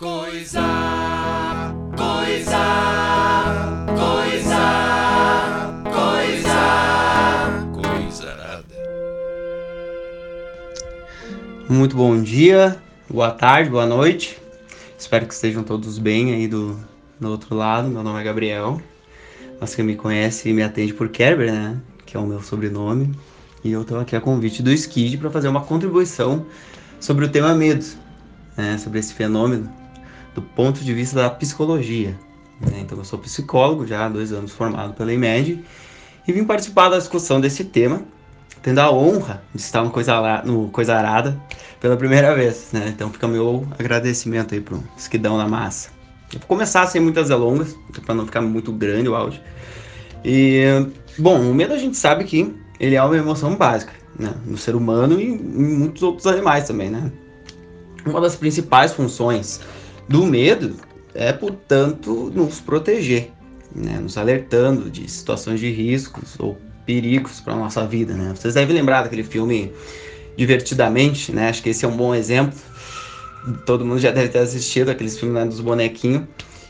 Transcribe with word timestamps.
Coisa, 0.00 0.62
coisa, 1.94 2.64
coisa, 3.98 4.64
coisa, 5.92 6.62
coisa 7.74 8.30
arada. 8.30 8.64
Muito 11.68 11.94
bom 11.94 12.22
dia, 12.22 12.80
boa 13.10 13.30
tarde, 13.30 13.68
boa 13.68 13.84
noite. 13.84 14.38
Espero 14.98 15.26
que 15.26 15.34
estejam 15.34 15.62
todos 15.62 15.98
bem 15.98 16.32
aí 16.32 16.48
do, 16.48 16.80
do 17.20 17.28
outro 17.28 17.54
lado. 17.54 17.90
Meu 17.90 18.02
nome 18.02 18.22
é 18.22 18.24
Gabriel. 18.24 18.80
Mas 19.60 19.74
quem 19.74 19.84
me 19.84 19.96
conhece 19.96 20.50
me 20.54 20.62
atende 20.62 20.94
por 20.94 21.10
Kerber, 21.10 21.52
né? 21.52 21.78
Que 22.06 22.16
é 22.16 22.20
o 22.20 22.26
meu 22.26 22.42
sobrenome. 22.42 23.14
E 23.62 23.70
eu 23.70 23.82
estou 23.82 24.00
aqui 24.00 24.16
a 24.16 24.20
convite 24.22 24.62
do 24.62 24.72
Skid 24.72 25.18
para 25.18 25.30
fazer 25.30 25.48
uma 25.48 25.60
contribuição 25.60 26.46
sobre 26.98 27.26
o 27.26 27.28
tema 27.28 27.54
medo, 27.54 27.84
né? 28.56 28.78
sobre 28.78 28.98
esse 28.98 29.12
fenômeno, 29.12 29.70
do 30.34 30.42
ponto 30.42 30.80
de 30.80 30.94
vista 30.94 31.16
da 31.16 31.30
psicologia. 31.30 32.16
Né? 32.60 32.80
Então, 32.80 32.98
eu 32.98 33.04
sou 33.04 33.18
psicólogo 33.18 33.86
já 33.86 34.06
há 34.06 34.08
dois 34.08 34.32
anos 34.32 34.52
formado 34.52 34.94
pela 34.94 35.12
IMED 35.12 35.64
e 36.26 36.32
vim 36.32 36.44
participar 36.44 36.88
da 36.88 36.98
discussão 36.98 37.40
desse 37.40 37.64
tema, 37.64 38.02
tendo 38.62 38.78
a 38.78 38.90
honra 38.92 39.42
de 39.54 39.60
estar 39.60 39.82
no 39.82 39.90
Coisa, 39.90 40.42
no 40.44 40.68
Coisa 40.68 40.94
Arada 40.94 41.40
pela 41.80 41.96
primeira 41.96 42.34
vez. 42.34 42.68
Né? 42.72 42.88
Então, 42.88 43.10
fica 43.10 43.26
meu 43.26 43.66
agradecimento 43.78 44.54
aí 44.54 44.60
pro 44.60 44.82
Esquidão 44.96 45.36
na 45.38 45.48
Massa. 45.48 45.90
Eu 46.32 46.38
vou 46.38 46.46
começar 46.46 46.86
sem 46.86 47.00
muitas 47.00 47.28
delongas, 47.28 47.76
para 48.04 48.14
não 48.14 48.24
ficar 48.24 48.40
muito 48.40 48.72
grande 48.72 49.08
o 49.08 49.16
áudio. 49.16 49.40
E, 50.24 50.64
bom, 51.18 51.40
o 51.40 51.54
medo 51.54 51.74
a 51.74 51.78
gente 51.78 51.96
sabe 51.96 52.24
que 52.24 52.54
ele 52.78 52.94
é 52.94 53.02
uma 53.02 53.16
emoção 53.16 53.56
básica, 53.56 53.92
né? 54.18 54.32
No 54.46 54.56
ser 54.56 54.76
humano 54.76 55.20
e 55.20 55.24
em 55.24 55.38
muitos 55.38 56.02
outros 56.02 56.26
animais 56.26 56.66
também, 56.68 56.88
né? 56.88 57.10
Uma 58.06 58.20
das 58.20 58.36
principais 58.36 58.92
funções 58.92 59.60
do 60.10 60.26
medo 60.26 60.74
é, 61.14 61.32
portanto, 61.32 62.32
nos 62.34 62.60
proteger, 62.60 63.30
né? 63.74 63.98
Nos 64.00 64.18
alertando 64.18 64.90
de 64.90 65.08
situações 65.08 65.60
de 65.60 65.70
riscos 65.70 66.34
ou 66.38 66.58
perigos 66.84 67.40
para 67.40 67.54
nossa 67.54 67.86
vida, 67.86 68.12
né? 68.14 68.34
Vocês 68.34 68.54
devem 68.54 68.74
lembrar 68.74 69.02
daquele 69.02 69.22
filme 69.22 69.72
Divertidamente, 70.36 71.32
né? 71.32 71.48
Acho 71.48 71.62
que 71.62 71.68
esse 71.68 71.84
é 71.84 71.88
um 71.88 71.96
bom 71.96 72.14
exemplo. 72.14 72.58
Todo 73.66 73.84
mundo 73.84 74.00
já 74.00 74.10
deve 74.10 74.28
ter 74.28 74.38
assistido 74.38 74.88
aqueles 74.88 75.18
filmes 75.18 75.34
né, 75.34 75.44
dos 75.44 75.60
bonequinhos 75.60 76.22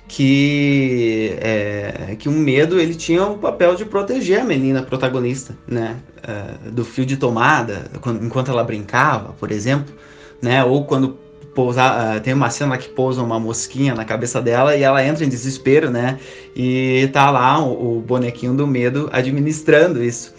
que 0.09 1.37
é, 1.41 2.17
que 2.19 2.29
o 2.29 2.33
medo 2.33 2.81
ele 2.81 2.97
tinha 2.97 3.25
o 3.25 3.39
papel 3.39 3.77
de 3.77 3.85
proteger 3.85 4.41
a 4.41 4.45
menina 4.45 4.83
protagonista, 4.83 5.57
né, 5.69 5.99
uh, 6.19 6.71
do 6.73 6.85
fio 6.85 7.07
de 7.07 7.17
tomada, 7.17 7.89
quando, 8.01 8.25
enquanto 8.25 8.51
ela 8.51 8.65
brincava, 8.65 9.33
por 9.35 9.53
exemplo, 9.53 9.95
né, 10.43 10.65
ou 10.65 10.85
quando 10.85 11.17
pousa, 11.55 12.17
uh, 12.17 12.21
tem 12.21 12.33
uma 12.33 12.51
cena 12.51 12.77
que 12.79 12.89
pousa 12.89 13.23
uma 13.23 13.39
mosquinha 13.39 13.95
na 13.95 14.05
cabeça 14.05 14.41
dela 14.41 14.77
e 14.77 14.83
ela 14.83 15.05
entra 15.05 15.25
em 15.25 15.29
desespero, 15.29 15.91
né, 15.91 16.19
e 16.55 17.09
tá 17.13 17.31
lá 17.31 17.59
o, 17.63 17.99
o 17.99 18.01
bonequinho 18.01 18.55
do 18.55 18.67
medo 18.67 19.09
administrando 19.13 20.03
isso, 20.03 20.35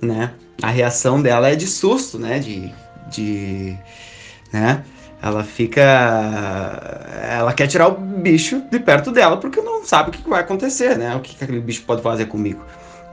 né, 0.00 0.32
a 0.62 0.68
reação 0.68 1.20
dela 1.20 1.48
é 1.48 1.56
de 1.56 1.66
susto, 1.66 2.18
né, 2.18 2.38
de, 2.38 2.72
de 3.10 3.76
né, 4.52 4.84
ela 5.22 5.44
fica. 5.44 5.80
Ela 7.30 7.52
quer 7.54 7.68
tirar 7.68 7.86
o 7.86 7.92
bicho 7.92 8.60
de 8.70 8.80
perto 8.80 9.12
dela 9.12 9.36
porque 9.36 9.60
não 9.60 9.84
sabe 9.84 10.10
o 10.10 10.12
que 10.12 10.28
vai 10.28 10.40
acontecer, 10.40 10.98
né? 10.98 11.14
O 11.14 11.20
que 11.20 11.36
aquele 11.42 11.60
bicho 11.60 11.82
pode 11.82 12.02
fazer 12.02 12.26
comigo, 12.26 12.60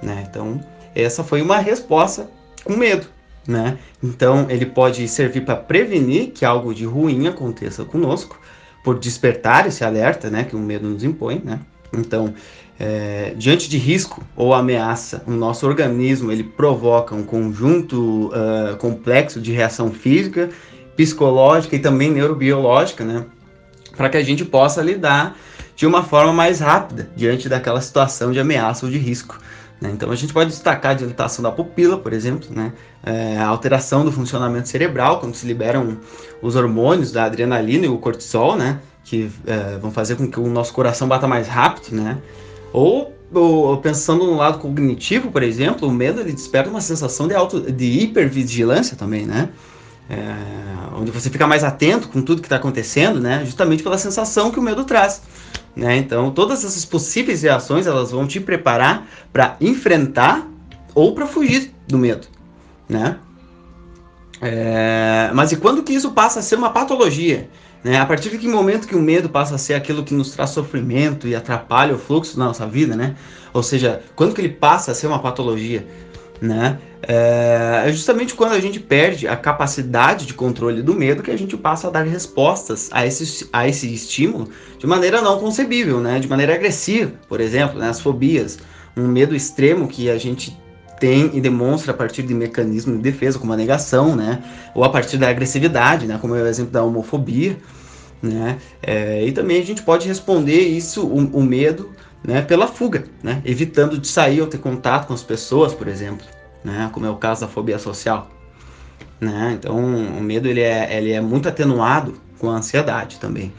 né? 0.01 0.25
Então, 0.27 0.59
essa 0.95 1.23
foi 1.23 1.41
uma 1.41 1.59
resposta 1.59 2.27
com 2.63 2.75
medo, 2.75 3.07
né? 3.49 3.77
Então, 4.01 4.45
ele 4.49 4.65
pode 4.65 5.07
servir 5.07 5.41
para 5.41 5.55
prevenir 5.55 6.31
que 6.31 6.45
algo 6.45 6.73
de 6.73 6.85
ruim 6.85 7.27
aconteça 7.27 7.83
conosco, 7.83 8.39
por 8.83 8.97
despertar 8.97 9.67
esse 9.67 9.83
alerta, 9.83 10.29
né? 10.29 10.43
Que 10.43 10.55
o 10.55 10.59
medo 10.59 10.87
nos 10.87 11.03
impõe, 11.03 11.41
né? 11.43 11.59
Então, 11.91 12.33
é, 12.79 13.33
diante 13.35 13.69
de 13.69 13.77
risco 13.77 14.23
ou 14.35 14.53
ameaça, 14.53 15.23
o 15.27 15.31
nosso 15.31 15.65
organismo 15.65 16.31
ele 16.31 16.43
provoca 16.43 17.13
um 17.13 17.23
conjunto 17.23 18.27
uh, 18.27 18.77
complexo 18.77 19.41
de 19.41 19.51
reação 19.51 19.91
física 19.91 20.49
psicológica 20.95 21.75
e 21.75 21.79
também 21.79 22.11
neurobiológica, 22.11 23.03
né? 23.03 23.25
Para 23.95 24.09
que 24.09 24.17
a 24.17 24.23
gente 24.23 24.45
possa 24.45 24.81
lidar 24.81 25.35
de 25.75 25.85
uma 25.87 26.03
forma 26.03 26.33
mais 26.33 26.59
rápida 26.59 27.09
diante 27.15 27.47
daquela 27.47 27.81
situação 27.81 28.31
de 28.31 28.39
ameaça 28.39 28.85
ou 28.85 28.91
de 28.91 28.97
risco. 28.97 29.39
Né? 29.81 29.91
Então 29.93 30.11
a 30.11 30.15
gente 30.15 30.33
pode 30.33 30.49
destacar 30.49 30.91
a 30.91 30.93
dilatação 30.93 31.41
da 31.41 31.51
pupila, 31.51 31.97
por 31.97 32.11
exemplo, 32.11 32.49
né? 32.53 32.73
É, 33.03 33.37
a 33.37 33.47
alteração 33.47 34.03
do 34.03 34.11
funcionamento 34.11 34.67
cerebral, 34.67 35.19
quando 35.19 35.35
se 35.35 35.47
liberam 35.47 35.97
os 36.41 36.55
hormônios 36.55 37.11
da 37.11 37.23
adrenalina 37.25 37.85
e 37.85 37.89
o 37.89 37.97
cortisol, 37.97 38.55
né? 38.57 38.79
Que 39.05 39.31
é, 39.47 39.77
vão 39.77 39.91
fazer 39.91 40.15
com 40.15 40.29
que 40.29 40.39
o 40.39 40.47
nosso 40.47 40.73
coração 40.73 41.07
bata 41.07 41.27
mais 41.27 41.47
rápido, 41.47 41.95
né? 41.95 42.17
Ou, 42.73 43.15
ou, 43.33 43.77
pensando 43.77 44.25
no 44.25 44.35
lado 44.35 44.59
cognitivo, 44.59 45.31
por 45.31 45.43
exemplo, 45.43 45.87
o 45.87 45.91
medo 45.91 46.19
ele 46.19 46.33
desperta 46.33 46.69
uma 46.69 46.81
sensação 46.81 47.27
de, 47.27 47.33
auto, 47.33 47.71
de 47.71 47.85
hipervigilância 47.85 48.97
também, 48.97 49.25
né? 49.25 49.49
é, 50.09 50.95
onde 50.95 51.11
você 51.11 51.29
fica 51.29 51.45
mais 51.45 51.63
atento 51.63 52.09
com 52.09 52.21
tudo 52.21 52.41
que 52.41 52.47
está 52.47 52.55
acontecendo, 52.55 53.19
né? 53.19 53.45
Justamente 53.45 53.83
pela 53.83 53.97
sensação 53.97 54.49
que 54.49 54.59
o 54.59 54.61
medo 54.61 54.83
traz. 54.83 55.21
Né? 55.75 55.97
Então, 55.97 56.31
todas 56.31 56.63
essas 56.65 56.83
possíveis 56.83 57.43
reações 57.43 57.87
elas 57.87 58.11
vão 58.11 58.27
te 58.27 58.39
preparar 58.39 59.07
para 59.31 59.55
enfrentar 59.61 60.45
ou 60.93 61.13
para 61.13 61.25
fugir 61.25 61.73
do 61.87 61.97
medo, 61.97 62.27
né? 62.87 63.17
É, 64.41 65.31
mas 65.33 65.51
e 65.51 65.57
quando 65.57 65.83
que 65.83 65.93
isso 65.93 66.11
passa 66.11 66.39
a 66.39 66.41
ser 66.41 66.55
uma 66.55 66.69
patologia? 66.69 67.49
Né? 67.83 67.97
A 67.97 68.05
partir 68.05 68.29
de 68.29 68.37
que 68.37 68.47
momento 68.47 68.87
que 68.87 68.95
o 68.95 69.01
medo 69.01 69.29
passa 69.29 69.55
a 69.55 69.57
ser 69.57 69.73
aquilo 69.73 70.03
que 70.03 70.13
nos 70.13 70.31
traz 70.31 70.49
sofrimento 70.49 71.27
e 71.27 71.35
atrapalha 71.35 71.95
o 71.95 71.97
fluxo 71.97 72.37
da 72.37 72.45
nossa 72.45 72.65
vida, 72.65 72.95
né? 72.95 73.15
Ou 73.53 73.63
seja, 73.63 74.01
quando 74.15 74.33
que 74.33 74.41
ele 74.41 74.49
passa 74.49 74.91
a 74.91 74.95
ser 74.95 75.07
uma 75.07 75.19
patologia? 75.19 75.85
Né? 76.41 76.79
É, 77.01 77.83
é 77.85 77.91
justamente 77.91 78.33
quando 78.33 78.53
a 78.53 78.59
gente 78.59 78.79
perde 78.79 79.27
a 79.27 79.35
capacidade 79.35 80.25
de 80.25 80.33
controle 80.33 80.81
do 80.81 80.93
medo 80.93 81.23
que 81.23 81.31
a 81.31 81.37
gente 81.37 81.55
passa 81.55 81.87
a 81.87 81.91
dar 81.91 82.03
respostas 82.03 82.89
a 82.91 83.05
esse, 83.05 83.47
a 83.51 83.67
esse 83.67 83.93
estímulo 83.93 84.49
de 84.77 84.85
maneira 84.85 85.21
não 85.21 85.39
concebível, 85.39 85.99
né? 85.99 86.19
De 86.19 86.27
maneira 86.27 86.53
agressiva, 86.55 87.11
por 87.27 87.39
exemplo, 87.39 87.79
né? 87.79 87.89
as 87.89 87.99
fobias, 87.99 88.59
um 88.95 89.07
medo 89.07 89.35
extremo 89.35 89.87
que 89.87 90.09
a 90.09 90.17
gente 90.17 90.57
tem 90.99 91.31
e 91.33 91.39
demonstra 91.39 91.91
a 91.91 91.95
partir 91.95 92.23
de 92.23 92.33
mecanismos 92.33 92.97
de 92.97 93.01
defesa, 93.01 93.39
como 93.39 93.53
a 93.53 93.57
negação, 93.57 94.15
né? 94.15 94.43
Ou 94.75 94.83
a 94.83 94.89
partir 94.89 95.17
da 95.17 95.29
agressividade, 95.29 96.05
né? 96.05 96.17
Como 96.19 96.35
é 96.35 96.41
o 96.41 96.47
exemplo 96.47 96.71
da 96.71 96.83
homofobia, 96.83 97.57
né? 98.21 98.57
É, 98.81 99.25
e 99.25 99.31
também 99.31 99.61
a 99.61 99.65
gente 99.65 99.81
pode 99.81 100.07
responder 100.07 100.59
isso, 100.59 101.05
o, 101.05 101.39
o 101.39 101.41
medo, 101.41 101.89
né, 102.23 102.41
pela 102.41 102.67
fuga, 102.67 103.05
né, 103.23 103.41
evitando 103.45 103.97
de 103.97 104.07
sair 104.07 104.41
ou 104.41 104.47
ter 104.47 104.57
contato 104.57 105.07
com 105.07 105.13
as 105.13 105.23
pessoas, 105.23 105.73
por 105.73 105.87
exemplo, 105.87 106.25
né, 106.63 106.89
como 106.93 107.05
é 107.05 107.09
o 107.09 107.15
caso 107.15 107.41
da 107.41 107.47
fobia 107.47 107.79
social. 107.79 108.29
Né? 109.19 109.57
Então, 109.59 109.77
o 109.77 110.21
medo 110.21 110.47
ele 110.47 110.61
é, 110.61 110.97
ele 110.97 111.11
é 111.11 111.21
muito 111.21 111.49
atenuado 111.49 112.15
com 112.37 112.49
a 112.49 112.55
ansiedade 112.55 113.17
também. 113.19 113.51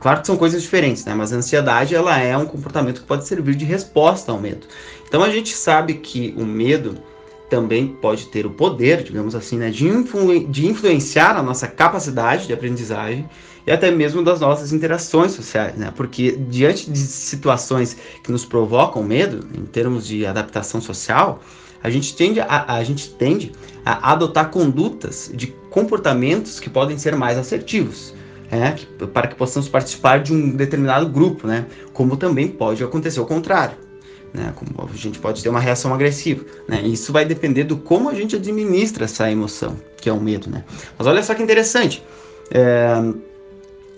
Claro 0.00 0.20
que 0.20 0.26
são 0.26 0.36
coisas 0.36 0.60
diferentes, 0.60 1.04
né? 1.04 1.14
mas 1.14 1.32
a 1.32 1.36
ansiedade 1.36 1.94
ela 1.94 2.18
é 2.18 2.36
um 2.36 2.46
comportamento 2.46 3.02
que 3.02 3.06
pode 3.06 3.26
servir 3.26 3.54
de 3.54 3.64
resposta 3.64 4.32
ao 4.32 4.40
medo. 4.40 4.66
Então, 5.06 5.22
a 5.22 5.30
gente 5.30 5.54
sabe 5.54 5.94
que 5.94 6.34
o 6.36 6.44
medo 6.44 6.98
também 7.48 7.86
pode 7.86 8.26
ter 8.26 8.46
o 8.46 8.50
poder, 8.50 9.02
digamos 9.02 9.34
assim, 9.34 9.58
né, 9.58 9.70
de, 9.70 9.86
influ 9.86 10.46
de 10.46 10.66
influenciar 10.66 11.36
a 11.36 11.42
nossa 11.42 11.66
capacidade 11.66 12.46
de 12.46 12.52
aprendizagem 12.52 13.28
e 13.66 13.70
até 13.70 13.90
mesmo 13.90 14.22
das 14.22 14.40
nossas 14.40 14.72
interações 14.72 15.32
sociais, 15.32 15.76
né? 15.76 15.92
Porque 15.94 16.32
diante 16.32 16.90
de 16.90 16.98
situações 16.98 17.96
que 18.22 18.32
nos 18.32 18.44
provocam 18.44 19.02
medo, 19.02 19.46
em 19.56 19.64
termos 19.64 20.06
de 20.06 20.26
adaptação 20.26 20.80
social, 20.80 21.40
a 21.82 21.90
gente 21.90 22.14
tende 22.14 22.40
a, 22.40 22.74
a 22.74 22.84
gente 22.84 23.10
tende 23.10 23.52
a 23.84 24.12
adotar 24.12 24.50
condutas 24.50 25.30
de 25.34 25.48
comportamentos 25.70 26.60
que 26.60 26.68
podem 26.68 26.98
ser 26.98 27.16
mais 27.16 27.38
assertivos. 27.38 28.14
É, 28.52 28.74
para 29.06 29.28
que 29.28 29.36
possamos 29.36 29.68
participar 29.68 30.18
de 30.18 30.32
um 30.32 30.50
determinado 30.50 31.08
grupo, 31.08 31.46
né? 31.46 31.66
Como 31.92 32.16
também 32.16 32.48
pode 32.48 32.82
acontecer 32.82 33.20
o 33.20 33.24
contrário. 33.24 33.76
Né? 34.34 34.52
Como 34.56 34.88
a 34.92 34.96
gente 34.96 35.20
pode 35.20 35.40
ter 35.40 35.48
uma 35.48 35.60
reação 35.60 35.94
agressiva. 35.94 36.44
Né? 36.66 36.82
Isso 36.82 37.12
vai 37.12 37.24
depender 37.24 37.62
do 37.62 37.76
como 37.76 38.08
a 38.08 38.14
gente 38.14 38.34
administra 38.34 39.04
essa 39.04 39.30
emoção, 39.30 39.76
que 40.00 40.08
é 40.08 40.12
o 40.12 40.20
medo. 40.20 40.50
Né? 40.50 40.64
Mas 40.98 41.06
olha 41.06 41.22
só 41.22 41.32
que 41.32 41.44
interessante. 41.44 42.02
É, 42.50 42.94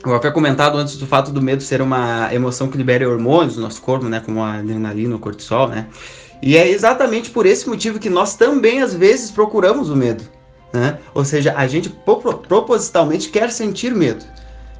eu 0.04 0.14
havia 0.14 0.32
comentado 0.32 0.76
antes 0.78 0.96
do 0.96 1.06
fato 1.06 1.30
do 1.30 1.40
medo 1.40 1.62
ser 1.62 1.80
uma 1.80 2.32
emoção 2.34 2.68
que 2.68 2.76
libera 2.76 3.08
hormônios 3.08 3.56
no 3.56 3.62
nosso 3.62 3.80
corpo, 3.80 4.08
né, 4.08 4.20
como 4.24 4.42
a 4.42 4.54
adrenalina, 4.54 5.14
o 5.14 5.18
cortisol, 5.18 5.68
né? 5.68 5.86
E 6.42 6.56
é 6.56 6.68
exatamente 6.68 7.30
por 7.30 7.46
esse 7.46 7.68
motivo 7.68 8.00
que 8.00 8.10
nós 8.10 8.34
também 8.34 8.82
às 8.82 8.94
vezes 8.94 9.30
procuramos 9.30 9.90
o 9.90 9.96
medo, 9.96 10.24
né? 10.72 10.98
Ou 11.14 11.24
seja, 11.24 11.54
a 11.56 11.66
gente 11.66 11.88
propositalmente 11.88 13.28
quer 13.28 13.50
sentir 13.52 13.94
medo, 13.94 14.24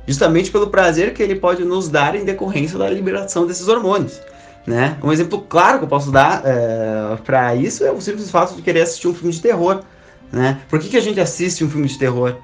justamente 0.06 0.50
pelo 0.50 0.68
prazer 0.68 1.14
que 1.14 1.22
ele 1.22 1.36
pode 1.36 1.64
nos 1.64 1.88
dar 1.88 2.16
em 2.16 2.24
decorrência 2.24 2.78
da 2.78 2.90
liberação 2.90 3.46
desses 3.46 3.68
hormônios. 3.68 4.20
Né? 4.66 4.96
Um 5.02 5.10
exemplo 5.10 5.40
claro 5.40 5.78
que 5.78 5.84
eu 5.84 5.88
posso 5.88 6.10
dar 6.12 6.42
é, 6.44 7.16
para 7.24 7.54
isso 7.56 7.84
é 7.84 7.90
o 7.90 8.00
simples 8.00 8.30
fato 8.30 8.54
de 8.54 8.62
querer 8.62 8.82
assistir 8.82 9.08
um 9.08 9.14
filme 9.14 9.32
de 9.32 9.40
terror. 9.40 9.82
Né? 10.30 10.60
Por 10.68 10.78
que, 10.78 10.88
que 10.88 10.96
a 10.96 11.00
gente 11.00 11.20
assiste 11.20 11.64
um 11.64 11.70
filme 11.70 11.88
de 11.88 11.98
terror? 11.98 12.36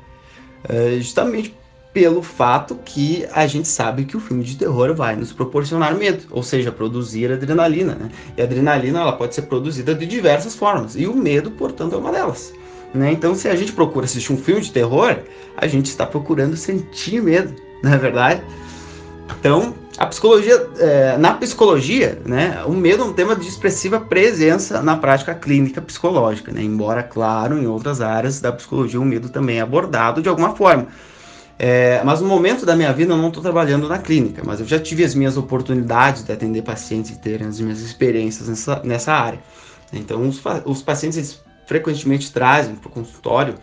É, 0.68 0.96
justamente 0.98 1.54
pelo 1.98 2.22
fato 2.22 2.78
que 2.84 3.26
a 3.32 3.44
gente 3.48 3.66
sabe 3.66 4.04
que 4.04 4.16
o 4.16 4.20
filme 4.20 4.44
de 4.44 4.56
terror 4.56 4.94
vai 4.94 5.16
nos 5.16 5.32
proporcionar 5.32 5.96
medo, 5.96 6.26
ou 6.30 6.44
seja, 6.44 6.70
produzir 6.70 7.32
adrenalina, 7.32 7.96
né? 7.96 8.08
E 8.36 8.40
a 8.40 8.44
adrenalina 8.44 9.00
ela 9.00 9.14
pode 9.14 9.34
ser 9.34 9.42
produzida 9.42 9.96
de 9.96 10.06
diversas 10.06 10.54
formas, 10.54 10.94
e 10.94 11.08
o 11.08 11.16
medo, 11.16 11.50
portanto, 11.50 11.96
é 11.96 11.98
uma 11.98 12.12
delas. 12.12 12.52
Né? 12.94 13.10
Então, 13.10 13.34
se 13.34 13.48
a 13.48 13.56
gente 13.56 13.72
procura 13.72 14.06
assistir 14.06 14.32
um 14.32 14.36
filme 14.36 14.60
de 14.60 14.70
terror, 14.70 15.16
a 15.56 15.66
gente 15.66 15.86
está 15.86 16.06
procurando 16.06 16.56
sentir 16.56 17.20
medo, 17.20 17.52
não 17.82 17.92
é 17.92 17.98
verdade? 17.98 18.42
Então, 19.40 19.74
a 19.98 20.06
psicologia, 20.06 20.68
é, 20.78 21.18
na 21.18 21.34
psicologia, 21.34 22.22
né, 22.24 22.62
o 22.64 22.74
medo 22.74 23.02
é 23.02 23.06
um 23.06 23.12
tema 23.12 23.34
de 23.34 23.48
expressiva 23.48 23.98
presença 23.98 24.80
na 24.82 24.96
prática 24.96 25.34
clínica 25.34 25.82
psicológica, 25.82 26.52
né? 26.52 26.62
embora, 26.62 27.02
claro, 27.02 27.58
em 27.58 27.66
outras 27.66 28.00
áreas 28.00 28.40
da 28.40 28.52
psicologia 28.52 29.00
o 29.00 29.04
medo 29.04 29.28
também 29.28 29.58
é 29.58 29.62
abordado 29.62 30.22
de 30.22 30.28
alguma 30.28 30.54
forma. 30.54 30.86
É, 31.58 32.00
mas 32.04 32.20
no 32.20 32.28
momento 32.28 32.64
da 32.64 32.76
minha 32.76 32.92
vida 32.92 33.12
eu 33.12 33.16
não 33.16 33.28
estou 33.28 33.42
trabalhando 33.42 33.88
na 33.88 33.98
clínica, 33.98 34.42
mas 34.46 34.60
eu 34.60 34.66
já 34.66 34.78
tive 34.78 35.02
as 35.02 35.14
minhas 35.14 35.36
oportunidades 35.36 36.22
de 36.22 36.30
atender 36.30 36.62
pacientes 36.62 37.10
e 37.10 37.18
ter 37.18 37.42
as 37.42 37.58
minhas 37.58 37.80
experiências 37.80 38.48
nessa, 38.48 38.80
nessa 38.84 39.12
área. 39.12 39.40
Então, 39.92 40.28
os, 40.28 40.40
os 40.64 40.82
pacientes 40.82 41.42
frequentemente 41.66 42.32
trazem 42.32 42.76
para 42.76 42.88
o 42.88 42.92
consultório 42.92 43.56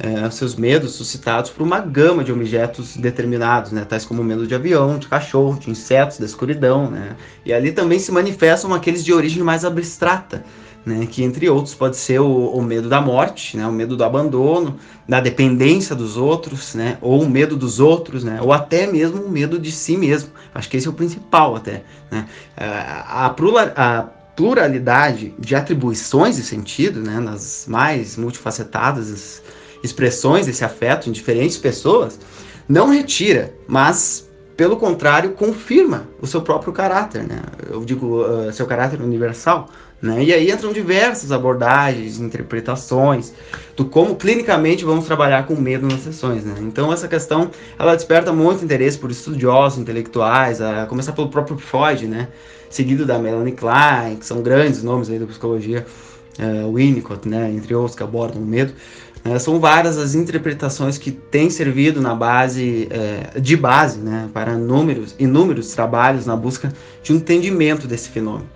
é, 0.00 0.30
seus 0.30 0.54
medos 0.54 0.92
suscitados 0.92 1.50
por 1.50 1.62
uma 1.62 1.78
gama 1.78 2.24
de 2.24 2.32
objetos 2.32 2.96
determinados, 2.96 3.70
né, 3.70 3.84
tais 3.84 4.06
como 4.06 4.24
medo 4.24 4.46
de 4.46 4.54
avião, 4.54 4.98
de 4.98 5.06
cachorro, 5.06 5.58
de 5.58 5.70
insetos, 5.70 6.18
da 6.18 6.24
escuridão, 6.24 6.90
né, 6.90 7.14
e 7.44 7.52
ali 7.52 7.70
também 7.70 7.98
se 7.98 8.10
manifestam 8.10 8.72
aqueles 8.72 9.04
de 9.04 9.12
origem 9.12 9.42
mais 9.42 9.62
abstrata, 9.62 10.42
né, 10.84 11.06
que 11.06 11.22
entre 11.22 11.48
outros 11.48 11.74
pode 11.74 11.96
ser 11.96 12.20
o, 12.20 12.48
o, 12.48 12.62
medo 12.62 12.88
da 12.88 13.00
morte, 13.00 13.56
né, 13.56 13.66
o 13.66 13.72
medo 13.72 13.96
do 13.96 14.04
abandono, 14.04 14.76
da 15.08 15.20
dependência 15.20 15.94
dos 15.94 16.16
outros, 16.16 16.74
né, 16.74 16.96
ou 17.00 17.22
o 17.22 17.28
medo 17.28 17.56
dos 17.56 17.80
outros, 17.80 18.24
né, 18.24 18.40
ou 18.40 18.52
até 18.52 18.86
mesmo 18.86 19.22
o 19.22 19.30
medo 19.30 19.58
de 19.58 19.70
si 19.70 19.96
mesmo. 19.96 20.30
Acho 20.54 20.68
que 20.68 20.76
esse 20.76 20.86
é 20.86 20.90
o 20.90 20.94
principal 20.94 21.56
até. 21.56 21.82
Né. 22.10 22.26
A, 22.56 23.26
a, 23.26 24.20
pluralidade 24.36 25.34
de 25.38 25.54
atribuições 25.54 26.36
de 26.36 26.42
sentido, 26.42 27.02
né, 27.02 27.20
nas 27.20 27.66
mais 27.68 28.16
multifacetadas 28.16 29.42
expressões 29.82 30.46
desse 30.46 30.64
afeto 30.64 31.10
em 31.10 31.12
diferentes 31.12 31.58
pessoas, 31.58 32.18
não 32.66 32.88
retira, 32.88 33.52
mas 33.68 34.30
pelo 34.56 34.76
contrário 34.76 35.32
confirma 35.32 36.06
o 36.20 36.26
seu 36.26 36.40
próprio 36.40 36.72
caráter, 36.72 37.22
né? 37.22 37.42
Eu 37.68 37.84
digo 37.84 38.22
uh, 38.22 38.52
seu 38.52 38.66
caráter 38.66 39.00
universal, 39.00 39.68
né? 40.00 40.24
E 40.24 40.32
aí 40.32 40.50
entram 40.50 40.72
diversas 40.72 41.30
abordagens, 41.30 42.18
interpretações 42.18 43.32
do 43.76 43.84
como 43.84 44.16
clinicamente 44.16 44.84
vamos 44.84 45.04
trabalhar 45.04 45.46
com 45.46 45.54
medo 45.54 45.86
nas 45.86 46.00
sessões, 46.00 46.44
né? 46.44 46.54
Então 46.60 46.92
essa 46.92 47.06
questão 47.06 47.50
ela 47.78 47.94
desperta 47.94 48.32
muito 48.32 48.64
interesse 48.64 48.96
por 48.96 49.10
estudiosos, 49.10 49.78
intelectuais, 49.78 50.60
a 50.60 50.86
começar 50.86 51.12
pelo 51.12 51.28
próprio 51.28 51.58
Freud, 51.58 52.06
né? 52.06 52.28
Seguido 52.70 53.04
da 53.04 53.18
Melanie 53.18 53.52
Klein, 53.52 54.16
que 54.16 54.24
são 54.24 54.42
grandes 54.42 54.82
nomes 54.82 55.10
aí 55.10 55.18
da 55.18 55.26
psicologia, 55.26 55.84
uh, 56.38 56.72
Winnicott, 56.72 57.28
né? 57.28 57.50
Entre 57.50 57.74
outros 57.74 57.96
que 57.96 58.02
abordam 58.02 58.42
o 58.42 58.46
medo. 58.46 58.72
É, 59.22 59.38
são 59.38 59.60
várias 59.60 59.98
as 59.98 60.14
interpretações 60.14 60.96
que 60.96 61.10
têm 61.10 61.50
servido 61.50 62.00
na 62.00 62.14
base 62.14 62.88
é, 62.90 63.38
de 63.38 63.54
base 63.54 63.98
né, 63.98 64.30
para 64.32 64.56
números, 64.56 65.14
inúmeros 65.18 65.74
trabalhos 65.74 66.24
na 66.24 66.34
busca 66.34 66.72
de 67.02 67.12
um 67.12 67.16
entendimento 67.16 67.86
desse 67.86 68.08
fenômeno. 68.08 68.48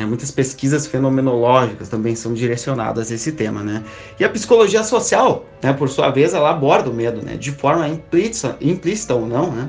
É, 0.00 0.06
muitas 0.06 0.30
pesquisas 0.30 0.86
fenomenológicas 0.86 1.88
também 1.90 2.16
são 2.16 2.32
direcionadas 2.32 3.10
a 3.10 3.14
esse 3.14 3.32
tema. 3.32 3.62
Né? 3.62 3.82
E 4.18 4.24
a 4.24 4.30
psicologia 4.30 4.82
social, 4.82 5.44
né, 5.62 5.74
por 5.74 5.90
sua 5.90 6.10
vez, 6.10 6.32
ela 6.32 6.50
aborda 6.50 6.88
o 6.88 6.94
medo 6.94 7.20
né, 7.22 7.36
de 7.36 7.52
forma 7.52 7.86
implícita, 7.86 8.56
implícita 8.62 9.14
ou 9.14 9.26
não, 9.26 9.50
né, 9.50 9.68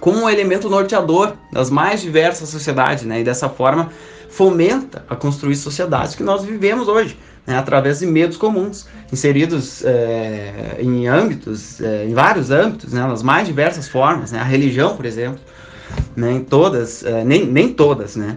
como 0.00 0.18
um 0.18 0.28
elemento 0.28 0.68
norteador 0.68 1.34
das 1.52 1.70
mais 1.70 2.02
diversas 2.02 2.48
sociedades, 2.48 3.04
né, 3.04 3.20
e 3.20 3.24
dessa 3.24 3.48
forma 3.48 3.90
fomenta 4.28 5.04
a 5.08 5.14
construir 5.14 5.54
sociedades 5.54 6.16
que 6.16 6.24
nós 6.24 6.44
vivemos 6.44 6.88
hoje 6.88 7.16
né, 7.46 7.56
através 7.56 8.00
de 8.00 8.06
medos 8.06 8.36
comuns, 8.36 8.86
inseridos 9.12 9.84
é, 9.84 10.76
em 10.80 11.06
âmbitos, 11.06 11.80
é, 11.80 12.04
em 12.04 12.12
vários 12.12 12.50
âmbitos, 12.50 12.92
né, 12.92 13.00
nas 13.06 13.22
mais 13.22 13.46
diversas 13.46 13.88
formas, 13.88 14.32
né, 14.32 14.40
a 14.40 14.44
religião, 14.44 14.96
por 14.96 15.06
exemplo, 15.06 15.40
né, 16.16 16.32
em 16.32 16.44
todas, 16.44 17.04
é, 17.04 17.24
nem, 17.24 17.46
nem 17.46 17.72
todas, 17.72 18.16
né, 18.16 18.36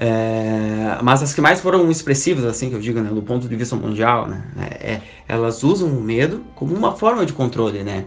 é, 0.00 0.98
mas 1.02 1.22
as 1.22 1.34
que 1.34 1.42
mais 1.42 1.60
foram 1.60 1.90
expressivas, 1.90 2.46
assim 2.46 2.70
que 2.70 2.74
eu 2.74 2.80
digo, 2.80 3.00
né, 3.00 3.10
do 3.10 3.20
ponto 3.20 3.46
de 3.46 3.54
vista 3.54 3.76
mundial, 3.76 4.26
né, 4.26 4.42
é, 4.80 5.00
elas 5.28 5.62
usam 5.62 5.88
o 5.88 6.00
medo 6.00 6.42
como 6.54 6.74
uma 6.74 6.96
forma 6.96 7.26
de 7.26 7.34
controle, 7.34 7.82
né, 7.82 8.06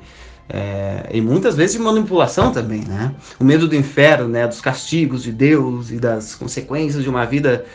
é, 0.50 1.08
e 1.12 1.22
muitas 1.22 1.56
vezes 1.56 1.76
de 1.76 1.82
manipulação 1.82 2.52
também, 2.52 2.82
né? 2.82 3.16
O 3.40 3.46
medo 3.46 3.68
do 3.68 3.76
inferno, 3.76 4.28
né? 4.28 4.46
Dos 4.46 4.60
castigos 4.60 5.24
de 5.24 5.32
Deus 5.32 5.90
e 5.90 5.98
das 5.98 6.36
consequências 6.36 7.02
de 7.02 7.10
uma 7.10 7.26
vida 7.26 7.66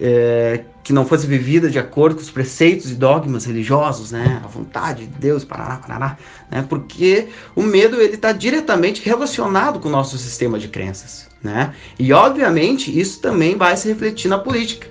é, 0.00 0.64
que 0.82 0.92
não 0.92 1.04
fosse 1.06 1.26
vivida 1.26 1.70
de 1.70 1.78
acordo 1.78 2.16
com 2.16 2.22
os 2.22 2.30
preceitos 2.30 2.90
e 2.90 2.94
dogmas 2.94 3.44
religiosos, 3.44 4.10
né, 4.10 4.40
a 4.44 4.48
vontade 4.48 5.06
de 5.06 5.18
Deus, 5.18 5.44
parará, 5.44 5.76
parará, 5.76 6.18
né, 6.50 6.64
porque 6.68 7.28
o 7.54 7.62
medo 7.62 8.00
ele 8.00 8.14
está 8.14 8.32
diretamente 8.32 9.02
relacionado 9.02 9.78
com 9.78 9.88
o 9.88 9.92
nosso 9.92 10.18
sistema 10.18 10.58
de 10.58 10.68
crenças, 10.68 11.28
né, 11.42 11.74
e 11.98 12.12
obviamente 12.12 12.98
isso 12.98 13.20
também 13.20 13.56
vai 13.56 13.76
se 13.76 13.88
refletir 13.88 14.28
na 14.28 14.38
política, 14.38 14.88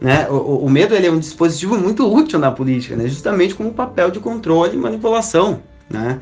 né, 0.00 0.28
o, 0.28 0.64
o 0.64 0.70
medo 0.70 0.94
ele 0.94 1.06
é 1.06 1.10
um 1.10 1.18
dispositivo 1.18 1.78
muito 1.78 2.12
útil 2.12 2.38
na 2.38 2.50
política, 2.50 2.96
né, 2.96 3.08
justamente 3.08 3.54
como 3.54 3.72
papel 3.72 4.10
de 4.10 4.20
controle 4.20 4.74
e 4.74 4.78
manipulação, 4.78 5.62
né, 5.88 6.20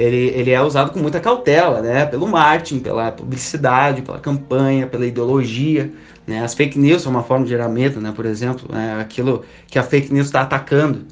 ele, 0.00 0.28
ele 0.34 0.50
é 0.50 0.62
usado 0.62 0.92
com 0.92 0.98
muita 0.98 1.20
cautela, 1.20 1.82
né? 1.82 2.06
Pelo 2.06 2.26
marketing, 2.26 2.80
pela 2.80 3.12
publicidade, 3.12 4.00
pela 4.00 4.18
campanha, 4.18 4.86
pela 4.86 5.04
ideologia, 5.04 5.92
né? 6.26 6.42
As 6.42 6.54
fake 6.54 6.78
news 6.78 7.02
são 7.02 7.12
uma 7.12 7.22
forma 7.22 7.44
de 7.44 7.50
gerar 7.50 7.68
medo, 7.68 8.00
né? 8.00 8.10
Por 8.16 8.24
exemplo, 8.24 8.66
né? 8.72 8.98
aquilo 8.98 9.44
que 9.66 9.78
a 9.78 9.82
fake 9.82 10.10
news 10.12 10.26
está 10.26 10.40
atacando, 10.40 11.04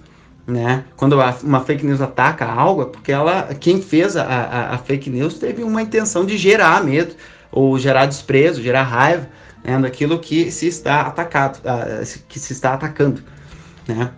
né? 0.46 0.84
Quando 0.96 1.20
a, 1.20 1.36
uma 1.42 1.60
fake 1.60 1.84
news 1.84 2.00
ataca 2.00 2.46
algo, 2.46 2.82
é 2.82 2.84
porque 2.86 3.12
ela, 3.12 3.54
quem 3.60 3.82
fez 3.82 4.16
a, 4.16 4.24
a, 4.24 4.74
a, 4.74 4.78
fake 4.78 5.10
news 5.10 5.34
teve 5.34 5.62
uma 5.62 5.82
intenção 5.82 6.24
de 6.24 6.38
gerar 6.38 6.82
medo 6.82 7.14
ou 7.52 7.78
gerar 7.78 8.06
desprezo, 8.06 8.62
gerar 8.62 8.84
raiva, 8.84 9.28
né? 9.62 9.78
Daquilo 9.78 10.18
que 10.18 10.50
se 10.50 10.66
está 10.66 11.02
atacado, 11.02 11.60
que 12.26 12.38
se 12.38 12.54
está 12.54 12.72
atacando, 12.72 13.22
né? 13.86 14.10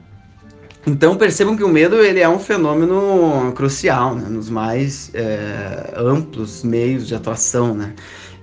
Então 0.87 1.17
percebam 1.17 1.57
que 1.57 1.63
o 1.63 1.69
medo 1.69 1.97
ele 1.97 2.21
é 2.21 2.29
um 2.29 2.39
fenômeno 2.39 3.53
crucial 3.55 4.15
né, 4.15 4.29
nos 4.29 4.49
mais 4.49 5.11
é, 5.15 5.93
amplos 5.97 6.63
meios 6.63 7.07
de 7.07 7.15
atuação, 7.15 7.75
né? 7.75 7.95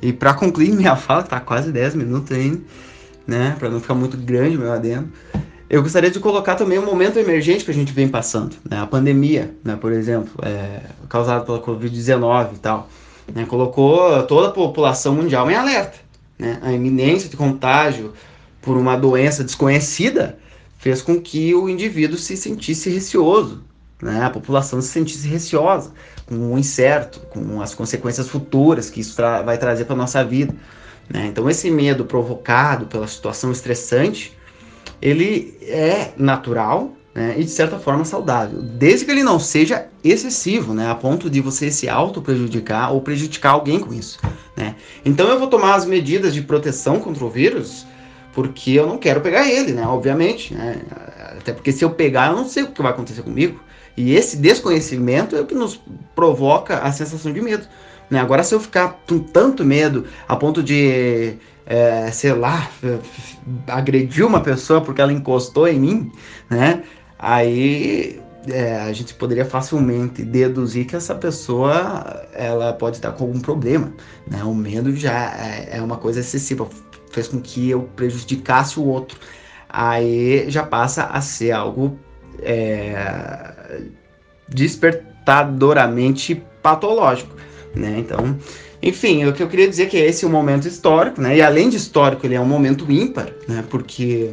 E 0.02 0.14
para 0.14 0.34
concluir 0.34 0.72
minha 0.74 0.96
fala, 0.96 1.24
que 1.24 1.30
tá 1.30 1.40
quase 1.40 1.72
10 1.72 1.96
minutos 1.96 2.32
ainda, 2.36 2.62
né, 3.26 3.56
para 3.58 3.70
não 3.70 3.80
ficar 3.80 3.96
muito 3.96 4.16
grande 4.18 4.58
meu 4.58 4.72
adendo, 4.72 5.10
eu 5.70 5.82
gostaria 5.82 6.10
de 6.10 6.20
colocar 6.20 6.56
também 6.56 6.80
um 6.80 6.86
momento 6.86 7.18
emergente 7.18 7.66
que 7.66 7.72
a 7.72 7.74
gente 7.74 7.92
vem 7.92 8.08
passando, 8.08 8.56
né? 8.70 8.80
A 8.80 8.86
pandemia, 8.86 9.54
né, 9.64 9.76
por 9.76 9.92
exemplo, 9.92 10.32
é, 10.44 10.82
causada 11.10 11.44
pela 11.44 11.60
Covid-19 11.60 12.54
e 12.54 12.60
tal, 12.60 12.88
né, 13.34 13.46
colocou 13.46 14.24
toda 14.24 14.48
a 14.48 14.52
população 14.52 15.16
mundial 15.16 15.50
em 15.52 15.56
alerta, 15.56 15.98
né? 16.38 16.60
A 16.62 16.72
iminência 16.72 17.28
de 17.28 17.36
contágio 17.36 18.14
por 18.62 18.78
uma 18.78 18.96
doença 18.96 19.44
desconhecida 19.44 20.38
fez 20.88 21.02
com 21.02 21.20
que 21.20 21.54
o 21.54 21.68
indivíduo 21.68 22.18
se 22.18 22.38
sentisse 22.38 22.90
receoso, 22.90 23.62
né? 24.02 24.24
a 24.24 24.30
população 24.30 24.82
se 24.82 24.88
sentisse 24.88 25.28
receosa 25.28 25.92
com 26.26 26.54
o 26.54 26.58
incerto, 26.58 27.20
com 27.30 27.62
as 27.62 27.76
consequências 27.76 28.30
futuras 28.30 28.90
que 28.90 29.02
isso 29.02 29.14
tra 29.14 29.42
vai 29.42 29.58
trazer 29.58 29.84
para 29.84 29.96
a 29.96 29.98
nossa 29.98 30.24
vida. 30.24 30.56
Né? 31.10 31.28
Então, 31.28 31.50
esse 31.50 31.70
medo 31.70 32.06
provocado 32.06 32.86
pela 32.86 33.06
situação 33.06 33.52
estressante, 33.52 34.32
ele 35.02 35.58
é 35.62 36.14
natural 36.16 36.94
né? 37.14 37.36
e, 37.38 37.44
de 37.44 37.52
certa 37.52 37.78
forma, 37.78 38.06
saudável, 38.06 38.62
desde 38.62 39.04
que 39.04 39.12
ele 39.12 39.24
não 39.24 39.42
seja 39.42 39.88
excessivo, 40.02 40.74
né? 40.74 40.90
a 40.90 40.96
ponto 40.96 41.30
de 41.30 41.42
você 41.42 41.70
se 41.70 41.90
auto-prejudicar 41.90 42.94
ou 42.94 43.02
prejudicar 43.02 43.52
alguém 43.52 43.78
com 43.78 43.94
isso. 43.94 44.20
Né? 44.56 44.74
Então, 45.04 45.28
eu 45.28 45.38
vou 45.38 45.50
tomar 45.50 45.76
as 45.76 45.86
medidas 45.86 46.34
de 46.34 46.42
proteção 46.42 47.02
contra 47.02 47.26
o 47.26 47.30
vírus 47.30 47.86
porque 48.38 48.74
eu 48.74 48.86
não 48.86 49.00
quero 49.00 49.20
pegar 49.20 49.50
ele, 49.50 49.72
né? 49.72 49.82
Obviamente, 49.88 50.54
né? 50.54 50.80
Até 51.40 51.52
porque 51.52 51.72
se 51.72 51.84
eu 51.84 51.90
pegar, 51.90 52.30
eu 52.30 52.36
não 52.36 52.48
sei 52.48 52.62
o 52.62 52.68
que 52.68 52.84
vai 52.84 52.92
acontecer 52.92 53.24
comigo. 53.24 53.60
E 53.98 54.14
esse 54.14 54.38
desconhecimento 54.38 55.36
é 55.36 55.42
o 55.42 55.46
que 55.48 55.56
nos 55.56 55.82
provoca 56.14 56.78
a 56.78 56.92
sensação 56.92 57.34
de 57.34 57.42
medo. 57.42 57.68
Né? 58.12 58.20
Agora, 58.20 58.44
se 58.44 58.54
eu 58.54 58.60
ficar 58.60 59.02
com 59.10 59.18
tanto 59.18 59.66
medo 59.66 60.06
a 60.28 60.36
ponto 60.36 60.62
de, 60.62 61.34
é, 61.66 62.12
sei 62.12 62.32
lá, 62.34 62.70
agredir 63.66 64.24
uma 64.24 64.40
pessoa 64.40 64.82
porque 64.82 65.02
ela 65.02 65.12
encostou 65.12 65.68
em 65.68 65.80
mim, 65.80 66.12
né? 66.48 66.84
Aí 67.18 68.22
é, 68.48 68.76
a 68.82 68.94
gente 68.94 69.16
poderia 69.16 69.46
facilmente 69.46 70.24
deduzir 70.24 70.86
que 70.86 70.96
essa 70.96 71.16
pessoa 71.16 72.24
ela 72.34 72.72
pode 72.72 72.98
estar 72.98 73.14
com 73.14 73.24
algum 73.24 73.40
problema. 73.40 73.92
Né? 74.30 74.44
O 74.44 74.54
medo 74.54 74.96
já 74.96 75.34
é, 75.36 75.78
é 75.78 75.82
uma 75.82 75.98
coisa 75.98 76.20
excessiva 76.20 76.70
fez 77.12 77.28
com 77.28 77.42
que 77.42 77.70
eu 77.70 77.84
prejudicasse 77.96 78.80
o 78.80 78.86
outro. 78.86 79.20
Aí 79.70 80.50
já 80.50 80.64
passa 80.64 81.06
a 81.06 81.22
ser 81.22 81.52
algo 81.52 82.00
é, 82.42 83.82
desper, 84.48 85.04
assustadoramente 85.28 86.42
patológico, 86.62 87.36
né? 87.76 87.96
Então, 87.98 88.38
enfim, 88.82 89.26
o 89.26 89.34
que 89.34 89.44
eu 89.44 89.48
queria 89.48 89.68
dizer 89.68 89.84
é 89.84 89.86
que 89.88 89.98
esse 89.98 90.24
é 90.24 90.28
um 90.28 90.32
momento 90.32 90.68
histórico, 90.68 91.22
né? 91.22 91.36
E 91.36 91.42
além 91.42 91.70
de 91.70 91.76
histórico, 91.76 92.26
ele 92.26 92.36
é 92.36 92.40
um 92.40 92.46
momento 92.46 92.90
ímpar, 92.90 93.34
né? 93.48 93.64
Porque 93.70 94.32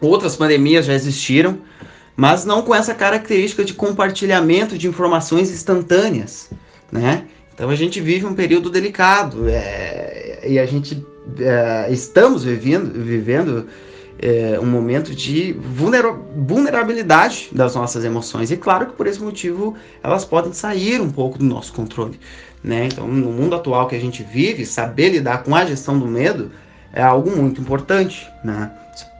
outras 0.00 0.36
pandemias 0.36 0.84
já 0.84 0.92
existiram, 0.92 1.58
mas 2.14 2.44
não 2.44 2.62
com 2.62 2.74
essa 2.74 2.94
característica 2.94 3.64
de 3.64 3.72
compartilhamento 3.72 4.76
de 4.76 4.86
informações 4.86 5.50
instantâneas, 5.50 6.50
né? 6.92 7.24
Então 7.54 7.70
a 7.70 7.76
gente 7.76 8.00
vive 8.00 8.26
um 8.26 8.34
período 8.34 8.68
delicado 8.68 9.48
é, 9.48 10.40
e 10.46 10.58
a 10.58 10.66
gente 10.66 11.04
é, 11.38 11.86
estamos 11.90 12.44
vivendo, 12.44 12.92
vivendo 12.92 13.66
é, 14.18 14.58
um 14.60 14.66
momento 14.66 15.14
de 15.14 15.52
vulnerabilidade 15.52 17.48
das 17.52 17.74
nossas 17.74 18.04
emoções. 18.04 18.50
E 18.50 18.56
claro 18.56 18.86
que 18.86 18.92
por 18.92 19.06
esse 19.06 19.20
motivo 19.20 19.74
elas 20.02 20.24
podem 20.24 20.52
sair 20.52 21.00
um 21.00 21.10
pouco 21.10 21.38
do 21.38 21.44
nosso 21.44 21.72
controle. 21.72 22.18
Né? 22.62 22.86
Então, 22.86 23.06
no 23.06 23.30
mundo 23.30 23.54
atual 23.56 23.86
que 23.86 23.94
a 23.94 24.00
gente 24.00 24.22
vive, 24.22 24.64
saber 24.64 25.10
lidar 25.10 25.42
com 25.42 25.54
a 25.54 25.64
gestão 25.66 25.98
do 25.98 26.06
medo 26.06 26.50
é 26.92 27.02
algo 27.02 27.30
muito 27.30 27.60
importante. 27.60 28.26
Né? 28.42 28.70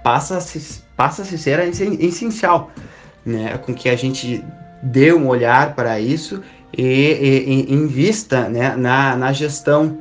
Passa 0.02 0.40
se, 0.40 0.82
passa 0.96 1.22
a 1.22 1.24
se 1.24 1.36
ser 1.36 1.60
essencial 2.00 2.70
né? 3.24 3.58
com 3.58 3.74
que 3.74 3.88
a 3.88 3.96
gente 3.96 4.42
dê 4.82 5.12
um 5.12 5.28
olhar 5.28 5.74
para 5.74 5.98
isso 5.98 6.42
e, 6.76 6.82
e, 6.82 7.70
e 7.70 7.74
invista 7.74 8.48
né? 8.48 8.76
na, 8.76 9.16
na 9.16 9.32
gestão 9.32 9.98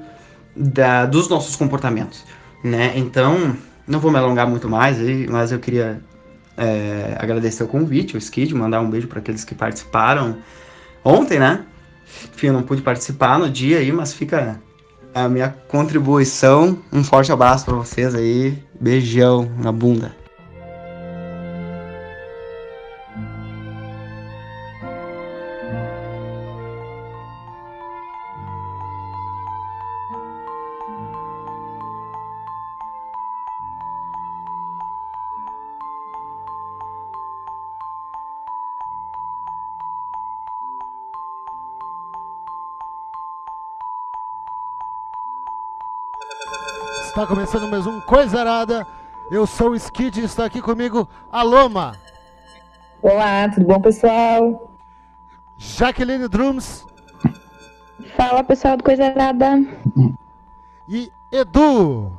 da, 0.55 1.05
dos 1.05 1.29
nossos 1.29 1.55
comportamentos. 1.55 2.24
Né? 2.63 2.93
Então, 2.95 3.55
não 3.88 4.00
vou 4.00 4.12
me 4.12 4.17
alongar 4.17 4.48
muito 4.48 4.69
mais, 4.69 4.98
mas 5.29 5.51
eu 5.51 5.60
queria 5.60 6.01
é, 6.57 7.15
agradecer 7.19 7.63
o 7.63 7.67
convite, 7.67 8.15
o 8.15 8.17
Skid, 8.17 8.53
mandar 8.53 8.81
um 8.81 8.89
beijo 8.89 9.07
para 9.07 9.19
aqueles 9.19 9.43
que 9.43 9.55
participaram 9.55 10.38
ontem, 11.03 11.39
né? 11.39 11.65
Enfim, 12.33 12.48
eu 12.48 12.53
não 12.53 12.63
pude 12.63 12.81
participar 12.81 13.39
no 13.39 13.50
dia 13.50 13.79
aí, 13.79 13.91
mas 13.91 14.13
fica 14.13 14.60
a 15.13 15.27
minha 15.27 15.50
contribuição. 15.67 16.77
Um 16.91 17.03
forte 17.03 17.31
abraço 17.31 17.65
para 17.65 17.75
vocês 17.75 18.15
aí. 18.15 18.57
Beijão 18.79 19.51
na 19.57 19.72
bunda. 19.72 20.23
Está 47.13 47.27
começando 47.27 47.70
mais 47.70 47.86
um 47.86 48.01
Coisa 48.01 48.39
Arada. 48.39 48.88
Eu 49.29 49.46
sou 49.46 49.70
o 49.70 49.75
Skid 49.75 50.20
e 50.20 50.24
está 50.25 50.46
aqui 50.46 50.60
comigo 50.60 51.08
a 51.32 51.43
Loma. 51.43 51.96
Olá, 53.03 53.48
tudo 53.50 53.67
bom, 53.67 53.79
pessoal? 53.79 54.72
Jaqueline 55.55 56.27
Drums. 56.27 56.84
Fala, 58.17 58.43
pessoal 58.43 58.77
do 58.77 58.84
Coisa 58.84 59.05
Arada. 59.05 59.60
E 60.89 61.12
Edu. 61.32 62.12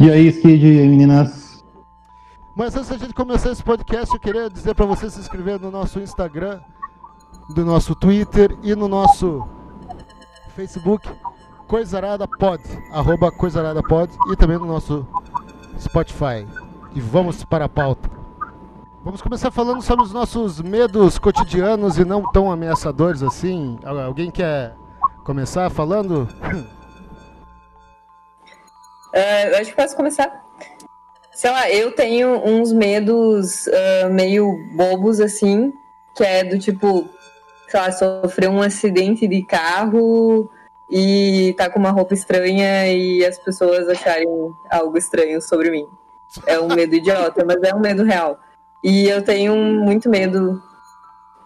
E 0.00 0.10
aí, 0.10 0.28
Skid 0.28 0.66
e 0.66 0.88
meninas? 0.88 1.62
Mas 2.56 2.74
antes 2.76 2.88
da 2.88 2.96
gente 2.96 3.12
começar 3.12 3.52
esse 3.52 3.62
podcast, 3.62 4.14
eu 4.14 4.18
queria 4.18 4.48
dizer 4.48 4.74
para 4.74 4.86
você 4.86 5.10
se 5.10 5.20
inscrever 5.20 5.60
no 5.60 5.70
nosso 5.70 6.00
Instagram, 6.00 6.62
no 7.54 7.62
nosso 7.62 7.94
Twitter 7.94 8.56
e 8.62 8.74
no 8.74 8.88
nosso 8.88 9.46
Facebook 10.56 11.06
Coisarada 11.68 12.26
Pod, 12.26 12.62
arroba 12.90 13.30
Coisarada 13.30 13.82
Pod 13.82 14.10
e 14.32 14.36
também 14.36 14.56
no 14.56 14.64
nosso 14.64 15.06
Spotify. 15.78 16.46
E 16.94 17.00
vamos 17.00 17.44
para 17.44 17.66
a 17.66 17.68
pauta. 17.68 18.08
Vamos 19.04 19.20
começar 19.20 19.50
falando 19.50 19.82
sobre 19.82 20.02
os 20.02 20.10
nossos 20.10 20.62
medos 20.62 21.18
cotidianos 21.18 21.98
e 21.98 22.06
não 22.06 22.22
tão 22.32 22.50
ameaçadores 22.50 23.22
assim. 23.22 23.78
Alguém 23.84 24.30
quer 24.30 24.74
começar 25.24 25.70
falando? 25.70 26.26
Uh, 29.08 29.56
acho 29.58 29.70
que 29.70 29.76
posso 29.76 29.96
começar. 29.96 30.44
Sei 31.32 31.50
lá, 31.50 31.68
eu 31.70 31.92
tenho 31.92 32.44
uns 32.44 32.70
medos 32.74 33.66
uh, 33.66 34.12
meio 34.12 34.54
bobos 34.76 35.18
assim, 35.18 35.72
que 36.14 36.22
é 36.22 36.44
do 36.44 36.58
tipo, 36.58 37.08
sei 37.68 37.80
lá, 37.80 37.90
sofrer 37.90 38.50
um 38.50 38.60
acidente 38.60 39.26
de 39.26 39.42
carro 39.42 40.50
e 40.90 41.54
tá 41.56 41.68
com 41.68 41.78
uma 41.78 41.90
roupa 41.90 42.14
estranha 42.14 42.90
e 42.90 43.24
as 43.24 43.38
pessoas 43.38 43.88
acharem 43.88 44.28
algo 44.70 44.96
estranho 44.96 45.40
sobre 45.40 45.70
mim. 45.70 45.86
É 46.46 46.58
um 46.58 46.68
medo 46.68 46.94
idiota, 46.94 47.44
mas 47.44 47.62
é 47.62 47.74
um 47.74 47.80
medo 47.80 48.04
real. 48.04 48.38
E 48.82 49.08
eu 49.08 49.22
tenho 49.22 49.54
muito 49.56 50.08
medo 50.08 50.62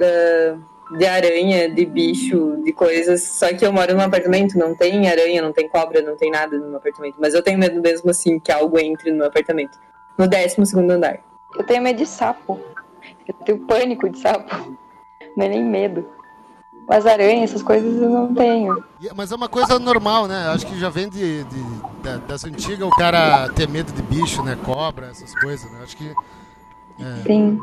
uh, 0.00 0.96
de 0.96 1.06
aranha, 1.06 1.68
de 1.68 1.84
bicho, 1.86 2.60
de 2.62 2.72
coisas. 2.72 3.22
Só 3.22 3.52
que 3.54 3.64
eu 3.64 3.72
moro 3.72 3.94
num 3.94 4.02
apartamento, 4.02 4.58
não 4.58 4.74
tem 4.76 5.08
aranha, 5.08 5.42
não 5.42 5.52
tem 5.52 5.68
cobra, 5.68 6.02
não 6.02 6.16
tem 6.16 6.30
nada 6.30 6.56
no 6.58 6.68
meu 6.68 6.76
apartamento. 6.76 7.16
Mas 7.18 7.34
eu 7.34 7.42
tenho 7.42 7.58
medo 7.58 7.80
mesmo 7.80 8.10
assim 8.10 8.38
que 8.38 8.52
algo 8.52 8.78
entre 8.78 9.10
no 9.10 9.18
meu 9.18 9.26
apartamento. 9.26 9.78
No 10.18 10.28
12 10.28 10.66
segundo 10.66 10.90
andar. 10.90 11.18
Eu 11.56 11.64
tenho 11.64 11.82
medo 11.82 11.96
de 11.96 12.06
sapo. 12.06 12.60
Eu 13.26 13.34
tenho 13.44 13.58
pânico 13.60 14.08
de 14.08 14.18
sapo. 14.18 14.76
Não 15.36 15.46
é 15.46 15.48
nem 15.48 15.64
medo. 15.64 16.06
Mas 16.92 17.06
aranha, 17.06 17.42
essas 17.42 17.62
coisas 17.62 18.02
eu 18.02 18.10
não 18.10 18.34
tenho. 18.34 18.84
Mas 19.16 19.32
é 19.32 19.34
uma 19.34 19.48
coisa 19.48 19.78
normal, 19.78 20.28
né? 20.28 20.48
Acho 20.48 20.66
que 20.66 20.78
já 20.78 20.90
vem 20.90 21.08
de, 21.08 21.42
de, 21.44 21.64
de 21.64 22.18
das 22.28 22.44
antigas 22.44 22.86
o 22.86 22.90
cara 22.90 23.48
ter 23.48 23.66
medo 23.66 23.90
de 23.90 24.02
bicho, 24.02 24.42
né? 24.42 24.58
Cobra, 24.62 25.06
essas 25.06 25.34
coisas, 25.40 25.72
né? 25.72 25.78
Acho 25.82 25.96
que. 25.96 26.12
É... 27.00 27.22
Sim. 27.26 27.58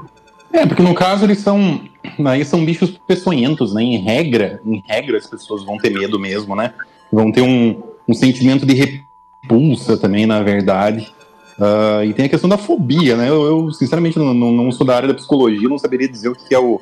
É, 0.52 0.66
porque 0.66 0.82
no 0.82 0.96
caso 0.96 1.26
eles 1.26 1.42
são. 1.42 1.80
Aí 2.26 2.44
são 2.44 2.66
bichos 2.66 3.00
peçonhentos, 3.08 3.72
né? 3.72 3.84
Em 3.84 3.98
regra, 3.98 4.60
em 4.66 4.84
regra 4.88 5.20
as 5.20 5.28
pessoas 5.28 5.64
vão 5.64 5.78
ter 5.78 5.92
medo 5.92 6.20
mesmo, 6.20 6.56
né? 6.56 6.74
Vão 7.14 7.32
ter 7.32 7.44
um, 7.44 7.84
um 8.08 8.16
sentimento 8.16 8.66
de 8.66 8.74
repulsa 8.74 9.96
também, 9.96 10.26
na 10.26 10.42
verdade. 10.42 11.14
Uh, 11.60 12.04
e 12.04 12.16
tem 12.16 12.26
a 12.26 12.30
questão 12.30 12.50
da 12.50 12.58
fobia, 12.58 13.16
né? 13.16 13.30
Eu, 13.30 13.46
eu 13.46 13.72
sinceramente, 13.74 14.18
não, 14.18 14.34
não, 14.34 14.52
não, 14.52 14.72
sou 14.72 14.88
da 14.88 14.96
área 14.96 15.10
da 15.10 15.14
psicologia, 15.14 15.70
não 15.70 15.78
saberia 15.78 16.10
dizer 16.10 16.30
o 16.30 16.36
que 16.36 16.56
é 16.56 16.58
o, 16.58 16.82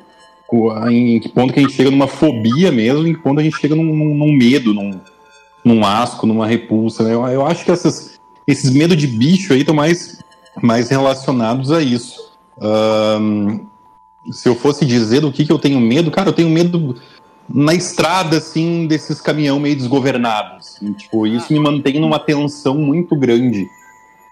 em 0.90 1.20
que 1.20 1.28
ponto 1.28 1.52
que 1.52 1.60
a 1.60 1.62
gente 1.62 1.74
chega 1.74 1.90
numa 1.90 2.08
fobia 2.08 2.72
mesmo, 2.72 3.06
em 3.06 3.14
que 3.14 3.20
ponto 3.20 3.40
a 3.40 3.42
gente 3.42 3.58
chega 3.58 3.74
num, 3.74 3.84
num 3.84 4.32
medo, 4.32 4.72
num, 4.72 4.98
num 5.64 5.84
asco, 5.84 6.26
numa 6.26 6.46
repulsa. 6.46 7.04
Né? 7.04 7.14
Eu, 7.14 7.26
eu 7.26 7.46
acho 7.46 7.64
que 7.64 7.70
essas, 7.70 8.18
esses 8.46 8.70
medos 8.72 8.96
de 8.96 9.06
bicho 9.06 9.52
aí 9.52 9.60
estão 9.60 9.74
mais, 9.74 10.18
mais 10.62 10.88
relacionados 10.88 11.70
a 11.70 11.82
isso. 11.82 12.32
Um, 12.60 13.66
se 14.30 14.48
eu 14.48 14.54
fosse 14.54 14.84
dizer 14.84 15.20
do 15.20 15.30
que, 15.30 15.44
que 15.44 15.52
eu 15.52 15.58
tenho 15.58 15.80
medo, 15.80 16.10
cara, 16.10 16.30
eu 16.30 16.34
tenho 16.34 16.48
medo 16.48 16.96
na 17.48 17.74
estrada, 17.74 18.38
assim, 18.38 18.86
desses 18.86 19.20
caminhão 19.20 19.58
meio 19.58 19.76
desgovernados. 19.76 20.76
Assim, 20.76 20.92
tipo, 20.92 21.26
isso 21.26 21.52
me 21.52 21.60
mantém 21.60 22.00
numa 22.00 22.18
tensão 22.18 22.74
muito 22.74 23.14
grande. 23.16 23.68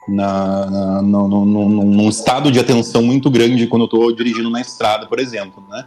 Na, 0.09 0.67
na, 0.71 1.03
no, 1.03 1.29
no, 1.29 1.45
no, 1.45 1.85
num 1.85 2.09
estado 2.09 2.53
de 2.53 2.61
atenção 2.61 3.03
muito 3.03 3.29
grande 3.29 3.67
quando 3.67 3.83
eu 3.83 3.87
estou 3.87 4.15
dirigindo 4.15 4.49
na 4.49 4.61
estrada, 4.61 5.05
por 5.07 5.19
exemplo, 5.19 5.65
né? 5.69 5.85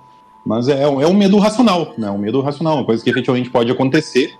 Mas 0.49 0.67
é, 0.67 0.81
é 0.81 0.87
um 0.87 1.13
medo 1.13 1.37
racional, 1.37 1.93
né? 1.95 2.09
Um 2.09 2.17
medo 2.17 2.41
racional, 2.41 2.77
uma 2.77 2.83
coisa 2.83 3.03
que 3.03 3.09
efetivamente 3.11 3.51
pode 3.51 3.71
acontecer, 3.71 4.33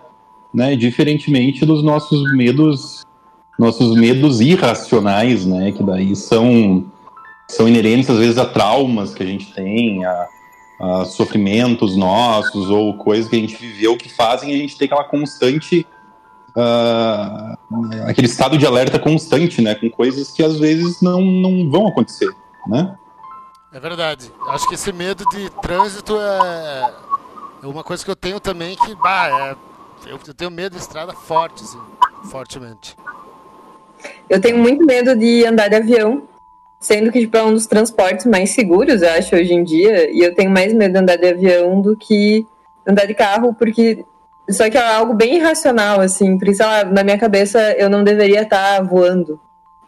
né? 0.51 0.75
Diferentemente 0.75 1.63
dos 1.67 1.83
nossos 1.83 2.35
medos, 2.35 3.05
nossos 3.59 3.95
medos 3.95 4.41
irracionais, 4.41 5.45
né? 5.45 5.71
Que 5.71 5.83
daí 5.83 6.15
são 6.15 6.83
são 7.47 7.67
inerentes 7.67 8.09
às 8.09 8.17
vezes 8.17 8.39
a 8.39 8.45
traumas 8.45 9.13
que 9.13 9.21
a 9.21 9.25
gente 9.25 9.53
tem, 9.53 10.03
a, 10.03 10.27
a 10.81 11.05
sofrimentos 11.05 11.95
nossos 11.95 12.71
ou 12.71 12.97
coisas 12.97 13.29
que 13.29 13.35
a 13.35 13.39
gente 13.39 13.55
viveu 13.55 13.95
que 13.95 14.09
fazem 14.09 14.51
a 14.51 14.57
gente 14.57 14.75
ter 14.75 14.85
aquela 14.85 15.03
constante 15.03 15.85
Uh, 16.57 17.55
aquele 18.07 18.25
estado 18.25 18.57
de 18.57 18.65
alerta 18.65 18.97
constante, 18.97 19.61
né, 19.61 19.75
com 19.75 19.87
coisas 19.87 20.31
que 20.31 20.43
às 20.43 20.57
vezes 20.57 20.99
não, 20.99 21.21
não 21.21 21.69
vão 21.69 21.87
acontecer, 21.87 22.27
né? 22.67 22.97
É 23.71 23.79
verdade. 23.79 24.31
Acho 24.47 24.67
que 24.67 24.75
esse 24.75 24.91
medo 24.91 25.23
de 25.29 25.49
trânsito 25.61 26.17
é, 26.19 26.93
é 27.63 27.67
uma 27.67 27.83
coisa 27.83 28.03
que 28.03 28.09
eu 28.09 28.15
tenho 28.15 28.39
também 28.39 28.75
que, 28.75 28.95
bah, 28.95 29.29
é, 29.29 30.09
eu, 30.09 30.19
eu 30.27 30.33
tenho 30.33 30.49
medo 30.49 30.75
de 30.75 30.81
estrada 30.81 31.13
forte, 31.13 31.63
assim, 31.63 31.79
fortemente. 32.31 32.95
Eu 34.27 34.41
tenho 34.41 34.57
muito 34.57 34.85
medo 34.85 35.15
de 35.15 35.45
andar 35.45 35.67
de 35.67 35.75
avião, 35.75 36.23
sendo 36.79 37.11
que 37.11 37.19
tipo, 37.19 37.37
é 37.37 37.43
um 37.43 37.53
dos 37.53 37.67
transportes 37.67 38.25
mais 38.25 38.51
seguros, 38.51 39.03
eu 39.03 39.09
acho, 39.11 39.35
hoje 39.35 39.53
em 39.53 39.63
dia, 39.63 40.09
e 40.11 40.19
eu 40.19 40.33
tenho 40.33 40.49
mais 40.49 40.73
medo 40.73 40.93
de 40.93 40.99
andar 40.99 41.17
de 41.17 41.27
avião 41.27 41.79
do 41.79 41.95
que 41.95 42.47
andar 42.87 43.05
de 43.05 43.13
carro, 43.13 43.53
porque 43.53 44.03
só 44.49 44.67
que 44.67 44.77
é 44.77 44.95
algo 44.95 45.13
bem 45.13 45.35
irracional, 45.35 46.01
assim, 46.01 46.39
porque, 46.39 46.55
sei 46.55 46.65
lá, 46.65 46.83
na 46.85 47.03
minha 47.03 47.19
cabeça 47.19 47.59
eu 47.73 47.87
não 47.87 48.03
deveria 48.03 48.41
estar 48.41 48.81
voando, 48.81 49.39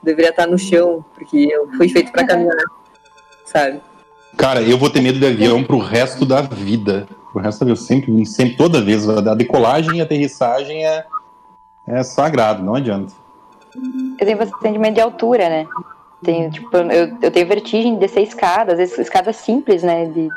deveria 0.04 0.30
estar 0.30 0.46
no 0.46 0.58
chão, 0.58 1.04
porque 1.16 1.50
eu 1.52 1.72
fui 1.72 1.90
feito 1.90 2.12
para 2.12 2.28
caminhar 2.28 2.56
sabe? 3.52 3.82
Cara, 4.38 4.62
eu 4.62 4.78
vou 4.78 4.90
ter 4.90 5.02
medo 5.02 5.20
de 5.20 5.26
avião 5.26 5.64
pro 5.64 5.78
resto 5.78 6.26
da 6.26 6.42
vida. 6.42 7.08
O 7.34 7.40
resto 7.40 7.68
eu 7.68 7.76
sempre, 7.76 8.26
sempre, 8.26 8.56
toda 8.56 8.82
vez, 8.82 9.08
a 9.08 9.36
decolagem 9.36 9.98
e 9.98 10.02
a 10.02 10.04
aterrissagem 10.04 10.86
é, 10.86 11.06
é 11.88 12.04
sagrado, 12.04 12.64
não 12.64 12.76
adianta. 12.76 13.14
Eu 14.20 14.26
tenho 14.26 14.38
bastante 14.38 14.78
medo 14.78 14.96
de 14.96 15.02
altura, 15.02 15.50
né? 15.50 15.68
Tenho, 16.24 16.52
tipo, 16.52 16.76
eu, 16.76 17.18
eu 17.22 17.32
tenho 17.32 17.48
vertigem 17.48 17.94
de 17.94 18.00
descer 18.00 18.22
escadas, 18.22 18.74
às 18.74 18.80
vezes 18.80 18.98
escadas 18.98 19.36
simples, 19.38 19.84
né? 19.84 20.06
De 20.06 20.30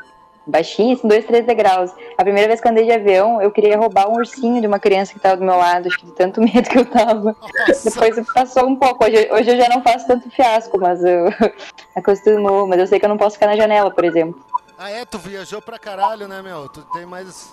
baixinhas, 0.46 0.98
assim, 0.98 1.08
dois, 1.08 1.24
três 1.24 1.46
degraus. 1.46 1.90
A 2.16 2.22
primeira 2.22 2.48
vez 2.48 2.60
que 2.60 2.68
andei 2.68 2.84
de 2.84 2.92
avião, 2.92 3.40
eu 3.40 3.50
queria 3.50 3.76
roubar 3.78 4.08
um 4.08 4.16
ursinho 4.16 4.60
de 4.60 4.66
uma 4.66 4.78
criança 4.78 5.12
que 5.12 5.18
estava 5.18 5.36
do 5.36 5.44
meu 5.44 5.56
lado, 5.56 5.86
acho 5.86 5.98
que 5.98 6.06
de 6.06 6.12
tanto 6.12 6.40
medo 6.42 6.68
que 6.68 6.78
eu 6.78 6.86
tava. 6.86 7.36
Nossa. 7.40 7.90
Depois 7.90 8.32
passou 8.32 8.66
um 8.66 8.76
pouco. 8.76 9.04
Hoje, 9.04 9.28
hoje 9.30 9.50
eu 9.50 9.56
já 9.56 9.68
não 9.68 9.82
faço 9.82 10.06
tanto 10.06 10.30
fiasco, 10.30 10.78
mas 10.78 11.02
eu 11.02 11.26
acostumou. 11.94 12.66
Mas 12.66 12.80
eu 12.80 12.86
sei 12.86 12.98
que 12.98 13.04
eu 13.04 13.10
não 13.10 13.18
posso 13.18 13.34
ficar 13.34 13.46
na 13.46 13.56
janela, 13.56 13.90
por 13.90 14.04
exemplo. 14.04 14.44
Ah, 14.78 14.90
é? 14.90 15.04
Tu 15.04 15.18
viajou 15.18 15.62
pra 15.62 15.78
caralho, 15.78 16.28
né, 16.28 16.42
meu? 16.42 16.68
Tu 16.68 16.82
tem 16.92 17.06
mais. 17.06 17.52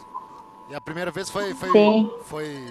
E 0.69 0.75
a 0.75 0.81
primeira 0.81 1.11
vez 1.11 1.29
foi. 1.29 1.53
foi 1.53 1.71
Sim. 1.71 2.11
Foi. 2.23 2.67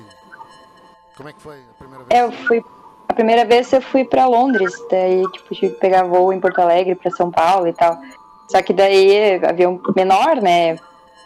Como 1.17 1.29
é 1.29 1.33
que 1.33 1.41
foi 1.41 1.59
a 1.59 1.79
primeira 1.79 2.05
vez? 2.05 2.21
É, 2.21 2.25
eu 2.25 2.33
fui. 2.33 2.65
A 3.09 3.12
primeira 3.12 3.45
vez 3.45 3.73
eu 3.73 3.83
fui 3.83 4.05
pra 4.05 4.27
Londres, 4.27 4.73
daí, 4.89 5.29
tipo, 5.33 5.53
tive 5.53 5.75
que 5.75 5.81
pegar 5.81 6.05
voo 6.05 6.33
em 6.33 6.39
Porto 6.39 6.61
Alegre 6.61 6.95
pra 6.95 7.11
São 7.11 7.29
Paulo 7.29 7.67
e 7.67 7.73
tal. 7.73 7.99
Só 8.50 8.61
que 8.61 8.73
daí, 8.73 9.40
avião 9.45 9.80
menor, 9.95 10.42
né? 10.42 10.76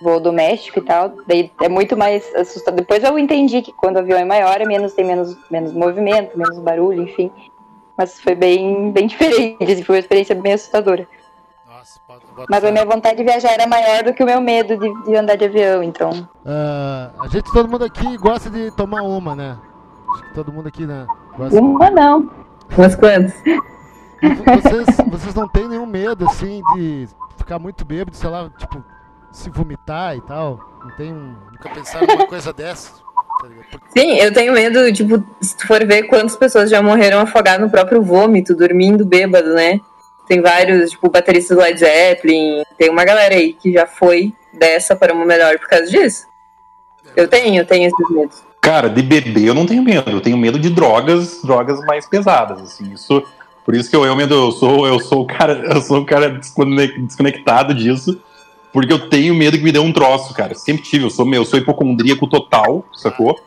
Voo 0.03 0.21
doméstico 0.21 0.79
e 0.79 0.83
tal. 0.83 1.15
Daí 1.27 1.51
é 1.63 1.71
muito 1.71 1.97
mais 1.97 2.23
assustador. 2.35 2.81
Depois 2.81 3.03
eu 3.03 3.19
entendi 3.19 3.63
que 3.63 3.73
quando 3.73 3.97
o 3.97 4.01
avião 4.01 4.19
é 4.19 4.25
maior, 4.27 4.61
é 4.61 4.67
menos, 4.67 4.93
tem 4.93 5.07
menos, 5.07 5.35
menos 5.51 5.73
movimento, 5.73 6.37
menos 6.37 6.59
barulho, 6.59 7.03
enfim. 7.03 7.33
Mas 7.97 8.21
foi 8.21 8.35
bem, 8.35 8.93
bem 8.93 9.07
diferente, 9.09 9.85
foi 9.85 9.95
uma 9.95 10.01
experiência 10.01 10.35
bem 10.35 10.53
assustadora. 10.53 11.09
Nossa, 11.67 11.99
bota, 12.07 12.27
bota 12.37 12.47
Mas 12.51 12.63
a 12.63 12.71
minha 12.71 12.85
vontade 12.85 13.17
de 13.17 13.25
viajar 13.25 13.53
era 13.53 13.67
maior 13.67 14.03
do 14.03 14.13
que 14.13 14.23
o 14.23 14.27
meu 14.27 14.43
medo 14.43 14.77
de, 14.77 15.05
de 15.05 15.17
andar 15.17 15.37
de 15.37 15.47
avião, 15.47 15.83
então. 15.83 16.29
Ah, 16.45 17.11
a 17.21 17.29
gente, 17.29 17.51
todo 17.51 17.71
mundo 17.71 17.87
aqui 17.87 18.19
gosta 18.19 18.51
de 18.51 18.71
tomar 18.73 19.01
uma, 19.01 19.35
né? 19.35 19.57
Acho 20.11 20.25
que 20.25 20.35
todo 20.35 20.53
mundo 20.53 20.69
aqui, 20.69 20.85
né? 20.85 21.07
Gosta. 21.39 21.59
Uma 21.59 21.91
não. 21.91 22.31
Umas 22.77 22.95
quantas? 22.95 23.33
Vocês, 24.63 24.97
vocês 25.09 25.35
não 25.35 25.49
têm 25.49 25.69
nenhum 25.69 25.87
medo, 25.87 26.27
assim, 26.27 26.63
de 26.75 27.09
ficar 27.37 27.59
muito 27.59 27.85
bêbado, 27.85 28.17
sei 28.17 28.31
lá, 28.31 28.51
tipo, 28.57 28.85
se 29.31 29.51
vomitar 29.51 30.17
e 30.17 30.21
tal? 30.21 30.61
Não 30.83 30.91
tem 30.97 31.13
um. 31.13 31.35
Nunca 31.53 31.69
pensaram 31.71 32.07
numa 32.07 32.27
coisa 32.27 32.53
dessa? 32.55 32.93
Tá 33.41 33.49
Sim, 33.97 34.17
eu 34.17 34.33
tenho 34.33 34.53
medo, 34.53 34.93
tipo, 34.93 35.23
se 35.41 35.57
tu 35.57 35.67
for 35.67 35.85
ver 35.85 36.05
quantas 36.05 36.37
pessoas 36.37 36.71
já 36.71 36.81
morreram 36.81 37.21
afogadas 37.21 37.61
no 37.61 37.71
próprio 37.71 38.03
vômito, 38.03 38.55
dormindo 38.55 39.05
bêbado, 39.05 39.53
né? 39.55 39.81
Tem 40.27 40.41
vários, 40.41 40.91
tipo, 40.91 41.11
bateristas 41.11 41.57
do 41.57 41.63
Led 41.63 41.79
Zeppelin, 41.79 42.63
tem 42.79 42.89
uma 42.89 43.05
galera 43.05 43.35
aí 43.35 43.53
que 43.53 43.73
já 43.73 43.87
foi 43.87 44.33
dessa 44.53 44.97
para 44.97 45.13
uma 45.13 45.27
melhor 45.27 45.59
por 45.59 45.69
causa 45.69 45.87
disso. 45.87 46.27
Eu 47.15 47.29
tenho, 47.29 47.61
eu 47.61 47.67
tenho 47.67 47.87
esses 47.87 48.11
medos. 48.11 48.43
Cara, 48.61 48.89
de 48.89 49.03
beber 49.03 49.45
eu 49.45 49.55
não 49.55 49.67
tenho 49.67 49.83
medo, 49.83 50.11
eu 50.11 50.23
tenho 50.23 50.39
medo 50.39 50.59
de 50.59 50.71
drogas, 50.71 51.43
drogas 51.43 51.79
mais 51.81 52.09
pesadas, 52.09 52.63
assim, 52.63 52.93
isso, 52.95 53.23
por 53.65 53.75
isso 53.75 53.89
que 53.89 53.97
eu, 53.97 54.05
eu, 54.05 54.19
eu 54.19 54.53
sou, 54.53 54.87
eu 54.87 55.01
sou 55.01 55.23
o 55.23 55.27
cara, 55.27 55.53
eu 55.75 55.81
sou 55.81 56.01
o 56.01 56.05
cara 56.05 56.31
descone- 56.31 56.99
desconectado 56.99 57.73
disso, 57.75 58.21
porque 58.73 58.93
eu 58.93 59.09
tenho 59.09 59.35
medo 59.35 59.57
que 59.57 59.65
me 59.65 59.73
dê 59.73 59.79
um 59.79 59.93
troço, 59.93 60.35
cara, 60.35 60.55
sempre 60.55 60.83
tive, 60.83 61.05
eu 61.05 61.11
sou, 61.11 61.25
meu, 61.25 61.43
eu 61.43 61.47
sou 61.47 61.59
hipocondríaco 61.59 62.27
total, 62.27 62.85
sacou? 62.93 63.39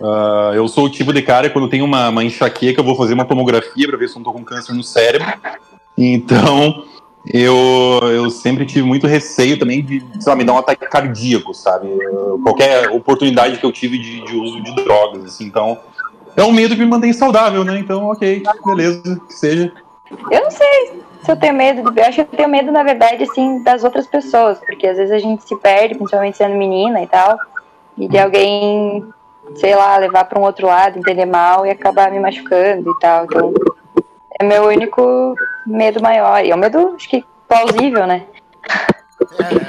Ah, 0.00 0.52
eu 0.54 0.66
sou 0.66 0.86
o 0.86 0.90
tipo 0.90 1.12
de 1.12 1.20
cara 1.20 1.50
quando 1.50 1.68
tem 1.68 1.82
uma, 1.82 2.08
uma 2.08 2.24
enxaqueca 2.24 2.80
eu 2.80 2.84
vou 2.84 2.96
fazer 2.96 3.12
uma 3.12 3.24
tomografia 3.24 3.86
pra 3.86 3.98
ver 3.98 4.08
se 4.08 4.14
eu 4.14 4.20
não 4.20 4.24
tô 4.24 4.32
com 4.32 4.44
câncer 4.44 4.72
no 4.72 4.82
cérebro, 4.82 5.28
então 5.96 6.84
eu, 7.26 8.00
eu 8.04 8.30
sempre 8.30 8.64
tive 8.64 8.82
muito 8.82 9.06
receio 9.06 9.58
também 9.58 9.84
de, 9.84 10.00
sei 10.18 10.30
lá, 10.30 10.36
me 10.36 10.44
dar 10.44 10.54
um 10.54 10.58
ataque 10.58 10.86
cardíaco, 10.86 11.52
sabe? 11.52 11.86
Qualquer 12.42 12.88
oportunidade 12.90 13.58
que 13.58 13.66
eu 13.66 13.72
tive 13.72 13.98
de, 13.98 14.24
de 14.24 14.34
uso 14.36 14.62
de 14.62 14.74
drogas, 14.76 15.24
assim, 15.26 15.44
então. 15.44 15.78
É 16.36 16.42
um 16.42 16.52
medo 16.52 16.74
que 16.74 16.80
me 16.80 16.86
mantém 16.86 17.12
saudável, 17.12 17.64
né? 17.64 17.78
Então, 17.78 18.04
ok, 18.10 18.42
beleza, 18.64 19.20
que 19.26 19.34
seja. 19.34 19.72
Eu 20.30 20.42
não 20.42 20.50
sei 20.50 21.02
se 21.24 21.30
eu 21.30 21.36
tenho 21.36 21.54
medo. 21.54 21.90
de- 21.90 22.00
Eu 22.00 22.04
acho 22.06 22.14
que 22.16 22.20
eu 22.34 22.36
tenho 22.38 22.48
medo, 22.48 22.72
na 22.72 22.82
verdade, 22.82 23.24
assim, 23.24 23.62
das 23.62 23.84
outras 23.84 24.06
pessoas. 24.06 24.58
Porque 24.58 24.86
às 24.86 24.96
vezes 24.96 25.12
a 25.12 25.18
gente 25.18 25.46
se 25.46 25.56
perde, 25.56 25.94
principalmente 25.94 26.36
sendo 26.36 26.56
menina 26.56 27.02
e 27.02 27.06
tal. 27.06 27.38
E 27.98 28.08
de 28.08 28.18
alguém, 28.18 29.04
sei 29.56 29.74
lá, 29.74 29.96
levar 29.98 30.24
pra 30.24 30.38
um 30.38 30.42
outro 30.42 30.66
lado, 30.66 30.98
entender 30.98 31.26
mal 31.26 31.66
e 31.66 31.70
acabar 31.70 32.10
me 32.10 32.18
machucando 32.18 32.90
e 32.90 32.98
tal. 33.00 33.24
Então, 33.24 33.52
é 34.40 34.44
meu 34.44 34.64
único 34.66 35.34
medo 35.66 36.00
maior. 36.02 36.44
E 36.44 36.50
é 36.50 36.54
um 36.54 36.58
medo, 36.58 36.94
acho 36.96 37.08
que, 37.08 37.24
plausível, 37.46 38.06
né? 38.06 38.24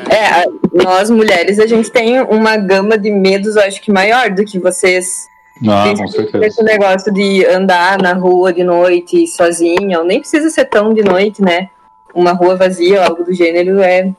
É, 0.09 0.47
nós 0.83 1.09
mulheres, 1.09 1.59
a 1.59 1.67
gente 1.67 1.91
tem 1.91 2.21
uma 2.21 2.55
gama 2.57 2.97
de 2.97 3.11
medos, 3.11 3.55
eu 3.55 3.63
acho 3.63 3.81
que 3.81 3.91
maior 3.91 4.29
do 4.29 4.45
que 4.45 4.57
vocês. 4.59 5.29
Ah, 5.67 5.93
com 5.97 6.07
certeza. 6.07 6.45
Esse 6.45 6.63
negócio 6.63 7.13
de 7.13 7.45
andar 7.45 8.01
na 8.01 8.13
rua 8.13 8.51
de 8.53 8.63
noite 8.63 9.27
sozinha, 9.27 9.99
ou 9.99 10.05
nem 10.05 10.19
precisa 10.19 10.49
ser 10.49 10.65
tão 10.65 10.93
de 10.93 11.03
noite, 11.03 11.41
né? 11.41 11.69
Uma 12.13 12.31
rua 12.31 12.55
vazia, 12.55 13.03
algo 13.05 13.23
do 13.23 13.33
gênero, 13.33 13.79
é. 13.81 14.09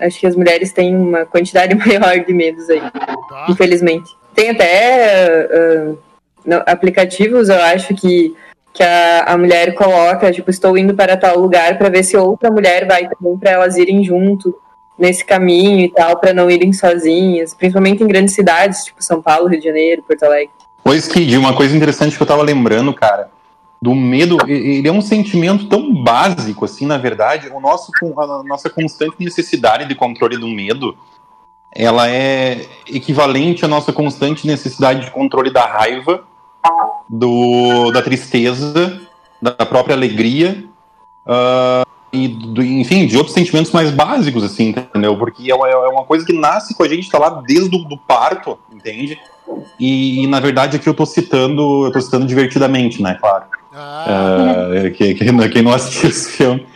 Acho 0.00 0.20
que 0.20 0.26
as 0.26 0.34
mulheres 0.36 0.72
têm 0.72 0.94
uma 0.96 1.26
quantidade 1.26 1.74
maior 1.76 2.18
de 2.24 2.32
medos 2.32 2.68
aí, 2.70 2.80
Tá? 2.80 3.46
infelizmente. 3.50 4.10
Tem 4.34 4.50
até 4.50 5.46
ah, 5.52 5.94
no- 6.44 6.62
aplicativos, 6.66 7.48
eu 7.48 7.60
acho 7.60 7.94
que, 7.94 8.34
que 8.72 8.82
a, 8.82 9.24
a 9.26 9.36
mulher 9.36 9.74
coloca, 9.74 10.32
tipo, 10.32 10.50
estou 10.50 10.78
indo 10.78 10.94
para 10.94 11.16
tal 11.16 11.38
lugar 11.38 11.76
para 11.78 11.88
ver 11.90 12.02
se 12.04 12.16
outra 12.16 12.50
mulher 12.50 12.86
vai 12.86 13.08
também 13.08 13.36
para 13.38 13.50
elas 13.50 13.76
irem 13.76 14.02
junto 14.04 14.56
nesse 14.98 15.24
caminho 15.24 15.80
e 15.80 15.88
tal, 15.90 16.18
para 16.18 16.32
não 16.32 16.50
irem 16.50 16.72
sozinhas, 16.72 17.54
principalmente 17.54 18.02
em 18.02 18.06
grandes 18.06 18.34
cidades, 18.34 18.84
tipo 18.84 19.02
São 19.02 19.20
Paulo, 19.20 19.48
Rio 19.48 19.58
de 19.58 19.66
Janeiro, 19.66 20.02
Porto 20.02 20.22
Alegre. 20.22 20.50
Pois, 20.92 21.08
Kid, 21.08 21.38
uma 21.38 21.54
coisa 21.54 21.74
interessante 21.74 22.18
que 22.18 22.22
eu 22.22 22.26
tava 22.26 22.42
lembrando, 22.42 22.92
cara, 22.92 23.30
do 23.80 23.94
medo, 23.94 24.36
ele 24.46 24.86
é 24.86 24.92
um 24.92 25.00
sentimento 25.00 25.66
tão 25.66 25.90
básico, 26.04 26.66
assim, 26.66 26.84
na 26.84 26.98
verdade, 26.98 27.48
o 27.48 27.58
nosso, 27.60 27.90
a 28.18 28.42
nossa 28.42 28.68
constante 28.68 29.16
necessidade 29.18 29.88
de 29.88 29.94
controle 29.94 30.36
do 30.36 30.46
medo, 30.46 30.94
ela 31.74 32.10
é 32.10 32.66
equivalente 32.86 33.64
à 33.64 33.68
nossa 33.68 33.90
constante 33.90 34.46
necessidade 34.46 35.06
de 35.06 35.10
controle 35.10 35.50
da 35.50 35.64
raiva, 35.64 36.24
do, 37.08 37.90
da 37.90 38.02
tristeza, 38.02 39.00
da 39.40 39.64
própria 39.64 39.96
alegria, 39.96 40.62
ah, 41.26 41.86
e, 42.12 42.28
do- 42.28 42.62
enfim, 42.62 43.06
de 43.06 43.16
outros 43.16 43.32
sentimentos 43.32 43.72
mais 43.72 43.90
básicos, 43.90 44.44
assim, 44.44 44.68
entendeu? 44.68 45.16
Porque 45.16 45.50
é 45.50 45.54
uma, 45.54 45.70
é 45.70 45.88
uma 45.88 46.04
coisa 46.04 46.26
que 46.26 46.34
nasce 46.34 46.74
com 46.74 46.82
a 46.82 46.88
gente, 46.88 47.10
tá 47.10 47.18
lá 47.18 47.30
desde 47.30 47.74
o 47.74 47.88
do 47.88 47.96
parto, 47.96 48.58
entende? 48.70 49.18
E, 49.78 50.22
e, 50.22 50.26
na 50.26 50.40
verdade 50.40 50.76
aqui 50.76 50.88
eu 50.88 50.94
tô 50.94 51.04
citando, 51.04 51.86
eu 51.86 51.92
tô 51.92 52.00
citando 52.00 52.26
divertidamente, 52.26 53.02
né, 53.02 53.16
claro. 53.20 53.44
Ah, 53.74 54.66
Ah, 54.84 54.90
que- 54.90 55.14
que- 55.14 55.48
quem 55.48 55.62
não 55.62 55.72
assistiu 55.72 56.08
esse 56.10 56.30
filme. 56.32 56.66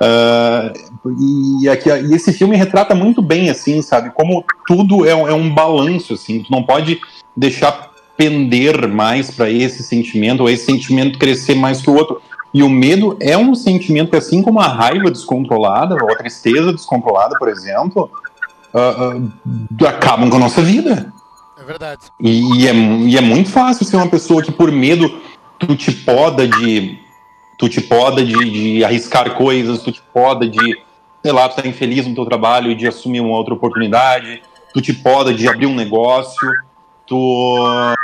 Ah, 0.00 0.72
e, 1.18 1.68
aqui, 1.68 1.88
e 1.88 2.14
esse 2.14 2.32
filme 2.32 2.56
retrata 2.56 2.94
muito 2.94 3.22
bem, 3.22 3.48
assim, 3.50 3.80
sabe? 3.82 4.10
Como 4.10 4.44
tudo 4.66 5.06
é, 5.06 5.14
um- 5.14 5.28
é 5.28 5.34
um 5.34 5.52
balanço, 5.52 6.14
assim. 6.14 6.42
Tu 6.42 6.50
não 6.50 6.62
pode 6.62 7.00
deixar 7.36 7.90
pender 8.16 8.86
mais 8.88 9.30
para 9.30 9.48
esse 9.48 9.82
sentimento, 9.82 10.40
ou 10.40 10.50
esse 10.50 10.66
sentimento 10.66 11.18
crescer 11.18 11.54
mais 11.54 11.80
que 11.80 11.88
o 11.88 11.94
outro. 11.94 12.20
E 12.52 12.62
o 12.62 12.68
medo 12.68 13.16
é 13.20 13.38
um 13.38 13.54
sentimento 13.54 14.10
que, 14.10 14.16
assim 14.16 14.42
como 14.42 14.60
a 14.60 14.66
raiva 14.66 15.10
descontrolada, 15.10 15.94
ou 15.94 16.12
a 16.12 16.16
tristeza 16.16 16.72
descontrolada, 16.72 17.38
por 17.38 17.48
exemplo, 17.48 18.10
ah, 18.74 19.14
acabam 19.88 20.28
com 20.28 20.36
a 20.36 20.40
nossa 20.40 20.60
vida. 20.60 21.12
É 21.60 21.64
verdade. 21.64 22.00
E, 22.18 22.62
e 22.62 22.66
é, 22.66 22.74
e 22.74 23.16
é 23.16 23.20
muito 23.20 23.50
fácil 23.50 23.84
ser 23.84 23.96
uma 23.96 24.08
pessoa 24.08 24.42
que, 24.42 24.50
por 24.50 24.72
medo, 24.72 25.20
tu 25.58 25.76
te 25.76 25.92
poda 25.92 26.48
de. 26.48 26.98
Tu 27.58 27.68
te 27.68 27.80
poda 27.82 28.24
de, 28.24 28.32
de 28.32 28.84
arriscar 28.84 29.34
coisas, 29.34 29.82
tu 29.82 29.92
te 29.92 30.00
poda 30.14 30.48
de, 30.48 30.78
sei 31.22 31.30
lá, 31.30 31.46
tu 31.46 31.56
tá 31.60 31.68
infeliz 31.68 32.06
no 32.06 32.14
teu 32.14 32.24
trabalho 32.24 32.70
e 32.70 32.74
de 32.74 32.86
assumir 32.86 33.20
uma 33.20 33.36
outra 33.36 33.52
oportunidade, 33.52 34.42
tu 34.72 34.80
te 34.80 34.94
poda 34.94 35.34
de 35.34 35.46
abrir 35.46 35.66
um 35.66 35.74
negócio, 35.74 36.50
tu. 37.06 37.94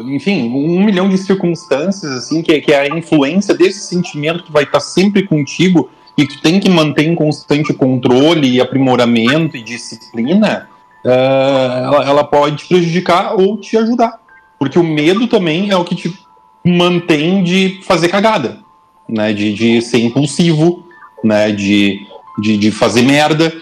Enfim, 0.00 0.48
um 0.48 0.84
milhão 0.84 1.08
de 1.08 1.16
circunstâncias, 1.16 2.10
assim, 2.10 2.42
que, 2.42 2.60
que 2.60 2.72
é 2.72 2.80
a 2.80 2.98
influência 2.98 3.54
desse 3.54 3.86
sentimento 3.86 4.42
que 4.42 4.50
vai 4.50 4.64
estar 4.64 4.80
sempre 4.80 5.24
contigo 5.24 5.88
e 6.18 6.26
que 6.26 6.34
tu 6.34 6.42
tem 6.42 6.58
que 6.58 6.68
manter 6.68 7.04
em 7.04 7.14
constante 7.14 7.72
controle 7.72 8.50
e 8.50 8.60
aprimoramento 8.60 9.56
e 9.56 9.62
disciplina, 9.62 10.68
ela, 11.04 12.04
ela 12.04 12.24
pode 12.24 12.56
te 12.56 12.68
prejudicar 12.68 13.34
ou 13.34 13.58
te 13.58 13.76
ajudar. 13.76 14.20
Porque 14.58 14.78
o 14.78 14.84
medo 14.84 15.26
também 15.26 15.70
é 15.70 15.76
o 15.76 15.84
que 15.84 15.94
te 15.94 16.18
mantém 16.64 17.42
de 17.42 17.80
fazer 17.82 18.08
cagada, 18.08 18.60
né? 19.08 19.32
De, 19.32 19.52
de 19.52 19.82
ser 19.82 19.98
impulsivo, 19.98 20.86
né? 21.22 21.52
De, 21.52 22.00
de, 22.38 22.56
de 22.56 22.70
fazer 22.70 23.02
merda. 23.02 23.52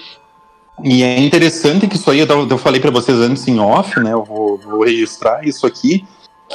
E 0.84 1.02
é 1.02 1.18
interessante 1.20 1.86
que 1.86 1.96
isso 1.96 2.10
aí, 2.10 2.20
eu, 2.20 2.48
eu 2.48 2.58
falei 2.58 2.80
para 2.80 2.90
vocês 2.90 3.18
antes 3.18 3.46
em 3.46 3.58
off, 3.58 3.98
né? 4.00 4.12
Eu 4.12 4.24
vou, 4.24 4.58
vou 4.58 4.84
registrar 4.84 5.46
isso 5.46 5.66
aqui, 5.66 6.04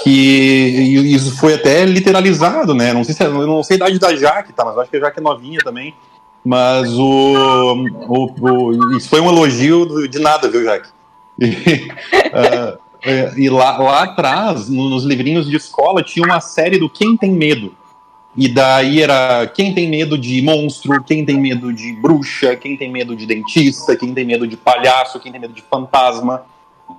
que 0.04 0.10
isso 0.10 1.36
foi 1.38 1.54
até 1.54 1.86
literalizado, 1.86 2.74
né? 2.74 2.94
Não 2.94 3.04
sei 3.04 3.14
se 3.14 3.24
é- 3.24 3.28
eu 3.28 3.48
não 3.48 3.64
sei 3.64 3.76
a 3.76 3.78
idade 3.78 4.00
da 4.00 4.16
Jaque, 4.16 4.54
tá? 4.54 4.64
Mas 4.66 4.78
acho 4.78 4.90
que 4.90 4.98
a 4.98 5.00
Jaque 5.02 5.20
é 5.20 5.22
novinha 5.22 5.60
também. 5.64 5.94
Mas 6.44 6.98
o, 6.98 7.86
o, 8.08 8.26
o- 8.40 8.98
isso 8.98 9.10
foi 9.10 9.20
um 9.20 9.30
elogio 9.30 10.08
de 10.08 10.20
nada, 10.20 10.50
viu, 10.50 10.64
Jaque? 10.64 10.90
E, 11.40 11.50
uh, 11.50 12.80
e 13.38 13.50
lá, 13.50 13.78
lá 13.78 14.04
atrás, 14.04 14.70
nos 14.70 15.04
livrinhos 15.04 15.48
de 15.50 15.56
escola, 15.56 16.02
tinha 16.04 16.26
uma 16.26 16.40
série 16.40 16.78
do 16.78 16.90
Quem 16.90 17.18
Tem 17.18 17.32
Medo. 17.32 17.74
E 18.36 18.48
daí 18.48 19.02
era 19.02 19.48
quem 19.48 19.74
tem 19.74 19.90
medo 19.90 20.16
de 20.16 20.44
monstro, 20.44 21.04
quem 21.04 21.26
tem 21.26 21.40
medo 21.40 21.74
de 21.74 21.92
bruxa, 21.94 22.56
quem 22.56 22.78
tem 22.78 22.92
medo 22.92 23.16
de 23.16 23.26
dentista, 23.26 23.96
quem 23.98 24.14
tem 24.14 24.24
medo 24.24 24.46
de 24.46 24.56
palhaço, 24.56 25.20
quem 25.20 25.32
tem 25.32 25.42
medo 25.42 25.56
de 25.56 25.64
fantasma. 25.64 26.44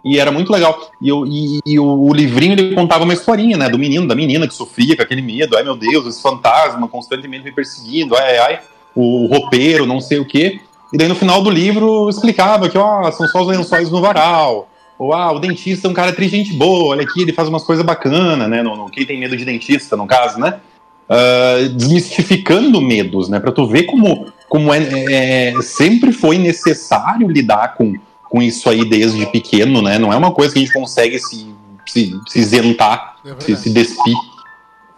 E 0.05 0.19
era 0.19 0.33
muito 0.33 0.51
legal. 0.51 0.91
E, 1.01 1.09
eu, 1.09 1.25
e, 1.25 1.61
e 1.65 1.79
o, 1.79 1.85
o, 1.85 2.13
livrinho 2.13 2.55
ele 2.55 2.75
contava 2.75 3.05
uma 3.05 3.13
historinha, 3.13 3.57
né? 3.57 3.69
Do 3.69 3.79
menino, 3.79 4.07
da 4.09 4.17
menina 4.17 4.49
que 4.49 4.55
sofria 4.55 4.97
com 4.97 5.03
aquele 5.03 5.23
medo. 5.23 5.57
Ai 5.57 5.63
meu 5.63 5.77
Deus, 5.77 6.07
esse 6.07 6.21
fantasma 6.21 6.89
constantemente 6.89 7.45
me 7.45 7.53
perseguindo. 7.53 8.17
Ai, 8.17 8.37
ai, 8.37 8.39
ai. 8.39 8.61
O 9.01 9.27
roupeiro, 9.27 9.87
não 9.87 10.01
sei 10.01 10.19
o 10.19 10.25
quê. 10.25 10.61
E 10.93 10.97
daí 10.97 11.09
no 11.09 11.15
final 11.15 11.43
do 11.43 11.51
livro 11.51 12.09
explicava 12.09 12.69
que, 12.69 12.79
ó, 12.79 13.11
são 13.13 13.27
só 13.29 13.43
os 13.43 13.49
lençóis 13.49 13.91
no 13.91 14.01
varal. 14.01 14.69
Ou, 14.99 15.13
ah, 15.13 15.31
o 15.33 15.39
dentista 15.39 15.87
é 15.87 15.91
um 15.91 15.95
cara 15.95 16.13
triste 16.13 16.37
gente 16.37 16.53
boa. 16.55 16.89
Olha 16.89 17.03
aqui, 17.03 17.23
ele 17.23 17.33
faz 17.33 17.49
umas 17.49 17.63
coisas 17.63 17.85
bacanas, 17.85 18.49
né? 18.49 18.63
No, 18.63 18.77
no, 18.77 18.91
quem 18.91 19.07
tem 19.07 19.19
medo 19.19 19.37
de 19.37 19.45
dentista, 19.45 19.97
no 19.97 20.07
caso, 20.07 20.41
né? 20.41 20.61
uh, 21.09 21.69
desmistificando 21.71 22.81
medos, 22.81 23.29
né? 23.29 23.41
Para 23.41 23.53
tu 23.53 23.67
ver 23.67 23.85
como, 23.85 24.27
como 24.49 24.73
é, 24.73 24.79
é, 24.79 25.63
sempre 25.63 26.13
foi 26.13 26.39
necessário 26.39 27.29
lidar 27.29 27.75
com, 27.75 27.95
com 28.29 28.43
isso 28.43 28.69
aí 28.69 28.85
desde 28.85 29.27
pequeno, 29.27 29.81
né? 29.83 29.99
Não 29.99 30.13
é 30.13 30.17
uma 30.17 30.33
coisa 30.33 30.53
que 30.53 30.59
a 30.59 30.63
gente 30.63 30.75
consegue 30.75 31.19
se, 31.19 31.55
se, 31.87 32.21
se 32.27 32.39
isentar, 32.39 33.17
é 33.25 33.41
se, 33.41 33.57
se 33.57 33.71
despir, 33.71 34.17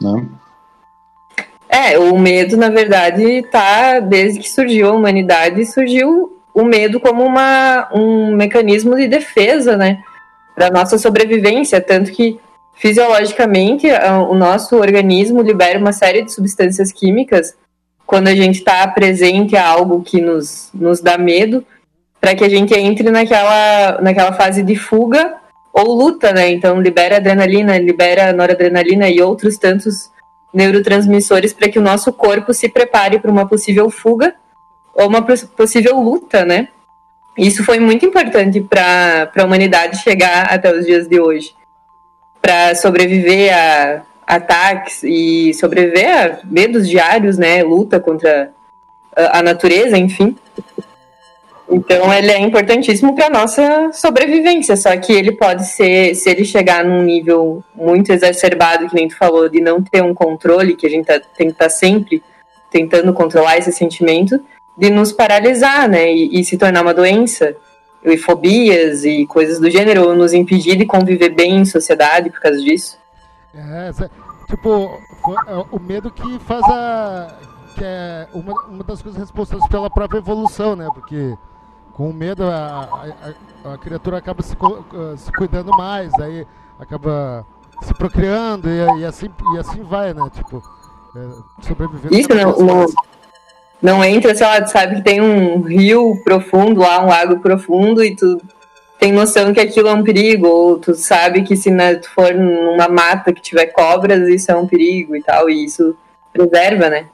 né? 0.01 0.27
É, 1.71 1.97
o 1.97 2.19
medo, 2.19 2.57
na 2.57 2.69
verdade, 2.69 3.43
tá 3.51 4.01
desde 4.01 4.41
que 4.41 4.51
surgiu 4.51 4.89
a 4.89 4.93
humanidade, 4.93 5.65
surgiu 5.65 6.37
o 6.53 6.65
medo 6.65 6.99
como 6.99 7.25
uma, 7.25 7.89
um 7.95 8.35
mecanismo 8.35 8.97
de 8.97 9.07
defesa, 9.07 9.77
né? 9.77 10.03
Da 10.59 10.69
nossa 10.69 10.99
sobrevivência, 10.99 11.81
tanto 11.81 12.11
que 12.11 12.41
fisiologicamente, 12.75 13.87
o 14.29 14.35
nosso 14.35 14.77
organismo 14.77 15.43
libera 15.43 15.79
uma 15.79 15.93
série 15.93 16.23
de 16.23 16.33
substâncias 16.33 16.91
químicas 16.91 17.55
quando 18.05 18.27
a 18.27 18.35
gente 18.35 18.57
está 18.57 18.85
presente 18.89 19.57
a 19.57 19.65
algo 19.65 20.03
que 20.03 20.21
nos, 20.21 20.71
nos 20.75 21.01
dá 21.01 21.17
medo, 21.17 21.65
para 22.21 22.35
que 22.35 22.43
a 22.43 22.49
gente 22.49 22.75
entre 22.75 23.09
naquela, 23.11 24.01
naquela 24.03 24.33
fase 24.33 24.65
de 24.65 24.75
fuga 24.75 25.37
ou 25.73 25.95
luta, 25.95 26.33
né? 26.33 26.51
Então, 26.51 26.81
libera 26.81 27.19
adrenalina, 27.19 27.79
libera 27.79 28.33
noradrenalina 28.33 29.09
e 29.09 29.23
outros 29.23 29.57
tantos 29.57 30.11
neurotransmissores 30.53 31.53
para 31.53 31.69
que 31.69 31.79
o 31.79 31.83
nosso 31.83 32.13
corpo 32.13 32.53
se 32.53 32.69
prepare 32.69 33.19
para 33.19 33.31
uma 33.31 33.47
possível 33.47 33.89
fuga 33.91 34.35
ou 34.95 35.07
uma 35.07 35.23
possível 35.23 35.99
luta, 36.01 36.45
né? 36.45 36.69
Isso 37.39 37.65
foi 37.65 37.79
muito 37.79 38.05
importante 38.05 38.61
para 38.61 39.31
a 39.37 39.45
humanidade 39.45 40.03
chegar 40.03 40.53
até 40.53 40.73
os 40.75 40.85
dias 40.85 41.09
de 41.09 41.21
hoje 41.21 41.55
para 42.43 42.75
sobreviver 42.75 43.55
a 43.55 44.03
ataques 44.27 45.03
e 45.03 45.53
sobreviver 45.55 46.09
a 46.09 46.39
medos 46.45 46.89
diários, 46.89 47.39
né? 47.39 47.63
Luta 47.63 48.01
contra 48.01 48.51
a 49.15 49.43
natureza, 49.43 49.97
enfim. 49.99 50.37
Então 51.71 52.13
ele 52.13 52.33
é 52.33 52.39
importantíssimo 52.41 53.15
para 53.15 53.31
nossa 53.31 53.93
sobrevivência, 53.93 54.77
só 54.77 54.97
que 54.97 55.13
ele 55.13 55.33
pode 55.33 55.65
ser, 55.67 56.17
se 56.17 56.29
ele 56.29 56.45
chegar 56.45 56.85
num 56.85 57.03
nível 57.03 57.63
muito 57.77 58.11
exacerbado, 58.13 58.89
que 58.89 58.95
nem 58.95 59.07
tu 59.07 59.17
falou, 59.17 59.49
de 59.49 59.61
não 59.61 59.81
ter 59.81 60.03
um 60.03 60.13
controle, 60.13 60.75
que 60.75 60.87
a 60.87 60.91
gente 60.91 61.07
tá, 61.07 61.21
tem 61.21 61.47
que 61.47 61.53
estar 61.53 61.67
tá 61.67 61.71
sempre 61.71 62.23
tentando 62.73 63.13
controlar 63.13 63.57
esse 63.57 63.71
sentimento, 63.71 64.43
de 64.77 64.91
nos 64.91 65.13
paralisar, 65.13 65.89
né, 65.89 66.13
e, 66.13 66.41
e 66.41 66.45
se 66.45 66.59
tornar 66.59 66.83
uma 66.83 66.95
doença 66.95 67.55
e 68.05 68.17
fobias 68.17 69.05
e 69.05 69.25
coisas 69.27 69.61
do 69.61 69.71
gênero, 69.71 70.09
ou 70.09 70.17
nos 70.17 70.33
impedir 70.33 70.77
de 70.77 70.87
conviver 70.87 71.29
bem 71.29 71.59
em 71.59 71.65
sociedade 71.65 72.31
por 72.31 72.41
causa 72.41 72.59
disso. 72.59 72.99
É, 73.55 73.91
tipo, 74.49 74.91
é, 75.47 75.55
o 75.71 75.79
medo 75.79 76.11
que 76.11 76.39
faz 76.41 76.65
a. 76.65 77.37
que 77.77 77.85
é 77.85 78.27
uma, 78.33 78.61
uma 78.67 78.85
das 78.85 79.03
coisas 79.03 79.21
responsáveis 79.21 79.69
pela 79.69 79.91
própria 79.91 80.19
evolução, 80.19 80.75
né? 80.75 80.89
Porque 80.95 81.35
com 82.01 82.09
o 82.09 82.15
medo 82.15 82.45
a, 82.45 82.89
a, 83.63 83.75
a 83.75 83.77
criatura 83.77 84.17
acaba 84.17 84.43
se, 84.43 84.57
se 85.19 85.33
cuidando 85.33 85.71
mais, 85.77 86.11
aí 86.15 86.47
acaba 86.79 87.47
se 87.83 87.93
procriando 87.93 88.71
e, 88.71 89.03
e, 89.03 89.05
assim, 89.05 89.29
e 89.55 89.59
assim 89.59 89.83
vai, 89.83 90.15
né? 90.15 90.23
Tipo, 90.35 90.63
é, 91.15 91.63
sobrevivendo. 91.63 92.15
Isso, 92.15 92.35
não, 92.35 92.57
não, 92.57 92.87
não 93.83 94.03
entra, 94.03 94.35
sei 94.35 94.47
lá, 94.47 94.67
sabe 94.67 94.97
que 94.97 95.03
tem 95.03 95.21
um 95.21 95.61
rio 95.61 96.19
profundo 96.25 96.81
lá, 96.81 97.05
um 97.05 97.09
lago 97.09 97.39
profundo, 97.41 98.03
e 98.03 98.17
tu 98.17 98.41
tem 98.99 99.13
noção 99.13 99.53
que 99.53 99.61
aquilo 99.61 99.89
é 99.89 99.93
um 99.93 100.03
perigo, 100.03 100.47
ou 100.47 100.79
tu 100.79 100.95
sabe 100.95 101.43
que 101.43 101.55
se 101.55 101.71
né, 101.71 101.97
tu 101.97 102.09
for 102.09 102.33
numa 102.33 102.89
mata 102.89 103.31
que 103.31 103.43
tiver 103.43 103.67
cobras, 103.67 104.27
isso 104.27 104.51
é 104.51 104.57
um 104.57 104.67
perigo 104.67 105.15
e 105.15 105.23
tal, 105.23 105.51
e 105.51 105.67
isso 105.67 105.95
preserva, 106.33 106.89
né? 106.89 107.09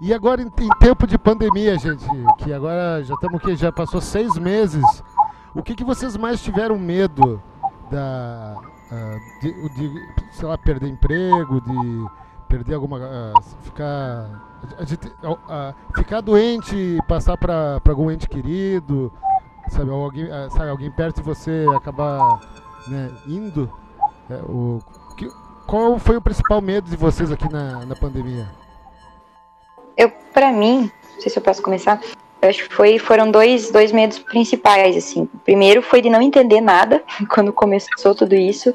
E 0.00 0.14
agora, 0.14 0.40
em, 0.40 0.46
em 0.46 0.68
tempo 0.78 1.06
de 1.06 1.18
pandemia, 1.18 1.78
gente, 1.78 2.06
que 2.38 2.52
agora 2.52 3.02
já 3.04 3.14
estamos 3.14 3.42
que 3.42 3.54
já 3.54 3.70
passou 3.70 4.00
seis 4.00 4.34
meses, 4.38 4.82
o 5.54 5.62
que, 5.62 5.74
que 5.74 5.84
vocês 5.84 6.16
mais 6.16 6.42
tiveram 6.42 6.78
medo 6.78 7.42
da, 7.90 8.56
uh, 8.90 9.40
de, 9.42 9.68
de, 9.74 10.08
sei 10.32 10.48
lá, 10.48 10.56
perder 10.56 10.88
emprego, 10.88 11.60
de 11.60 12.06
perder 12.48 12.74
alguma. 12.74 12.98
Uh, 12.98 13.42
ficar. 13.62 14.48
Uh, 15.22 15.94
ficar 15.94 16.20
doente 16.20 16.76
e 16.76 16.98
passar 17.06 17.36
para 17.36 17.80
algum 17.88 18.10
ente 18.10 18.28
querido, 18.28 19.10
sabe, 19.68 19.90
alguém, 19.90 20.26
sabe, 20.50 20.68
alguém 20.68 20.90
perto 20.90 21.16
de 21.16 21.22
você 21.22 21.66
acabar 21.76 22.40
né, 22.88 23.10
indo. 23.26 23.70
É, 24.28 24.34
o, 24.42 24.80
que, 25.16 25.26
qual 25.66 25.98
foi 25.98 26.16
o 26.16 26.20
principal 26.20 26.60
medo 26.60 26.90
de 26.90 26.96
vocês 26.96 27.32
aqui 27.32 27.50
na, 27.50 27.86
na 27.86 27.96
pandemia? 27.96 28.59
Eu, 29.96 30.10
para 30.32 30.52
mim, 30.52 30.90
não 31.14 31.20
sei 31.20 31.30
se 31.30 31.38
eu 31.38 31.42
posso 31.42 31.62
começar. 31.62 32.00
Eu 32.42 32.48
acho 32.48 32.68
que 32.68 32.74
foi, 32.74 32.98
foram 32.98 33.30
dois, 33.30 33.70
dois 33.70 33.92
medos 33.92 34.18
principais, 34.18 34.96
assim. 34.96 35.22
O 35.22 35.38
primeiro 35.44 35.82
foi 35.82 36.00
de 36.00 36.08
não 36.08 36.22
entender 36.22 36.60
nada 36.60 37.02
quando 37.28 37.52
começou 37.52 38.14
tudo 38.14 38.34
isso 38.34 38.74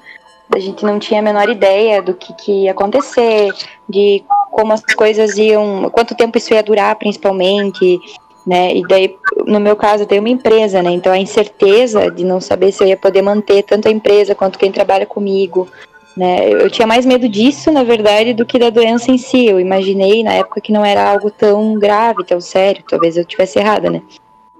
a 0.53 0.59
gente 0.59 0.85
não 0.85 0.99
tinha 0.99 1.19
a 1.19 1.23
menor 1.23 1.49
ideia 1.49 2.01
do 2.01 2.13
que, 2.13 2.33
que 2.33 2.51
ia 2.63 2.71
acontecer, 2.71 3.51
de 3.89 4.23
como 4.51 4.73
as 4.73 4.81
coisas 4.81 5.37
iam, 5.37 5.89
quanto 5.89 6.15
tempo 6.15 6.37
isso 6.37 6.53
ia 6.53 6.63
durar, 6.63 6.95
principalmente, 6.95 7.99
né? 8.45 8.75
E 8.75 8.87
daí, 8.87 9.15
no 9.45 9.59
meu 9.59 9.75
caso, 9.75 10.03
eu 10.03 10.07
tenho 10.07 10.21
uma 10.21 10.29
empresa, 10.29 10.81
né? 10.81 10.91
Então 10.91 11.11
a 11.11 11.17
incerteza 11.17 12.11
de 12.11 12.23
não 12.23 12.39
saber 12.39 12.71
se 12.71 12.83
eu 12.83 12.87
ia 12.87 12.97
poder 12.97 13.21
manter 13.21 13.63
tanto 13.63 13.87
a 13.87 13.91
empresa 13.91 14.35
quanto 14.35 14.59
quem 14.59 14.71
trabalha 14.71 15.05
comigo, 15.05 15.67
né? 16.15 16.49
Eu 16.49 16.69
tinha 16.69 16.87
mais 16.87 17.05
medo 17.05 17.27
disso, 17.27 17.71
na 17.71 17.83
verdade, 17.83 18.33
do 18.33 18.45
que 18.45 18.59
da 18.59 18.69
doença 18.69 19.11
em 19.11 19.17
si. 19.17 19.45
Eu 19.45 19.59
imaginei 19.59 20.23
na 20.23 20.33
época 20.33 20.61
que 20.61 20.71
não 20.71 20.85
era 20.85 21.09
algo 21.09 21.29
tão 21.29 21.75
grave, 21.75 22.23
tão 22.23 22.39
sério. 22.39 22.83
Talvez 22.87 23.17
eu 23.17 23.25
tivesse 23.25 23.59
errada, 23.59 23.89
né? 23.89 24.01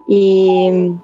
E 0.08 0.96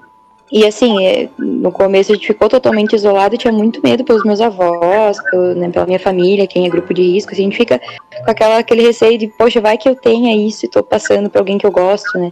e 0.52 0.66
assim, 0.66 1.02
é, 1.02 1.30
no 1.38 1.72
começo 1.72 2.12
a 2.12 2.14
gente 2.14 2.26
ficou 2.26 2.46
totalmente 2.46 2.94
isolado, 2.94 3.38
tinha 3.38 3.50
muito 3.50 3.80
medo 3.82 4.04
pelos 4.04 4.22
meus 4.22 4.38
avós, 4.38 5.18
pelo, 5.30 5.54
né, 5.54 5.70
pela 5.70 5.86
minha 5.86 5.98
família, 5.98 6.46
quem 6.46 6.66
é 6.66 6.68
grupo 6.68 6.92
de 6.92 7.00
risco. 7.00 7.32
Assim, 7.32 7.40
a 7.40 7.44
gente 7.46 7.56
fica 7.56 7.78
com 7.78 8.30
aquela, 8.30 8.58
aquele 8.58 8.82
receio 8.82 9.16
de, 9.16 9.28
poxa, 9.28 9.62
vai 9.62 9.78
que 9.78 9.88
eu 9.88 9.96
tenha 9.96 10.36
isso 10.36 10.66
e 10.66 10.68
tô 10.68 10.82
passando 10.82 11.30
pra 11.30 11.40
alguém 11.40 11.56
que 11.56 11.64
eu 11.64 11.70
gosto, 11.70 12.18
né? 12.18 12.30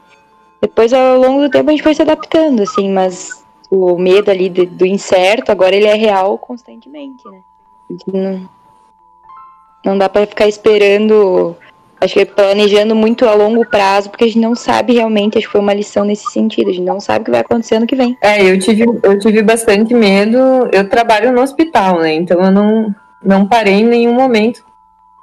Depois, 0.61 0.93
ao 0.93 1.19
longo 1.19 1.41
do 1.41 1.51
tempo, 1.51 1.71
a 1.71 1.73
gente 1.73 1.83
foi 1.83 1.95
se 1.95 2.03
adaptando, 2.03 2.61
assim, 2.61 2.91
mas 2.93 3.43
o 3.71 3.97
medo 3.97 4.31
ali 4.31 4.51
do, 4.51 4.67
do 4.67 4.85
incerto, 4.85 5.51
agora 5.51 5.75
ele 5.75 5.87
é 5.87 5.95
real 5.95 6.37
constantemente, 6.37 7.27
né? 7.27 7.41
Não, 8.07 8.49
não 9.85 9.99
dá 9.99 10.09
para 10.09 10.27
ficar 10.27 10.49
esperando 10.49 11.57
acho 12.01 12.15
que 12.15 12.25
planejando 12.25 12.97
muito 12.97 13.27
a 13.27 13.35
longo 13.35 13.65
prazo, 13.67 14.09
porque 14.09 14.25
a 14.25 14.27
gente 14.27 14.41
não 14.41 14.55
sabe 14.55 14.95
realmente, 14.95 15.37
acho 15.37 15.47
que 15.47 15.53
foi 15.53 15.61
uma 15.61 15.75
lição 15.75 16.05
nesse 16.05 16.31
sentido, 16.31 16.71
a 16.71 16.73
gente 16.73 16.87
não 16.87 16.99
sabe 16.99 17.21
o 17.21 17.25
que 17.27 17.31
vai 17.31 17.41
acontecer 17.41 17.75
ano 17.75 17.87
que 17.87 17.95
vem. 17.95 18.17
É, 18.23 18.43
eu 18.43 18.59
tive, 18.59 18.85
eu 19.03 19.19
tive 19.19 19.43
bastante 19.43 19.93
medo, 19.93 20.39
eu 20.73 20.89
trabalho 20.89 21.31
no 21.31 21.43
hospital, 21.43 22.01
né, 22.01 22.15
então 22.15 22.41
eu 22.43 22.51
não, 22.51 22.95
não 23.23 23.47
parei 23.47 23.75
em 23.75 23.87
nenhum 23.87 24.15
momento 24.15 24.65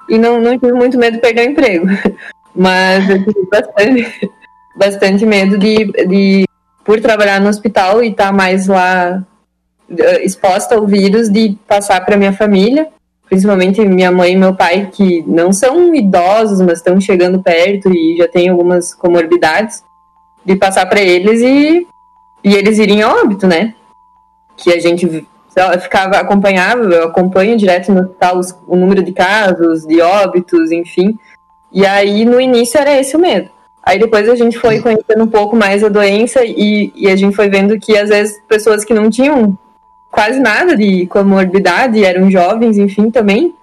e 0.08 0.16
não, 0.16 0.40
não 0.40 0.56
tive 0.56 0.72
muito 0.72 0.96
medo 0.96 1.14
de 1.14 1.20
perder 1.20 1.48
o 1.48 1.50
emprego, 1.50 1.86
mas 2.54 3.10
eu 3.10 3.24
tive 3.24 3.46
bastante, 3.50 4.30
bastante 4.76 5.26
medo 5.26 5.58
de, 5.58 5.84
de, 6.06 6.44
por 6.84 7.00
trabalhar 7.00 7.40
no 7.40 7.48
hospital 7.48 8.04
e 8.04 8.08
estar 8.08 8.26
tá 8.26 8.32
mais 8.32 8.68
lá 8.68 9.22
exposta 10.22 10.74
ao 10.74 10.86
vírus, 10.86 11.28
de 11.30 11.56
passar 11.66 12.04
para 12.04 12.16
minha 12.16 12.32
família, 12.32 12.88
principalmente 13.28 13.84
minha 13.84 14.10
mãe 14.10 14.32
e 14.32 14.36
meu 14.36 14.54
pai, 14.54 14.88
que 14.92 15.22
não 15.26 15.52
são 15.52 15.94
idosos, 15.94 16.60
mas 16.60 16.78
estão 16.78 17.00
chegando 17.00 17.42
perto 17.42 17.90
e 17.92 18.16
já 18.16 18.28
têm 18.28 18.48
algumas 18.48 18.94
comorbidades, 18.94 19.82
de 20.44 20.56
passar 20.56 20.86
para 20.86 21.00
eles 21.00 21.40
e, 21.42 21.86
e 22.42 22.54
eles 22.54 22.78
irem 22.78 23.02
a 23.02 23.12
óbito, 23.12 23.46
né? 23.46 23.74
Que 24.56 24.72
a 24.72 24.80
gente 24.80 25.26
ficava 25.80 26.16
acompanhava, 26.16 26.82
eu 26.84 27.04
acompanho 27.04 27.56
direto 27.56 27.92
no 27.92 28.00
hospital 28.00 28.38
os, 28.38 28.56
o 28.66 28.76
número 28.76 29.02
de 29.02 29.12
casos, 29.12 29.84
de 29.86 30.00
óbitos, 30.00 30.70
enfim. 30.70 31.18
E 31.72 31.84
aí 31.84 32.24
no 32.24 32.40
início 32.40 32.78
era 32.80 32.98
esse 32.98 33.16
o 33.16 33.18
medo. 33.18 33.50
Aí 33.82 33.98
depois 33.98 34.28
a 34.28 34.34
gente 34.34 34.58
foi 34.58 34.80
conhecendo 34.80 35.24
um 35.24 35.28
pouco 35.28 35.56
mais 35.56 35.82
a 35.82 35.88
doença 35.88 36.44
e, 36.44 36.92
e 36.94 37.08
a 37.08 37.16
gente 37.16 37.34
foi 37.34 37.48
vendo 37.48 37.78
que 37.78 37.96
às 37.96 38.08
vezes 38.08 38.40
pessoas 38.48 38.84
que 38.84 38.94
não 38.94 39.10
tinham 39.10 39.58
quase 40.10 40.40
nada 40.40 40.76
de 40.76 41.06
comorbidade, 41.06 42.04
eram 42.04 42.30
jovens, 42.30 42.78
enfim, 42.78 43.10
também 43.10 43.54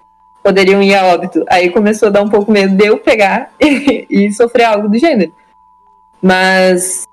poderiam 0.44 0.82
ir 0.82 0.94
a 0.94 1.06
óbito. 1.08 1.44
Aí 1.50 1.70
começou 1.72 2.08
a 2.08 2.12
dar 2.12 2.22
um 2.22 2.30
pouco 2.30 2.52
medo 2.52 2.76
de 2.76 2.86
eu 2.86 2.98
pegar 2.98 3.52
e, 3.60 4.06
e 4.10 4.34
sofrer 4.34 4.66
algo 4.66 4.88
do 4.88 4.98
gênero. 4.98 5.32
Mas, 6.22 7.08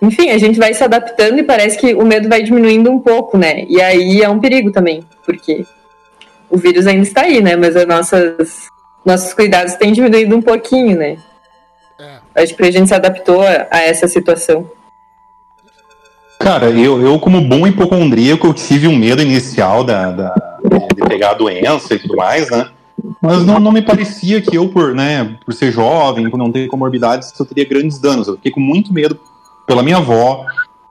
enfim, 0.00 0.30
a 0.30 0.38
gente 0.38 0.58
vai 0.58 0.74
se 0.74 0.84
adaptando 0.84 1.38
e 1.38 1.42
parece 1.42 1.78
que 1.78 1.94
o 1.94 2.04
medo 2.04 2.28
vai 2.28 2.42
diminuindo 2.42 2.90
um 2.90 2.98
pouco, 2.98 3.38
né? 3.38 3.64
E 3.68 3.80
aí 3.80 4.22
é 4.22 4.28
um 4.28 4.40
perigo 4.40 4.70
também, 4.70 5.04
porque 5.24 5.64
o 6.50 6.56
vírus 6.56 6.86
ainda 6.86 7.02
está 7.02 7.22
aí, 7.22 7.42
né? 7.42 7.56
Mas 7.56 7.76
as 7.76 7.86
nossas, 7.86 8.68
nossos 9.04 9.32
cuidados 9.32 9.74
têm 9.74 9.92
diminuído 9.92 10.36
um 10.36 10.42
pouquinho, 10.42 10.96
né? 10.96 11.16
É. 11.98 12.42
Acho 12.42 12.54
que 12.54 12.62
a 12.62 12.70
gente 12.70 12.88
se 12.88 12.94
adaptou 12.94 13.42
a, 13.42 13.66
a 13.70 13.82
essa 13.82 14.06
situação. 14.06 14.70
Cara, 16.38 16.70
eu, 16.70 17.00
eu 17.00 17.18
como 17.18 17.40
bom 17.40 17.66
hipocondríaco, 17.66 18.46
eu 18.46 18.54
tive 18.54 18.86
um 18.86 18.96
medo 18.96 19.22
inicial 19.22 19.82
da, 19.82 20.10
da, 20.10 20.34
de 20.94 21.02
pegar 21.08 21.30
a 21.30 21.34
doença 21.34 21.94
e 21.94 21.98
tudo 21.98 22.16
mais, 22.16 22.50
né? 22.50 22.68
Mas 23.20 23.44
não, 23.44 23.58
não 23.58 23.72
me 23.72 23.82
parecia 23.82 24.40
que 24.40 24.56
eu, 24.56 24.68
por, 24.68 24.94
né, 24.94 25.36
por 25.44 25.52
ser 25.54 25.72
jovem, 25.72 26.28
por 26.30 26.38
não 26.38 26.52
ter 26.52 26.66
comorbidades, 26.68 27.32
eu 27.38 27.46
teria 27.46 27.64
grandes 27.64 27.98
danos. 27.98 28.28
Eu 28.28 28.36
fiquei 28.36 28.52
com 28.52 28.60
muito 28.60 28.92
medo 28.92 29.18
pela 29.66 29.82
minha 29.82 29.96
avó, 29.96 30.44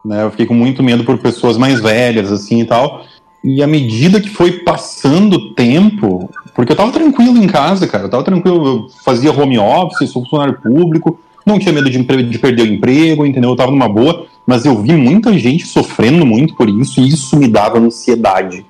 né? 0.04 0.24
Eu 0.24 0.32
fiquei 0.32 0.46
com 0.46 0.54
muito 0.54 0.84
medo 0.84 1.04
por 1.04 1.18
pessoas 1.18 1.58
mais 1.58 1.80
velhas, 1.80 2.32
assim 2.32 2.62
e 2.62 2.66
tal. 2.66 3.06
E 3.44 3.62
à 3.62 3.68
medida 3.68 4.20
que 4.20 4.30
foi 4.30 4.64
passando 4.64 5.36
o 5.36 5.54
tempo, 5.54 6.30
porque 6.56 6.72
eu 6.72 6.76
tava 6.76 6.92
tranquilo 6.92 7.38
em 7.38 7.48
casa, 7.48 7.88
cara, 7.88 8.06
eu 8.06 8.10
tava 8.10 8.24
tranquilo, 8.24 8.66
eu 8.66 8.88
fazia 9.04 9.32
home 9.32 9.60
office, 9.60 10.10
sou 10.10 10.24
funcionário 10.24 10.60
público, 10.62 11.20
não 11.46 11.60
tinha 11.60 11.74
medo 11.74 11.90
de, 11.90 12.02
de 12.24 12.40
perder 12.40 12.64
o 12.64 12.74
emprego, 12.74 13.26
entendeu? 13.26 13.52
Eu 13.52 13.56
tava 13.56 13.72
numa 13.72 13.88
boa, 13.88 14.26
mas 14.48 14.66
eu 14.66 14.82
vi 14.82 14.94
muita 14.94 15.38
gente 15.38 15.68
sofrendo 15.68 16.26
muito 16.26 16.56
por 16.56 16.70
isso, 16.70 17.00
e 17.02 17.08
isso 17.10 17.38
me 17.38 17.48
dava 17.48 17.78
ansiedade. 17.78 18.66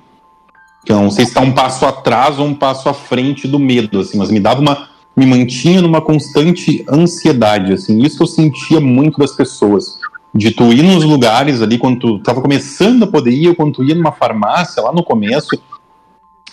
Eu 0.85 1.01
não 1.01 1.09
sei 1.09 1.25
se 1.25 1.31
está 1.31 1.41
um 1.41 1.51
passo 1.51 1.85
atrás 1.85 2.37
ou 2.37 2.45
um 2.45 2.53
passo 2.53 2.87
à 2.89 2.93
frente 2.93 3.47
do 3.47 3.57
medo, 3.57 3.99
assim, 3.99 4.17
mas 4.17 4.29
me 4.29 4.39
dava 4.39 4.61
uma. 4.61 4.89
me 5.15 5.25
mantinha 5.25 5.81
numa 5.81 6.01
constante 6.01 6.85
ansiedade, 6.89 7.73
assim. 7.73 8.03
Isso 8.03 8.21
eu 8.21 8.27
sentia 8.27 8.79
muito 8.79 9.17
das 9.17 9.31
pessoas. 9.31 9.99
De 10.33 10.51
tu 10.51 10.73
ir 10.73 10.83
nos 10.83 11.03
lugares 11.03 11.61
ali, 11.61 11.77
quando 11.77 11.99
tu 11.99 12.19
tava 12.19 12.41
começando 12.41 13.03
a 13.03 13.07
poder 13.07 13.31
ir, 13.31 13.47
ou 13.47 13.55
quando 13.55 13.75
tu 13.75 13.83
ia 13.83 13.95
numa 13.95 14.11
farmácia 14.11 14.83
lá 14.83 14.91
no 14.91 15.01
começo, 15.01 15.57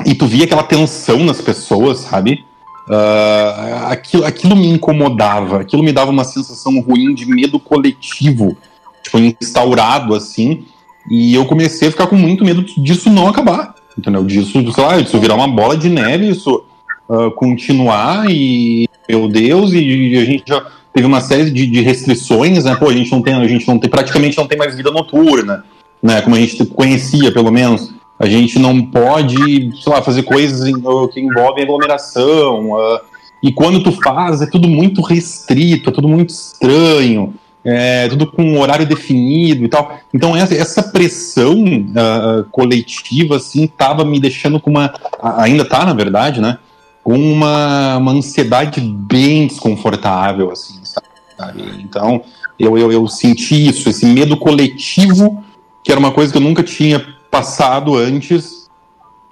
e 0.06 0.14
tu 0.14 0.26
via 0.26 0.44
aquela 0.44 0.62
tensão 0.62 1.18
nas 1.24 1.40
pessoas, 1.40 1.98
sabe? 1.98 2.44
Uh, 2.88 3.87
aquilo, 3.87 4.25
aquilo 4.25 4.57
me 4.57 4.68
incomodava, 4.68 5.61
aquilo 5.61 5.83
me 5.83 5.92
dava 5.92 6.11
uma 6.11 6.25
sensação 6.25 6.81
ruim 6.81 7.14
de 7.14 7.27
medo 7.27 7.61
coletivo, 7.61 8.57
tipo, 9.03 9.18
instaurado 9.18 10.14
assim, 10.14 10.64
e 11.09 11.35
eu 11.35 11.47
comecei 11.47 11.88
a 11.88 11.90
ficar 11.90 12.07
com 12.09 12.16
muito 12.16 12.45
medo 12.45 12.62
disso 12.62 13.09
não 13.09 13.29
acabar 13.29 13.75
entendeu? 13.99 14.25
Disso, 14.25 14.73
sei 14.73 14.85
lá, 14.85 14.99
isso 14.99 15.18
virar 15.18 15.35
uma 15.35 15.49
bola 15.49 15.77
de 15.77 15.88
neve, 15.88 16.29
isso 16.29 16.64
uh, 17.09 17.31
continuar 17.33 18.31
e, 18.31 18.88
meu 19.09 19.29
Deus, 19.29 19.73
e, 19.73 19.79
e, 19.79 20.18
a 20.18 20.25
gente 20.25 20.45
já 20.47 20.64
teve 20.92 21.07
uma 21.07 21.21
série 21.21 21.51
de, 21.51 21.66
de, 21.66 21.81
restrições, 21.81 22.64
né? 22.64 22.75
Pô, 22.75 22.88
a 22.88 22.92
gente 22.92 23.11
não 23.11 23.23
tem, 23.23 23.35
a 23.35 23.49
gente 23.49 23.66
não 23.66 23.79
tem, 23.79 23.90
praticamente 23.90 24.37
não 24.37 24.47
tem 24.47 24.59
mais 24.59 24.75
vida 24.75 24.90
noturna, 24.90 25.64
né? 26.03 26.21
Como 26.23 26.37
a 26.37 26.38
gente 26.38 26.64
conhecia, 26.66 27.33
pelo 27.33 27.51
menos. 27.51 27.91
A 28.18 28.27
gente 28.27 28.59
não 28.59 28.83
pode, 28.83 29.37
sei 29.83 29.92
lá, 29.92 30.01
fazer 30.03 30.22
coisas 30.22 30.70
que 31.12 31.20
envolvem 31.20 31.64
aglomeração. 31.64 32.72
Uh, 32.72 33.01
e 33.42 33.53
quando 33.53 33.83
tu 33.83 33.92
faz, 33.92 34.40
é 34.40 34.46
tudo 34.46 34.68
muito 34.68 35.03
restrito, 35.03 35.90
é 35.90 35.92
tudo 35.92 36.09
muito 36.09 36.31
estranho 36.31 37.35
é, 37.64 38.09
tudo 38.09 38.27
com 38.27 38.42
um 38.42 38.61
horário 38.61 38.87
definido 38.87 39.64
e 39.64 39.68
tal. 39.68 39.98
Então 40.12 40.37
essa, 40.37 40.55
essa 40.55 40.83
pressão 40.83 41.62
uh, 41.62 42.44
coletiva 42.51 43.37
assim 43.37 43.64
estava 43.64 44.05
me 44.05 44.18
deixando 44.18 44.61
com 44.61 44.70
uma, 44.70 44.92
ainda 45.20 45.62
está 45.62 45.85
na 45.85 45.94
verdade, 45.94 46.40
né, 46.40 46.59
com 47.03 47.16
uma, 47.16 47.96
uma 47.98 48.12
ansiedade 48.12 48.81
bem 48.81 49.46
desconfortável 49.46 50.51
assim, 50.51 50.81
sabe? 50.85 51.62
Então 51.81 52.22
eu, 52.59 52.77
eu, 52.77 52.92
eu 52.92 53.07
senti 53.09 53.68
isso, 53.68 53.88
esse 53.88 54.07
medo 54.07 54.37
coletivo 54.37 55.42
que 55.83 55.90
era 55.90 55.98
uma 55.98 56.12
coisa 56.12 56.31
que 56.31 56.38
eu 56.38 56.42
nunca 56.42 56.62
tinha 56.62 57.12
passado 57.33 57.97
antes, 57.97 58.71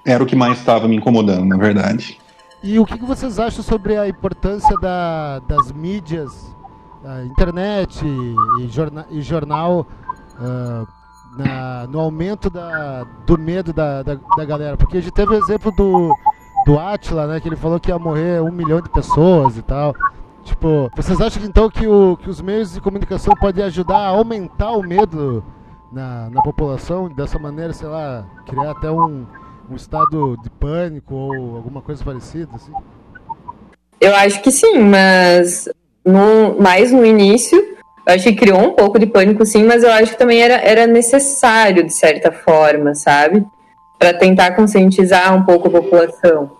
era 0.06 0.24
o 0.24 0.26
que 0.26 0.34
mais 0.34 0.58
estava 0.58 0.88
me 0.88 0.96
incomodando, 0.96 1.44
na 1.44 1.58
verdade. 1.58 2.18
E 2.62 2.78
o 2.78 2.86
que 2.86 2.98
vocês 3.04 3.38
acham 3.38 3.62
sobre 3.62 3.96
a 3.96 4.08
importância 4.08 4.74
da, 4.78 5.38
das 5.40 5.70
mídias 5.70 6.50
a 7.04 7.24
internet 7.24 8.04
e, 8.60 8.68
jorna, 8.68 9.06
e 9.10 9.22
jornal 9.22 9.86
uh, 10.38 10.86
na, 11.36 11.86
no 11.86 12.00
aumento 12.00 12.50
da, 12.50 13.04
do 13.26 13.38
medo 13.38 13.72
da, 13.72 14.02
da, 14.02 14.18
da, 14.36 14.44
galera. 14.44 14.76
Porque 14.76 14.98
a 14.98 15.00
gente 15.00 15.12
teve 15.12 15.34
o 15.34 15.38
exemplo 15.38 15.70
do, 15.72 16.14
do 16.66 16.78
Atila, 16.78 17.26
né? 17.26 17.40
Que 17.40 17.48
ele 17.48 17.56
falou 17.56 17.80
que 17.80 17.90
ia 17.90 17.98
morrer 17.98 18.42
um 18.42 18.52
milhão 18.52 18.80
de 18.80 18.90
pessoas 18.90 19.56
e 19.56 19.62
tal. 19.62 19.94
Tipo, 20.44 20.90
vocês 20.96 21.20
acham 21.20 21.42
então 21.44 21.70
que, 21.70 21.86
o, 21.86 22.16
que 22.16 22.28
os 22.28 22.40
meios 22.40 22.72
de 22.72 22.80
comunicação 22.80 23.34
podem 23.36 23.64
ajudar 23.64 23.98
a 23.98 24.08
aumentar 24.08 24.72
o 24.72 24.82
medo 24.82 25.44
na, 25.92 26.30
na 26.30 26.42
população? 26.42 27.08
Dessa 27.08 27.38
maneira, 27.38 27.72
sei 27.72 27.88
lá, 27.88 28.26
criar 28.46 28.70
até 28.70 28.90
um, 28.90 29.26
um 29.70 29.76
estado 29.76 30.36
de 30.42 30.50
pânico 30.50 31.14
ou 31.14 31.56
alguma 31.56 31.82
coisa 31.82 32.04
parecida, 32.04 32.50
assim? 32.54 32.72
Eu 34.00 34.14
acho 34.16 34.40
que 34.42 34.50
sim, 34.50 34.78
mas 34.78 35.68
no, 36.04 36.60
mais 36.60 36.90
no 36.92 37.04
início. 37.04 37.58
Eu 38.06 38.14
acho 38.14 38.24
que 38.24 38.34
criou 38.34 38.58
um 38.58 38.72
pouco 38.72 38.98
de 38.98 39.06
pânico, 39.06 39.44
sim, 39.44 39.62
mas 39.64 39.82
eu 39.82 39.92
acho 39.92 40.12
que 40.12 40.18
também 40.18 40.40
era, 40.40 40.54
era 40.54 40.86
necessário, 40.86 41.84
de 41.84 41.92
certa 41.92 42.32
forma, 42.32 42.94
sabe? 42.94 43.44
Para 43.98 44.14
tentar 44.14 44.52
conscientizar 44.52 45.34
um 45.36 45.44
pouco 45.44 45.68
a 45.68 45.70
população. 45.70 46.50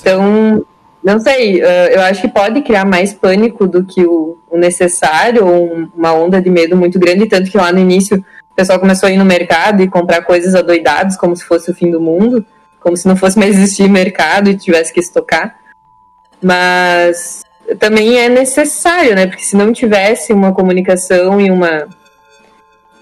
Então, 0.00 0.66
não 1.02 1.20
sei, 1.20 1.62
eu 1.62 2.00
acho 2.02 2.22
que 2.22 2.28
pode 2.28 2.62
criar 2.62 2.84
mais 2.84 3.14
pânico 3.14 3.66
do 3.66 3.84
que 3.84 4.04
o, 4.04 4.38
necessário, 4.52 5.46
ou 5.46 5.88
uma 5.94 6.12
onda 6.12 6.40
de 6.40 6.50
medo 6.50 6.76
muito 6.76 6.98
grande, 6.98 7.26
tanto 7.26 7.50
que 7.50 7.56
lá 7.56 7.70
no 7.70 7.78
início 7.78 8.24
o 8.54 8.56
pessoal 8.56 8.78
começou 8.78 9.08
a 9.08 9.12
ir 9.12 9.16
no 9.16 9.24
mercado 9.24 9.82
e 9.82 9.88
comprar 9.88 10.22
coisas 10.22 10.54
adoidadas, 10.54 11.16
como 11.16 11.34
se 11.34 11.44
fosse 11.44 11.72
o 11.72 11.74
fim 11.74 11.90
do 11.90 12.00
mundo, 12.00 12.46
como 12.78 12.96
se 12.96 13.08
não 13.08 13.16
fosse 13.16 13.36
mais 13.36 13.56
existir 13.56 13.90
mercado 13.90 14.48
e 14.48 14.56
tivesse 14.56 14.92
que 14.92 15.00
estocar. 15.00 15.56
Mas 16.40 17.42
também 17.80 18.16
é 18.16 18.28
necessário, 18.28 19.16
né? 19.16 19.26
Porque 19.26 19.42
se 19.42 19.56
não 19.56 19.72
tivesse 19.72 20.32
uma 20.32 20.54
comunicação 20.54 21.40
e 21.40 21.50
uma 21.50 21.88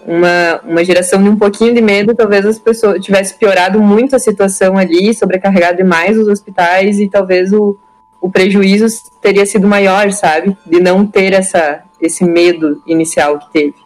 uma, 0.07 0.61
uma 0.65 0.85
geração 0.85 1.23
de 1.23 1.29
um 1.29 1.37
pouquinho 1.37 1.75
de 1.75 1.81
medo, 1.81 2.15
talvez 2.15 2.45
as 2.45 2.59
pessoas 2.59 3.05
tivesse 3.05 3.35
piorado 3.35 3.81
muito 3.81 4.17
a 4.17 4.19
situação 4.19 4.77
ali, 4.77 5.15
sobrecarregado 5.15 5.77
demais 5.77 6.19
os 6.19 6.29
hospitais 6.29 6.99
e 6.99 7.09
talvez 7.09 7.53
o, 7.53 7.79
o 8.21 8.31
prejuízo 8.31 8.87
teria 9.21 9.47
sido 9.47 9.69
maior, 9.69 10.11
sabe? 10.11 10.57
De 10.67 10.81
não 10.81 11.07
ter 11.07 11.35
essa, 11.35 11.83
esse 12.01 12.25
medo 12.25 12.83
inicial 12.87 13.38
que 13.38 13.53
teve. 13.53 13.82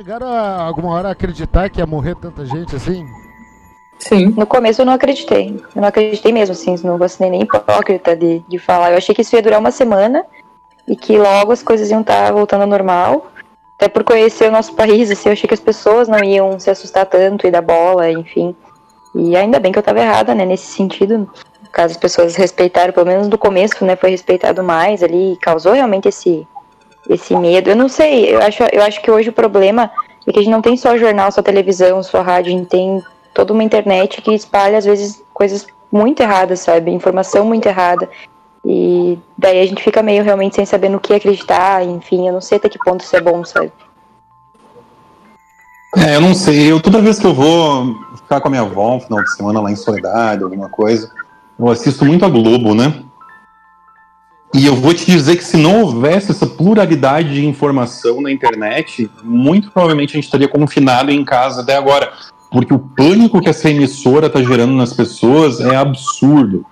Chegaram 0.00 0.28
a 0.28 0.62
alguma 0.62 0.94
hora 0.94 1.08
a 1.08 1.12
acreditar 1.12 1.68
que 1.68 1.78
ia 1.78 1.84
morrer 1.84 2.14
tanta 2.14 2.42
gente 2.46 2.74
assim? 2.74 3.06
Sim. 3.98 4.32
No 4.34 4.46
começo 4.46 4.80
eu 4.80 4.86
não 4.86 4.94
acreditei. 4.94 5.62
Eu 5.76 5.82
não 5.82 5.88
acreditei 5.88 6.32
mesmo, 6.32 6.54
assim, 6.54 6.74
não 6.82 6.96
vou 6.96 7.06
nem 7.20 7.42
hipócrita 7.42 8.16
de, 8.16 8.38
de 8.48 8.58
falar. 8.58 8.92
Eu 8.92 8.96
achei 8.96 9.14
que 9.14 9.20
isso 9.20 9.36
ia 9.36 9.42
durar 9.42 9.60
uma 9.60 9.70
semana 9.70 10.24
e 10.88 10.96
que 10.96 11.18
logo 11.18 11.52
as 11.52 11.62
coisas 11.62 11.90
iam 11.90 12.00
estar 12.00 12.32
voltando 12.32 12.62
ao 12.62 12.66
normal. 12.66 13.30
Até 13.76 13.88
por 13.88 14.02
conhecer 14.02 14.48
o 14.48 14.50
nosso 14.50 14.72
país, 14.72 15.10
assim, 15.10 15.28
eu 15.28 15.34
achei 15.34 15.46
que 15.46 15.52
as 15.52 15.60
pessoas 15.60 16.08
não 16.08 16.24
iam 16.24 16.58
se 16.58 16.70
assustar 16.70 17.04
tanto 17.04 17.46
e 17.46 17.50
dar 17.50 17.60
bola, 17.60 18.10
enfim. 18.10 18.56
E 19.14 19.36
ainda 19.36 19.60
bem 19.60 19.70
que 19.70 19.76
eu 19.76 19.80
estava 19.80 20.00
errada, 20.00 20.34
né, 20.34 20.46
nesse 20.46 20.72
sentido. 20.72 21.30
Caso, 21.72 21.92
as 21.92 21.98
pessoas 21.98 22.36
respeitaram, 22.36 22.94
pelo 22.94 23.04
menos 23.04 23.28
no 23.28 23.36
começo, 23.36 23.84
né, 23.84 23.96
foi 23.96 24.08
respeitado 24.08 24.64
mais 24.64 25.02
ali, 25.02 25.36
causou 25.42 25.74
realmente 25.74 26.08
esse, 26.08 26.48
esse 27.08 27.34
medo. 27.36 27.70
Eu 27.70 27.76
não 27.76 27.88
sei, 27.88 28.34
eu 28.34 28.40
acho, 28.42 28.62
eu 28.72 28.82
acho 28.82 29.00
que 29.02 29.10
hoje 29.10 29.30
o 29.30 29.32
problema 29.32 29.90
é 30.26 30.32
que 30.32 30.38
a 30.38 30.42
gente 30.42 30.52
não 30.52 30.62
tem 30.62 30.76
só 30.76 30.96
jornal, 30.96 31.32
só 31.32 31.42
televisão, 31.42 32.02
só 32.02 32.22
rádio, 32.22 32.52
a 32.52 32.56
gente 32.56 32.68
tem 32.68 33.02
toda 33.34 33.52
uma 33.52 33.64
internet 33.64 34.20
que 34.20 34.34
espalha, 34.34 34.78
às 34.78 34.84
vezes, 34.84 35.22
coisas 35.32 35.66
muito 35.90 36.22
erradas, 36.22 36.60
sabe? 36.60 36.90
Informação 36.90 37.44
muito 37.44 37.66
errada. 37.66 38.08
E 38.64 39.18
daí 39.38 39.60
a 39.60 39.66
gente 39.66 39.82
fica 39.82 40.02
meio 40.02 40.22
realmente 40.22 40.56
sem 40.56 40.66
saber 40.66 40.90
no 40.90 41.00
que 41.00 41.14
acreditar, 41.14 41.84
enfim, 41.84 42.26
eu 42.26 42.32
não 42.32 42.40
sei 42.40 42.58
até 42.58 42.68
que 42.68 42.78
ponto 42.78 43.02
isso 43.02 43.16
é 43.16 43.20
bom, 43.20 43.42
sabe? 43.44 43.72
É, 45.96 46.16
eu 46.16 46.20
não 46.20 46.34
sei. 46.34 46.70
Eu 46.70 46.80
toda 46.80 47.00
vez 47.00 47.18
que 47.18 47.26
eu 47.26 47.34
vou 47.34 47.96
ficar 48.16 48.40
com 48.40 48.48
a 48.48 48.50
minha 48.50 48.62
avó 48.62 48.96
um 48.96 49.00
final 49.00 49.22
de 49.22 49.34
semana 49.34 49.60
lá 49.60 49.70
em 49.70 49.76
Soledade, 49.76 50.44
alguma 50.44 50.68
coisa, 50.68 51.10
eu 51.58 51.68
assisto 51.68 52.04
muito 52.04 52.24
a 52.24 52.28
Globo, 52.28 52.74
né? 52.74 53.02
E 54.52 54.66
eu 54.66 54.74
vou 54.74 54.92
te 54.92 55.06
dizer 55.06 55.36
que 55.36 55.44
se 55.44 55.56
não 55.56 55.82
houvesse 55.82 56.32
essa 56.32 56.46
pluralidade 56.46 57.34
de 57.34 57.46
informação 57.46 58.20
na 58.20 58.32
internet, 58.32 59.08
muito 59.22 59.70
provavelmente 59.70 60.10
a 60.10 60.16
gente 60.16 60.24
estaria 60.24 60.48
confinado 60.48 61.10
em 61.10 61.24
casa 61.24 61.62
até 61.62 61.76
agora 61.76 62.12
porque 62.50 62.74
o 62.74 62.78
pânico 62.78 63.40
que 63.40 63.48
essa 63.48 63.70
emissora 63.70 64.26
está 64.26 64.42
gerando 64.42 64.72
nas 64.72 64.92
pessoas 64.92 65.60
é 65.60 65.76
absurdo. 65.76 66.66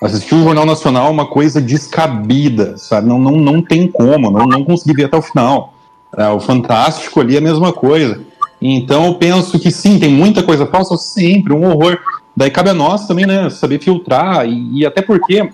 Assistir 0.00 0.34
o 0.34 0.44
Jornal 0.44 0.64
Nacional 0.64 1.08
é 1.08 1.10
uma 1.10 1.26
coisa 1.26 1.60
descabida, 1.60 2.76
sabe? 2.76 3.08
Não, 3.08 3.18
não, 3.18 3.32
não 3.32 3.60
tem 3.60 3.88
como, 3.88 4.30
não, 4.30 4.46
não 4.46 4.64
consegui 4.64 4.94
ver 4.94 5.04
até 5.06 5.16
o 5.16 5.22
final. 5.22 5.74
É, 6.16 6.28
o 6.28 6.38
Fantástico 6.38 7.20
ali 7.20 7.34
é 7.34 7.38
a 7.38 7.42
mesma 7.42 7.72
coisa. 7.72 8.20
Então 8.62 9.06
eu 9.06 9.14
penso 9.14 9.58
que 9.58 9.70
sim, 9.70 9.98
tem 9.98 10.10
muita 10.10 10.42
coisa 10.42 10.66
falsa, 10.66 10.96
sempre, 10.96 11.52
um 11.52 11.66
horror. 11.66 11.98
Daí 12.36 12.50
cabe 12.50 12.70
a 12.70 12.74
nós 12.74 13.06
também, 13.06 13.26
né, 13.26 13.50
saber 13.50 13.82
filtrar, 13.82 14.46
e, 14.46 14.80
e 14.80 14.86
até 14.86 15.02
porque 15.02 15.48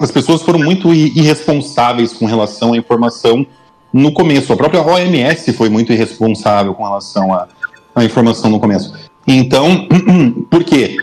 as 0.00 0.10
pessoas 0.10 0.42
foram 0.42 0.58
muito 0.58 0.92
irresponsáveis 0.92 2.12
com 2.12 2.26
relação 2.26 2.72
à 2.72 2.76
informação 2.76 3.46
no 3.92 4.12
começo. 4.12 4.52
A 4.52 4.56
própria 4.56 4.82
OMS 4.82 5.52
foi 5.52 5.68
muito 5.68 5.92
irresponsável 5.92 6.74
com 6.74 6.84
relação 6.84 7.32
à, 7.32 7.48
à 7.94 8.04
informação 8.04 8.50
no 8.50 8.60
começo. 8.60 8.92
Então, 9.26 9.86
por 10.48 10.64
quê? 10.64 10.96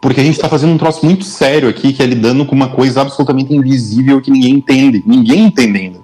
Porque 0.00 0.20
a 0.20 0.24
gente 0.24 0.36
está 0.36 0.48
fazendo 0.48 0.72
um 0.72 0.78
troço 0.78 1.04
muito 1.04 1.24
sério 1.24 1.68
aqui, 1.68 1.92
que 1.92 2.02
é 2.02 2.06
lidando 2.06 2.46
com 2.46 2.54
uma 2.54 2.68
coisa 2.68 3.00
absolutamente 3.00 3.54
invisível 3.54 4.20
que 4.20 4.30
ninguém 4.30 4.54
entende. 4.54 5.02
Ninguém 5.04 5.40
entende 5.44 5.78
ainda. 5.78 6.00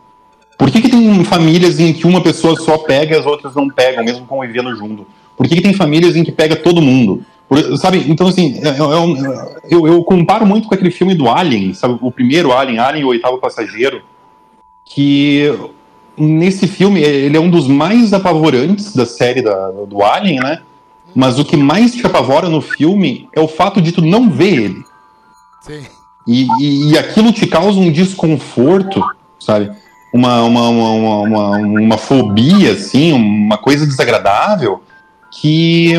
Por 0.59 0.70
que, 0.70 0.81
que 0.81 0.88
tem 0.88 1.25
famílias 1.25 1.79
em 1.79 1.92
que 1.92 2.07
uma 2.07 2.20
pessoa 2.23 2.57
só 2.57 2.79
pega 2.79 3.14
e 3.14 3.18
as 3.18 3.27
outras 3.27 3.55
não 3.55 3.68
pegam, 3.68 4.05
mesmo 4.05 4.27
convivendo 4.27 4.75
junto? 4.77 5.07
Por 5.37 5.49
que, 5.49 5.57
que 5.57 5.62
tem 5.62 5.75
famílias 5.75 6.16
em 6.16 6.25
que 6.25 6.33
pega 6.33 6.55
todo 6.57 6.83
mundo? 6.83 7.25
Por, 7.48 7.76
sabe, 7.76 8.04
então 8.09 8.26
assim, 8.26 8.59
é, 8.62 8.68
é, 8.68 8.70
é, 8.70 9.59
eu, 9.70 9.87
eu, 9.87 10.02
comparo 10.02 10.46
muito 10.46 10.66
com 10.66 10.74
aquele 10.74 10.90
filme 10.90 11.14
do 11.14 11.28
Alien, 11.28 11.74
sabe, 11.74 11.98
o 12.00 12.11
primeiro 12.11 12.52
Alien, 12.52 12.78
Alien, 12.78 13.04
o 13.04 13.09
oitavo 13.09 13.38
passageiro, 13.38 14.02
que 14.85 15.52
nesse 16.16 16.66
filme 16.66 17.00
ele 17.00 17.37
é 17.37 17.40
um 17.40 17.50
dos 17.50 17.66
mais 17.66 18.12
apavorantes 18.12 18.94
da 18.94 19.04
série 19.04 19.42
da, 19.42 19.70
do 19.70 20.02
Alien, 20.02 20.40
né? 20.40 20.61
Mas 21.14 21.38
o 21.38 21.44
que 21.44 21.57
mais 21.57 21.94
te 21.94 22.04
apavora 22.04 22.48
no 22.48 22.61
filme 22.61 23.28
é 23.33 23.40
o 23.40 23.46
fato 23.46 23.80
de 23.80 23.92
tu 23.92 24.02
não 24.02 24.28
ver 24.28 24.64
ele. 24.64 24.85
Sim. 25.61 25.83
E, 26.26 26.46
e, 26.59 26.92
e 26.92 26.98
aquilo 26.98 27.33
te 27.33 27.46
causa 27.46 27.78
um 27.78 27.92
desconforto, 27.92 29.02
sabe? 29.38 29.70
Uma, 30.12 30.42
uma, 30.42 30.68
uma, 30.68 31.20
uma, 31.20 31.50
uma 31.59 31.98
fobia, 31.98 32.72
assim, 32.72 33.12
uma 33.12 33.59
coisa 33.59 33.87
desagradável 33.87 34.83
que, 35.30 35.92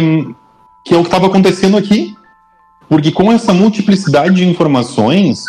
que 0.86 0.94
é 0.94 0.98
o 0.98 1.02
que 1.02 1.08
estava 1.08 1.26
acontecendo 1.26 1.76
aqui. 1.76 2.16
Porque 2.88 3.12
com 3.12 3.32
essa 3.32 3.52
multiplicidade 3.52 4.36
de 4.36 4.48
informações, 4.48 5.44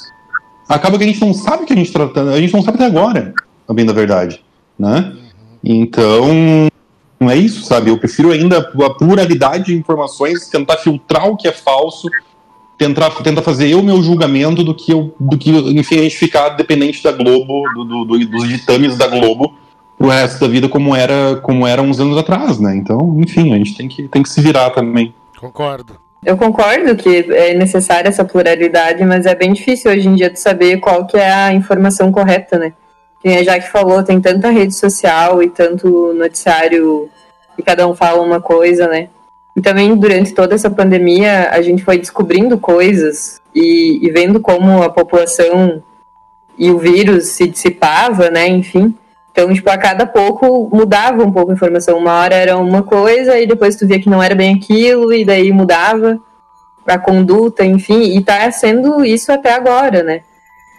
acaba 0.67 0.97
que 0.97 1.05
a 1.05 1.07
gente 1.07 1.21
não 1.21 1.35
sabe 1.35 1.63
o 1.63 1.67
que 1.67 1.75
a 1.75 1.77
gente 1.77 1.89
está 1.89 2.01
tratando, 2.01 2.31
a 2.31 2.41
gente 2.41 2.55
não 2.55 2.63
sabe 2.63 2.77
até 2.77 2.87
agora, 2.87 3.35
a 3.69 3.75
bem 3.75 3.85
da 3.85 3.93
verdade, 3.93 4.43
né? 4.79 5.15
Então, 5.63 6.69
não 7.21 7.31
é 7.31 7.37
isso, 7.37 7.65
sabe? 7.65 7.91
Eu 7.91 7.99
prefiro 7.99 8.31
ainda 8.31 8.59
a 8.59 8.91
pluralidade 8.91 9.67
de 9.67 9.77
informações, 9.77 10.49
tentar 10.49 10.79
filtrar 10.79 11.29
o 11.29 11.37
que 11.37 11.47
é 11.47 11.53
falso, 11.53 12.09
tentar, 12.79 13.11
tentar 13.23 13.43
fazer 13.43 13.69
eu 13.69 13.83
meu 13.83 14.03
julgamento 14.03 14.65
do 14.65 14.75
que 14.75 14.93
eu, 14.93 15.15
do 15.21 15.37
que, 15.37 15.51
enfim, 15.51 15.99
a 15.99 16.03
gente 16.03 16.17
ficar 16.17 16.51
dependente 16.51 17.03
da 17.03 17.13
Globo, 17.13 17.63
do, 17.75 17.85
do, 17.85 18.05
do, 18.05 18.27
dos 18.27 18.49
ditames 18.49 18.97
da 18.97 19.07
Globo 19.07 19.55
pro 19.99 20.09
resto 20.09 20.41
da 20.41 20.49
vida 20.49 20.69
como 20.69 20.95
era, 20.95 21.37
como 21.37 21.67
era 21.67 21.83
uns 21.83 21.99
anos 21.99 22.19
atrás, 22.19 22.59
né? 22.59 22.77
Então, 22.77 23.19
enfim, 23.19 23.53
a 23.53 23.57
gente 23.57 23.75
tem 23.75 23.89
que, 23.89 24.09
tem 24.09 24.23
que 24.23 24.29
se 24.29 24.41
virar 24.41 24.71
também. 24.71 25.15
Concordo. 25.47 26.01
Eu 26.25 26.37
concordo 26.37 26.97
que 26.97 27.33
é 27.33 27.55
necessária 27.55 28.09
essa 28.09 28.25
pluralidade, 28.25 29.05
mas 29.05 29.27
é 29.27 29.35
bem 29.35 29.53
difícil 29.53 29.93
hoje 29.93 30.09
em 30.09 30.17
dia 30.17 30.29
de 30.29 30.41
saber 30.41 30.79
qual 30.79 31.07
que 31.07 31.17
é 31.17 31.33
a 31.33 31.53
informação 31.53 32.11
correta, 32.11 32.59
né? 32.59 32.73
Quem 33.23 33.39
a 33.39 33.45
Jaque 33.45 33.71
falou, 33.71 34.03
tem 34.03 34.21
tanta 34.21 34.51
rede 34.51 34.75
social 34.75 35.41
e 35.41 35.49
tanto 35.49 36.13
noticiário 36.15 37.09
e 37.57 37.63
cada 37.63 37.87
um 37.87 37.95
fala 37.95 38.23
uma 38.23 38.41
coisa, 38.41 38.89
né? 38.89 39.09
E 39.57 39.61
também 39.61 39.95
durante 39.95 40.35
toda 40.35 40.55
essa 40.55 40.69
pandemia 40.69 41.51
a 41.51 41.63
gente 41.63 41.85
foi 41.85 41.97
descobrindo 41.97 42.59
coisas 42.59 43.41
e, 43.55 44.05
e 44.05 44.11
vendo 44.11 44.41
como 44.41 44.83
a 44.83 44.91
população 44.91 45.81
e 46.59 46.73
o 46.73 46.79
vírus 46.79 47.29
se 47.29 47.47
dissipava, 47.47 48.31
né? 48.31 48.49
Enfim. 48.49 48.97
Então, 49.37 49.53
tipo, 49.53 49.69
a 49.69 49.77
cada 49.77 50.07
pouco 50.07 50.75
mudava 50.75 51.23
um 51.23 51.31
pouco 51.31 51.51
a 51.51 51.55
informação. 51.55 51.99
Uma 51.99 52.15
hora 52.15 52.35
era 52.35 52.57
uma 52.57 52.83
coisa 52.83 53.39
e 53.39 53.47
depois 53.47 53.77
tu 53.77 53.87
via 53.87 54.01
que 54.01 54.09
não 54.09 54.23
era 54.23 54.35
bem 54.35 54.55
aquilo 54.55 55.13
e 55.13 55.27
daí 55.27 55.53
mudava 55.53 56.19
a 56.87 56.99
conduta, 56.99 57.63
enfim. 57.63 58.17
E 58.17 58.25
tá 58.25 58.51
sendo 58.51 59.05
isso 59.05 59.31
até 59.31 59.53
agora, 59.53 60.03
né? 60.03 60.23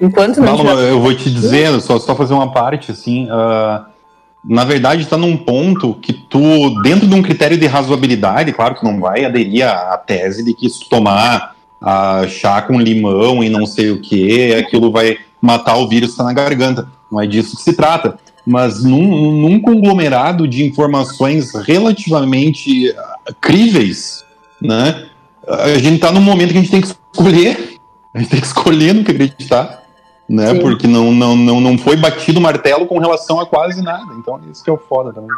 Enquanto 0.02 0.41
não. 0.41 0.58
Fala, 0.58 0.82
eu 0.82 1.00
vou 1.00 1.13
te 1.13 1.30
dizer, 1.30 1.80
só, 1.82 2.00
só 2.00 2.15
fazer 2.15 2.34
uma 2.34 2.52
parte, 2.52 2.91
assim. 2.91 3.26
Uh, 3.26 3.86
na 4.43 4.65
verdade, 4.65 5.04
está 5.04 5.17
num 5.17 5.38
ponto 5.38 5.93
que 5.93 6.12
tu, 6.12 6.82
dentro 6.82 7.06
de 7.06 7.13
um 7.13 7.22
critério 7.22 7.60
de 7.60 7.67
razoabilidade, 7.67 8.54
claro 8.54 8.74
que 8.74 8.84
não 8.84 9.00
vai 9.00 9.24
aderir 9.24 9.67
à, 9.67 9.96
tese 9.98 10.43
de 10.43 10.56
que 10.56 10.67
se 10.67 10.89
tomar 10.89 11.56
uh, 11.80 12.28
chá 12.28 12.60
com 12.63 12.82
limão 12.82 13.43
e 13.43 13.50
não 13.50 13.67
sei 13.67 13.91
o 13.91 14.02
que, 14.02 14.56
aquilo 14.56 14.91
vai 14.91 15.15
matar 15.39 15.76
o 15.78 15.88
vírus 15.88 16.10
que 16.10 16.13
está 16.13 16.24
na 16.24 16.34
garganta. 16.34 16.88
Não 17.12 17.22
é 17.22 17.28
disso 17.28 17.56
que 17.56 17.62
se 17.62 17.74
trata. 17.74 18.17
Mas 18.47 18.83
num, 18.83 19.41
num 19.41 19.60
conglomerado 19.60 20.47
de 20.47 20.63
informações 20.63 21.53
relativamente 21.53 22.89
uh, 22.89 23.36
críveis, 23.41 24.23
né? 24.62 25.10
A 25.45 25.77
gente 25.77 25.95
está 25.95 26.12
num 26.12 26.21
momento 26.21 26.51
que 26.51 26.57
a 26.57 26.62
gente 26.62 26.71
tem 26.71 26.81
que 26.81 26.88
escolher. 26.88 27.75
A 28.13 28.19
gente 28.19 28.31
tem 28.31 28.39
que 28.39 28.47
escolher 28.47 28.93
no 28.95 29.03
que 29.03 29.12
acreditar 29.12 29.83
né? 30.27 30.53
Sim. 30.53 30.60
Porque 30.60 30.88
não, 30.88 31.12
não, 31.12 31.36
não, 31.36 31.62
não 31.62 31.77
foi 31.77 31.95
batido 31.95 32.39
o 32.39 32.41
martelo 32.41 32.86
com 32.86 32.99
relação 32.99 33.39
a 33.39 33.45
quase 33.45 33.81
nada. 33.81 34.13
Então 34.15 34.39
isso 34.51 34.63
que 34.63 34.69
é 34.69 34.73
o 34.73 34.77
foda 34.77 35.13
também. 35.13 35.29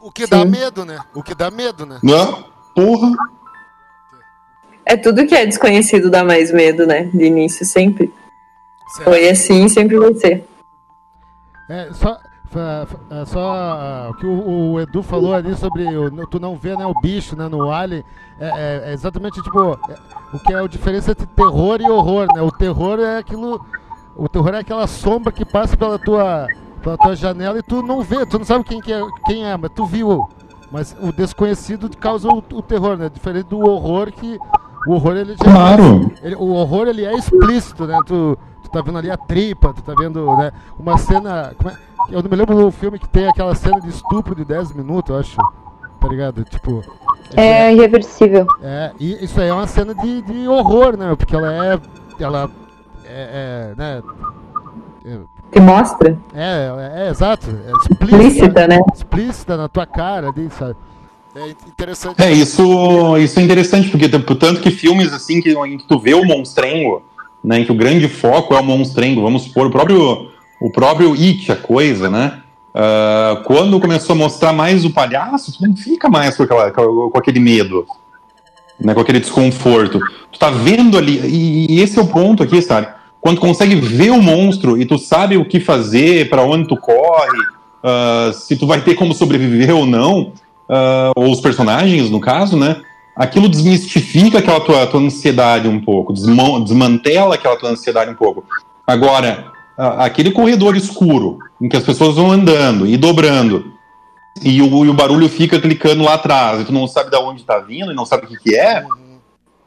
O 0.00 0.10
que 0.10 0.24
Sim. 0.24 0.30
dá 0.30 0.44
medo, 0.44 0.84
né? 0.84 0.98
O 1.14 1.22
que 1.22 1.34
dá 1.34 1.50
medo, 1.50 1.84
né? 1.84 1.98
Não, 2.02 2.44
porra. 2.74 3.12
É 4.84 4.96
tudo 4.96 5.26
que 5.26 5.34
é 5.34 5.44
desconhecido 5.44 6.08
dá 6.08 6.22
mais 6.22 6.52
medo, 6.52 6.86
né? 6.86 7.04
De 7.12 7.24
início, 7.24 7.66
sempre. 7.66 8.12
Certo. 8.94 9.04
Foi 9.04 9.28
assim 9.28 9.68
sempre 9.68 9.98
vai 9.98 10.14
ser. 10.14 10.46
É, 11.68 11.88
só, 11.92 12.16
só 13.26 14.10
o 14.10 14.14
que 14.14 14.26
o, 14.26 14.80
Edu 14.80 15.02
falou 15.02 15.34
ali 15.34 15.54
sobre 15.56 15.84
o, 15.96 16.26
tu 16.26 16.38
não 16.38 16.56
vê 16.56 16.76
né, 16.76 16.86
o 16.86 16.94
bicho 17.00 17.36
né, 17.36 17.48
no 17.48 17.70
Alien, 17.70 18.04
é, 18.38 18.46
é, 18.46 18.90
é 18.90 18.92
exatamente 18.92 19.42
tipo 19.42 19.72
é, 19.72 19.96
o 20.32 20.38
que 20.38 20.52
é 20.52 20.58
a 20.58 20.66
diferença 20.66 21.10
entre 21.12 21.26
terror 21.26 21.80
e 21.80 21.90
horror, 21.90 22.26
né? 22.34 22.42
O 22.42 22.50
terror 22.50 22.98
é 23.00 23.18
aquilo 23.18 23.64
o 24.16 24.28
terror 24.28 24.54
é 24.54 24.60
aquela 24.60 24.86
sombra 24.86 25.30
que 25.30 25.44
passa 25.44 25.76
pela 25.76 25.98
tua, 25.98 26.46
pela 26.82 26.96
tua 26.96 27.14
janela 27.14 27.58
e 27.58 27.62
tu 27.62 27.82
não 27.82 28.02
vê, 28.02 28.24
tu 28.24 28.38
não 28.38 28.46
sabe 28.46 28.64
quem, 28.64 28.80
que 28.80 28.92
é, 28.92 29.00
quem 29.26 29.44
é, 29.44 29.56
mas 29.56 29.70
tu 29.74 29.84
viu. 29.84 30.26
Mas 30.72 30.96
o 31.00 31.12
desconhecido 31.12 31.88
causa 31.96 32.28
o, 32.28 32.38
o 32.38 32.62
terror, 32.62 32.96
né? 32.96 33.08
Diferente 33.08 33.46
do 33.46 33.60
horror 33.60 34.10
que. 34.10 34.38
O 34.88 34.92
horror 34.92 35.16
ele 35.16 35.36
Claro! 35.36 36.12
É, 36.22 36.26
ele, 36.26 36.36
o 36.36 36.48
horror 36.54 36.88
ele 36.88 37.04
é 37.04 37.14
explícito, 37.14 37.86
né? 37.86 37.98
Tu, 38.06 38.38
tu 38.62 38.70
tá 38.70 38.80
vendo 38.80 38.98
ali 38.98 39.10
a 39.10 39.16
tripa, 39.16 39.72
tu 39.72 39.82
tá 39.82 39.94
vendo 39.96 40.24
né, 40.36 40.50
uma 40.78 40.98
cena. 40.98 41.54
É, 41.64 41.95
eu 42.10 42.22
não 42.22 42.30
me 42.30 42.36
lembro 42.36 42.56
do 42.56 42.70
filme 42.70 42.98
que 42.98 43.08
tem 43.08 43.28
aquela 43.28 43.54
cena 43.54 43.80
de 43.80 43.88
estupro 43.88 44.34
de 44.34 44.44
10 44.44 44.72
minutos, 44.72 45.10
eu 45.10 45.18
acho. 45.18 45.36
Tá 46.00 46.08
ligado? 46.08 46.44
Tipo. 46.44 46.82
É, 47.36 47.66
é 47.66 47.72
irreversível. 47.72 48.46
É, 48.62 48.92
e 49.00 49.24
isso 49.24 49.40
aí 49.40 49.48
é 49.48 49.52
uma 49.52 49.66
cena 49.66 49.94
de, 49.94 50.22
de 50.22 50.48
horror, 50.48 50.96
né? 50.96 51.14
Porque 51.16 51.34
ela 51.34 51.66
é. 51.66 51.80
Ela 52.18 52.50
é, 53.04 53.72
é 53.72 53.74
né? 53.76 54.02
Que 55.50 55.60
mostra? 55.60 56.18
É, 56.34 56.70
é, 56.96 57.06
é 57.06 57.10
exato. 57.10 57.48
É 57.48 57.72
explícita, 57.72 58.04
explícita, 58.04 58.68
né? 58.68 58.80
Explícita 58.92 59.56
na 59.56 59.68
tua 59.68 59.86
cara 59.86 60.28
ali, 60.28 60.50
sabe? 60.50 60.76
É 61.34 61.50
interessante. 61.50 62.22
É, 62.22 62.32
isso, 62.32 63.16
isso 63.18 63.38
é 63.38 63.42
interessante, 63.42 63.90
porque 63.90 64.08
tanto 64.08 64.60
que 64.60 64.70
filmes 64.70 65.12
assim 65.12 65.40
que, 65.40 65.52
em 65.52 65.76
que 65.76 65.86
tu 65.86 65.98
vê 65.98 66.14
o 66.14 66.24
monstrengo, 66.24 67.02
né? 67.44 67.60
Em 67.60 67.64
que 67.64 67.72
o 67.72 67.76
grande 67.76 68.08
foco 68.08 68.54
é 68.54 68.60
o 68.60 68.64
monstrengo, 68.64 69.20
vamos 69.20 69.42
supor, 69.42 69.66
o 69.66 69.70
próprio, 69.70 70.30
o 70.60 70.70
próprio 70.70 71.12
It, 71.12 71.50
a 71.52 71.56
coisa, 71.56 72.10
né? 72.10 72.40
Uh, 72.74 73.42
quando 73.44 73.80
começou 73.80 74.14
a 74.14 74.18
mostrar 74.18 74.52
mais 74.52 74.84
o 74.84 74.90
palhaço, 74.90 75.52
tu 75.52 75.66
não 75.66 75.74
fica 75.74 76.10
mais 76.10 76.36
com, 76.36 76.42
aquela, 76.42 76.70
com 76.70 77.12
aquele 77.16 77.40
medo, 77.40 77.86
né, 78.78 78.92
com 78.92 79.00
aquele 79.00 79.20
desconforto. 79.20 79.98
Tu 80.30 80.38
tá 80.38 80.50
vendo 80.50 80.98
ali, 80.98 81.18
e, 81.24 81.74
e 81.74 81.80
esse 81.80 81.98
é 81.98 82.02
o 82.02 82.06
ponto 82.06 82.42
aqui, 82.42 82.60
sabe? 82.60 82.88
Quando 83.18 83.36
tu 83.36 83.40
consegue 83.40 83.76
ver 83.76 84.10
o 84.10 84.20
monstro 84.20 84.78
e 84.78 84.84
tu 84.84 84.98
sabe 84.98 85.38
o 85.38 85.44
que 85.46 85.58
fazer, 85.58 86.28
para 86.28 86.42
onde 86.42 86.68
tu 86.68 86.76
corre, 86.76 87.38
uh, 87.82 88.32
se 88.34 88.56
tu 88.56 88.66
vai 88.66 88.80
ter 88.82 88.94
como 88.94 89.14
sobreviver 89.14 89.74
ou 89.74 89.86
não, 89.86 90.32
uh, 90.68 91.12
ou 91.16 91.32
os 91.32 91.40
personagens, 91.40 92.10
no 92.10 92.20
caso, 92.20 92.58
né? 92.58 92.76
Aquilo 93.16 93.48
desmistifica 93.48 94.38
aquela 94.38 94.60
tua, 94.60 94.86
tua 94.86 95.00
ansiedade 95.00 95.66
um 95.66 95.80
pouco, 95.80 96.12
desmantela 96.12 97.36
aquela 97.36 97.56
tua 97.56 97.70
ansiedade 97.70 98.10
um 98.10 98.14
pouco. 98.14 98.44
Agora, 98.86 99.55
aquele 99.76 100.30
corredor 100.30 100.76
escuro, 100.76 101.38
em 101.60 101.68
que 101.68 101.76
as 101.76 101.84
pessoas 101.84 102.16
vão 102.16 102.30
andando 102.32 102.86
e 102.86 102.96
dobrando, 102.96 103.72
e 104.42 104.60
o, 104.60 104.84
e 104.84 104.88
o, 104.88 104.94
barulho 104.94 105.28
fica 105.28 105.60
clicando 105.60 106.04
lá 106.04 106.14
atrás, 106.14 106.60
e 106.60 106.64
tu 106.64 106.72
não 106.72 106.86
sabe 106.86 107.10
de 107.10 107.16
onde 107.16 107.40
está 107.40 107.58
vindo 107.58 107.92
e 107.92 107.94
não 107.94 108.04
sabe 108.04 108.26
o 108.26 108.28
que, 108.28 108.36
que 108.38 108.54
é, 108.54 108.84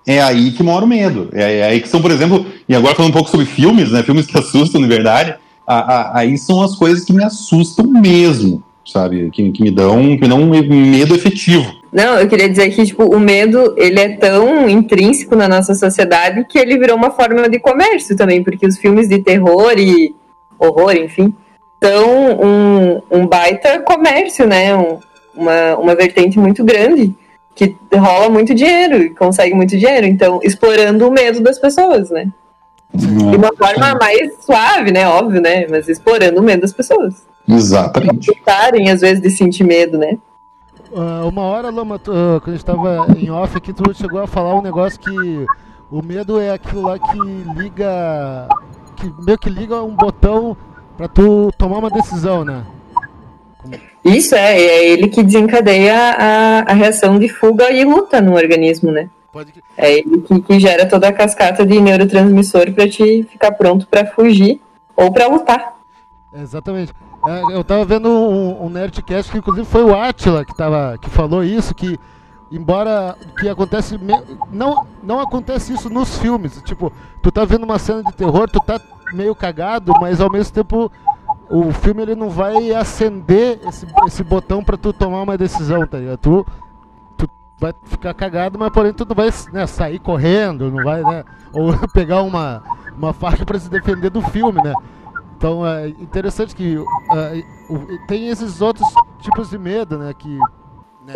é 0.05 0.21
aí 0.21 0.51
que 0.51 0.63
mora 0.63 0.85
o 0.85 0.87
medo. 0.87 1.29
É, 1.33 1.57
é, 1.57 1.63
aí 1.65 1.81
que 1.81 1.87
são, 1.87 2.01
por 2.01 2.11
exemplo, 2.11 2.45
e 2.67 2.75
agora 2.75 2.95
falando 2.95 3.11
um 3.11 3.13
pouco 3.13 3.29
sobre 3.29 3.45
filmes, 3.45 3.91
né? 3.91 4.03
Filmes 4.03 4.25
que 4.25 4.37
assustam 4.39 4.81
de 4.81 4.87
verdade, 4.87 5.35
a, 5.67 5.75
a, 5.75 6.19
aí 6.19 6.37
são 6.37 6.61
as 6.61 6.75
coisas 6.75 7.05
que 7.05 7.13
me 7.13 7.23
assustam 7.23 7.85
mesmo, 7.85 8.63
sabe? 8.85 9.29
Que, 9.31 9.51
que 9.51 9.61
me 9.61 9.71
dão, 9.71 10.17
que 10.17 10.21
me 10.21 10.27
dão 10.27 10.41
um 10.41 10.49
medo 10.49 11.15
efetivo. 11.15 11.78
Não, 11.91 12.19
eu 12.19 12.27
queria 12.27 12.47
dizer 12.47 12.69
que, 12.69 12.85
tipo, 12.85 13.03
o 13.03 13.19
medo, 13.19 13.73
ele 13.75 13.99
é 13.99 14.09
tão 14.15 14.69
intrínseco 14.69 15.35
na 15.35 15.47
nossa 15.47 15.73
sociedade 15.73 16.45
que 16.45 16.59
ele 16.59 16.77
virou 16.77 16.95
uma 16.95 17.11
forma 17.11 17.49
de 17.49 17.59
comércio 17.59 18.15
também, 18.15 18.43
porque 18.43 18.65
os 18.65 18.77
filmes 18.77 19.09
de 19.09 19.19
terror 19.19 19.73
e 19.77 20.15
horror, 20.59 20.95
enfim, 20.95 21.33
são 21.83 22.39
um, 22.39 23.01
um 23.09 23.27
baita 23.27 23.79
comércio, 23.79 24.45
né? 24.47 24.75
Um, 24.75 24.99
uma, 25.35 25.77
uma 25.77 25.95
vertente 25.95 26.37
muito 26.37 26.63
grande 26.63 27.15
que 27.55 27.75
rola 27.93 28.29
muito 28.29 28.53
dinheiro 28.53 28.97
e 28.97 29.09
consegue 29.09 29.53
muito 29.53 29.77
dinheiro, 29.77 30.05
então 30.05 30.39
explorando 30.43 31.07
o 31.07 31.11
medo 31.11 31.41
das 31.41 31.59
pessoas, 31.59 32.09
né? 32.09 32.27
De 32.93 33.35
uma 33.35 33.51
forma 33.55 33.95
mais 33.99 34.43
suave, 34.43 34.91
né? 34.91 35.07
Óbvio, 35.07 35.41
né? 35.41 35.67
Mas 35.67 35.87
explorando 35.89 36.39
o 36.39 36.43
medo 36.43 36.61
das 36.61 36.73
pessoas. 36.73 37.27
Exatamente. 37.47 38.27
Gostarem, 38.27 38.89
às 38.89 39.01
vezes, 39.01 39.21
de 39.21 39.29
sentir 39.29 39.63
medo, 39.63 39.97
né? 39.97 40.17
Ah, 40.95 41.25
uma 41.25 41.43
hora, 41.43 41.69
Loma, 41.69 41.99
tu, 41.99 42.11
ah, 42.11 42.39
quando 42.39 42.49
a 42.49 42.57
gente 42.57 42.65
tava 42.65 43.07
em 43.17 43.29
off 43.29 43.55
aqui, 43.57 43.73
tu 43.73 43.93
chegou 43.93 44.21
a 44.21 44.27
falar 44.27 44.55
um 44.55 44.61
negócio 44.61 44.99
que 44.99 45.45
o 45.91 46.01
medo 46.01 46.39
é 46.39 46.51
aquilo 46.51 46.83
lá 46.83 46.97
que 46.97 47.19
liga. 47.55 48.47
que 48.95 49.13
meio 49.23 49.37
que 49.37 49.49
liga 49.49 49.81
um 49.81 49.95
botão 49.95 50.57
pra 50.97 51.07
tu 51.07 51.51
tomar 51.57 51.77
uma 51.77 51.89
decisão, 51.89 52.43
né? 52.43 52.65
Isso 54.03 54.35
é, 54.35 54.59
é 54.59 54.89
ele 54.89 55.07
que 55.07 55.23
desencadeia 55.23 55.95
a, 55.95 56.71
a 56.71 56.73
reação 56.73 57.19
de 57.19 57.27
fuga 57.27 57.71
e 57.71 57.83
luta 57.83 58.21
no 58.21 58.33
organismo, 58.35 58.91
né? 58.91 59.09
Pode 59.31 59.53
É 59.77 59.99
ele 59.99 60.21
que, 60.21 60.41
que 60.41 60.59
gera 60.59 60.87
toda 60.87 61.07
a 61.07 61.13
cascata 61.13 61.65
de 61.65 61.79
neurotransmissor 61.79 62.71
pra 62.73 62.89
te 62.89 63.23
ficar 63.23 63.51
pronto 63.51 63.87
pra 63.87 64.05
fugir 64.05 64.59
ou 64.95 65.11
pra 65.11 65.27
lutar. 65.27 65.75
Exatamente. 66.33 66.93
É, 67.27 67.55
eu 67.55 67.63
tava 67.63 67.83
vendo 67.85 68.09
um, 68.09 68.65
um 68.65 68.69
Nerdcast 68.69 69.31
que 69.31 69.37
inclusive 69.37 69.65
foi 69.67 69.83
o 69.83 69.95
Atila 69.95 70.45
que, 70.45 70.55
tava, 70.55 70.97
que 71.01 71.09
falou 71.09 71.43
isso, 71.43 71.75
que 71.75 71.99
embora 72.51 73.15
que 73.39 73.47
acontece. 73.49 73.97
me- 73.97 74.23
Não, 74.51 74.85
não 75.03 75.19
acontece 75.19 75.73
isso 75.73 75.89
nos 75.89 76.17
filmes. 76.17 76.61
Tipo, 76.63 76.91
tu 77.21 77.31
tá 77.31 77.43
vendo 77.45 77.63
uma 77.63 77.77
cena 77.79 78.03
de 78.03 78.13
terror, 78.13 78.49
tu 78.49 78.59
tá 78.59 78.79
meio 79.13 79.35
cagado, 79.35 79.91
mas 79.99 80.21
ao 80.21 80.31
mesmo 80.31 80.53
tempo 80.53 80.91
o 81.49 81.71
filme 81.71 82.01
ele 82.03 82.15
não 82.15 82.29
vai 82.29 82.71
acender 82.73 83.59
esse, 83.67 83.85
esse 84.07 84.23
botão 84.23 84.63
pra 84.63 84.77
tu 84.77 84.93
tomar 84.93 85.21
uma 85.23 85.37
decisão, 85.37 85.85
tá 85.85 85.97
ligado? 85.97 86.17
Tu, 86.19 86.45
tu 87.17 87.29
vai 87.59 87.73
ficar 87.85 88.13
cagado, 88.13 88.57
mas 88.57 88.71
porém 88.71 88.93
tu 88.93 89.05
não 89.07 89.15
vai 89.15 89.29
né, 89.51 89.65
sair 89.67 89.99
correndo, 89.99 90.71
não 90.71 90.83
vai, 90.83 91.01
né? 91.03 91.23
Ou 91.51 91.73
pegar 91.93 92.21
uma, 92.21 92.63
uma 92.95 93.13
faca 93.13 93.45
pra 93.45 93.59
se 93.59 93.69
defender 93.69 94.09
do 94.09 94.21
filme, 94.21 94.61
né? 94.63 94.73
Então 95.39 95.65
é 95.65 95.87
interessante 95.87 96.53
que 96.53 96.77
o- 96.77 96.85
tem 98.09 98.27
esses 98.27 98.59
outros 98.59 98.85
tipos 99.21 99.49
de 99.49 99.57
medo, 99.57 99.97
né? 99.97 100.13
Que 100.19 100.37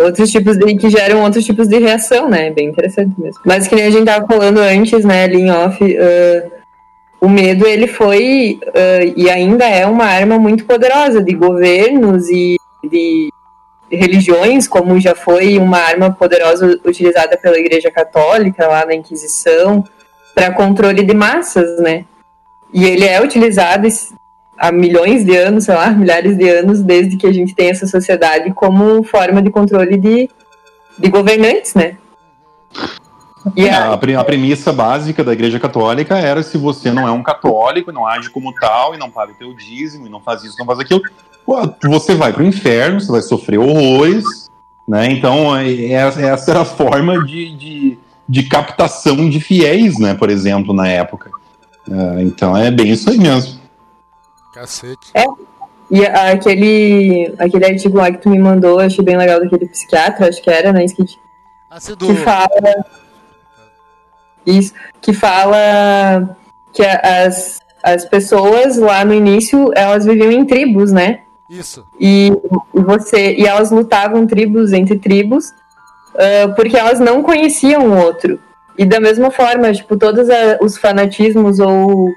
Outros 0.02 0.32
tipos 0.32 0.58
de. 0.58 0.76
que 0.76 0.90
geram 0.90 1.22
outros 1.22 1.44
tipos 1.46 1.68
de 1.68 1.78
reação, 1.78 2.30
né? 2.30 2.50
Bem 2.50 2.70
interessante 2.70 3.14
mesmo. 3.20 3.42
Mas 3.46 3.68
que 3.68 3.76
nem 3.76 3.86
a 3.86 3.92
gente 3.92 4.06
tava 4.06 4.26
falando 4.26 4.60
antes, 4.60 5.04
né, 5.06 5.26
ali 5.26 5.42
em 5.42 5.52
off, 5.52 5.78
ah, 5.98 6.50
o 7.22 7.28
medo 7.30 7.68
ele 7.68 7.86
foi 7.86 8.60
ah, 8.74 9.04
e 9.16 9.30
ainda 9.30 9.66
é 9.66 9.86
uma 9.86 10.06
arma 10.06 10.40
muito 10.40 10.64
poderosa 10.66 11.22
de 11.22 11.34
governos 11.34 12.28
e 12.30 12.56
de 12.90 13.30
religiões, 13.92 14.68
como 14.70 15.00
já 15.02 15.14
foi 15.14 15.58
uma 15.60 15.78
arma 15.78 16.12
poderosa 16.12 16.80
utilizada 16.86 17.38
pela 17.38 17.60
Igreja 17.60 17.92
Católica 17.92 18.66
lá 18.68 18.86
na 18.86 18.96
Inquisição, 18.96 19.84
para 20.34 20.52
controle 20.54 21.04
de 21.04 21.14
massas, 21.14 21.78
né? 21.80 22.06
E 22.74 22.86
ele 22.86 23.06
é 23.06 23.22
utilizado 23.22 23.88
há 24.58 24.72
milhões 24.72 25.24
de 25.24 25.36
anos, 25.36 25.66
sei 25.66 25.76
lá, 25.76 25.92
milhares 25.92 26.38
de 26.38 26.50
anos, 26.50 26.82
desde 26.82 27.18
que 27.18 27.28
a 27.28 27.32
gente 27.32 27.54
tem 27.54 27.70
essa 27.70 27.86
sociedade 27.86 28.52
como 28.54 29.04
forma 29.04 29.42
de 29.42 29.52
controle 29.52 29.98
de, 29.98 30.30
de 30.98 31.10
governantes, 31.10 31.74
né? 31.76 31.98
E 33.56 33.68
a- 33.70 33.90
A, 33.92 33.94
a 33.94 34.24
premissa 34.24 34.72
básica 34.72 35.24
da 35.24 35.34
Igreja 35.34 35.60
Católica 35.60 36.18
era 36.18 36.42
se 36.42 36.58
você 36.58 36.92
não 36.92 37.08
é 37.08 37.12
um 37.12 37.22
católico, 37.22 37.92
não 37.92 38.08
age 38.08 38.30
como 38.30 38.54
tal, 38.54 38.96
e 38.96 38.98
não 38.98 39.12
paga 39.12 39.34
o 39.34 39.36
teu 39.36 39.54
dízimo, 39.54 40.08
e 40.08 40.10
não 40.10 40.22
faz 40.22 40.44
isso, 40.44 40.56
não 40.58 40.66
faz 40.66 40.80
aquilo, 40.80 41.02
você 41.84 42.16
vai 42.16 42.32
pro 42.32 42.44
inferno, 42.46 43.02
você 43.02 43.12
vai 43.12 43.22
sofrer 43.22 43.60
horrores, 43.60 44.50
né? 44.88 45.12
Então, 45.12 45.56
é- 45.56 45.92
essa 45.92 46.52
era 46.52 46.62
a 46.62 46.66
forma 46.66 47.24
de, 47.26 47.56
de, 47.56 47.98
de 48.28 48.44
captação 48.44 49.30
de 49.30 49.40
fiéis, 49.42 50.00
né? 50.00 50.14
Por 50.14 50.30
exemplo, 50.30 50.74
na 50.74 50.88
época. 50.88 51.30
Ah, 51.92 52.22
então, 52.22 52.56
é 52.56 52.72
bem 52.72 52.92
isso 52.92 53.10
aí 53.10 53.18
mesmo. 53.18 53.60
cacete. 54.54 55.12
E 55.92 56.06
a- 56.06 56.32
aquele, 56.32 57.34
aquele 57.38 57.66
artigo 57.66 57.98
lá 57.98 58.12
que 58.12 58.18
tu 58.20 58.30
me 58.30 58.40
mandou, 58.40 58.80
eu 58.80 58.88
achei 58.88 59.04
bem 59.04 59.18
legal 59.18 59.40
daquele 59.40 59.68
psiquiatra, 59.68 60.30
acho 60.30 60.42
que 60.42 60.50
era, 60.50 60.72
né? 60.72 60.86
Que, 60.88 61.04
do 61.96 62.08
que 62.08 62.16
fala. 62.16 62.86
Isso, 64.46 64.74
que 65.02 65.14
fala 65.14 66.36
que 66.74 66.84
as, 66.84 67.60
as 67.84 68.06
pessoas 68.06 68.78
lá 68.78 69.06
no 69.06 69.14
início, 69.14 69.72
elas 69.76 70.06
viviam 70.06 70.32
em 70.32 70.46
tribos, 70.46 70.92
né? 70.92 71.20
isso. 71.50 71.86
E, 72.00 72.32
e 72.74 72.82
você 72.82 73.36
e 73.36 73.46
elas 73.46 73.70
lutavam 73.70 74.26
tribos 74.26 74.74
entre 74.74 74.98
tribos 74.98 75.52
ah, 76.16 76.52
porque 76.56 76.76
elas 76.76 77.00
não 77.00 77.22
conheciam 77.22 77.88
o 77.88 77.98
outro. 77.98 78.40
E 78.78 78.86
da 78.86 79.00
mesma 79.00 79.30
forma, 79.30 79.72
tipo, 79.74 79.98
todos 79.98 80.28
os 80.62 80.78
fanatismos 80.78 81.60
ou 81.60 82.10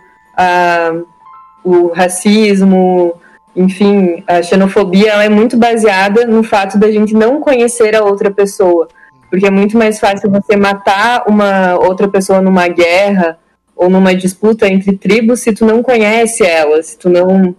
o 1.65 1.89
racismo, 1.89 3.15
enfim, 3.55 4.23
a 4.27 4.43
xenofobia, 4.43 5.13
ela 5.13 5.25
é 5.25 5.29
muito 5.29 5.57
baseada 5.57 6.27
no 6.27 6.43
fato 6.43 6.79
da 6.79 6.91
gente 6.91 7.15
não 7.15 7.41
conhecer 7.41 7.97
a 7.97 8.05
outra 8.05 8.31
pessoa. 8.31 8.89
Porque 9.31 9.47
é 9.47 9.51
muito 9.51 9.77
mais 9.77 9.99
fácil 9.99 10.31
você 10.31 10.57
matar 10.57 11.25
uma 11.27 11.75
outra 11.79 12.09
pessoa 12.09 12.41
numa 12.41 12.69
guerra 12.69 13.39
ou 13.75 13.91
numa 13.91 14.15
disputa 14.15 14.69
entre 14.69 14.97
tribos 14.97 15.41
se 15.41 15.53
tu 15.53 15.67
não 15.67 15.83
conhece 15.83 16.45
ela, 16.45 16.83
se 16.83 16.97
tu 16.97 17.11
não, 17.11 17.55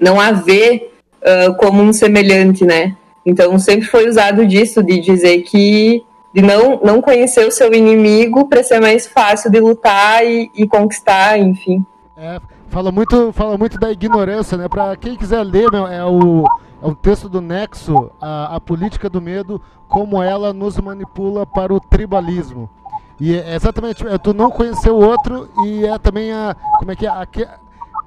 não 0.00 0.20
a 0.20 0.32
vê 0.32 0.92
ah, 1.24 1.54
como 1.58 1.82
um 1.82 1.92
semelhante, 1.92 2.64
né? 2.64 2.96
Então 3.24 3.58
sempre 3.58 3.86
foi 3.86 4.08
usado 4.08 4.46
disso, 4.46 4.82
de 4.82 4.98
dizer 4.98 5.42
que 5.42 6.02
de 6.34 6.42
não, 6.42 6.80
não 6.82 7.00
conhecer 7.02 7.46
o 7.46 7.50
seu 7.50 7.72
inimigo 7.72 8.48
para 8.48 8.62
ser 8.62 8.80
mais 8.80 9.06
fácil 9.06 9.50
de 9.50 9.60
lutar 9.60 10.24
e, 10.24 10.50
e 10.54 10.66
conquistar, 10.66 11.38
enfim. 11.38 11.84
É, 12.16 12.40
fala 12.68 12.90
muito, 12.90 13.32
fala 13.32 13.56
muito 13.58 13.78
da 13.78 13.90
ignorância, 13.92 14.56
né? 14.56 14.68
Pra 14.68 14.96
quem 14.96 15.16
quiser 15.16 15.42
ler, 15.42 15.70
meu, 15.70 15.86
é 15.86 16.04
o 16.04 16.44
é 16.82 16.86
um 16.86 16.94
texto 16.94 17.28
do 17.28 17.40
Nexo, 17.40 18.10
a, 18.20 18.56
a 18.56 18.60
política 18.60 19.08
do 19.08 19.20
medo, 19.20 19.60
como 19.88 20.20
ela 20.20 20.52
nos 20.52 20.76
manipula 20.78 21.46
para 21.46 21.72
o 21.72 21.78
tribalismo. 21.78 22.68
E 23.20 23.36
é 23.36 23.54
exatamente, 23.54 24.04
é 24.04 24.18
tu 24.18 24.34
não 24.34 24.50
conhecer 24.50 24.90
o 24.90 24.96
outro 24.96 25.48
e 25.64 25.86
é 25.86 25.96
também 25.98 26.32
a 26.32 26.56
como 26.78 26.90
é 26.90 26.96
que 26.96 27.06
é, 27.06 27.08
aque- 27.08 27.46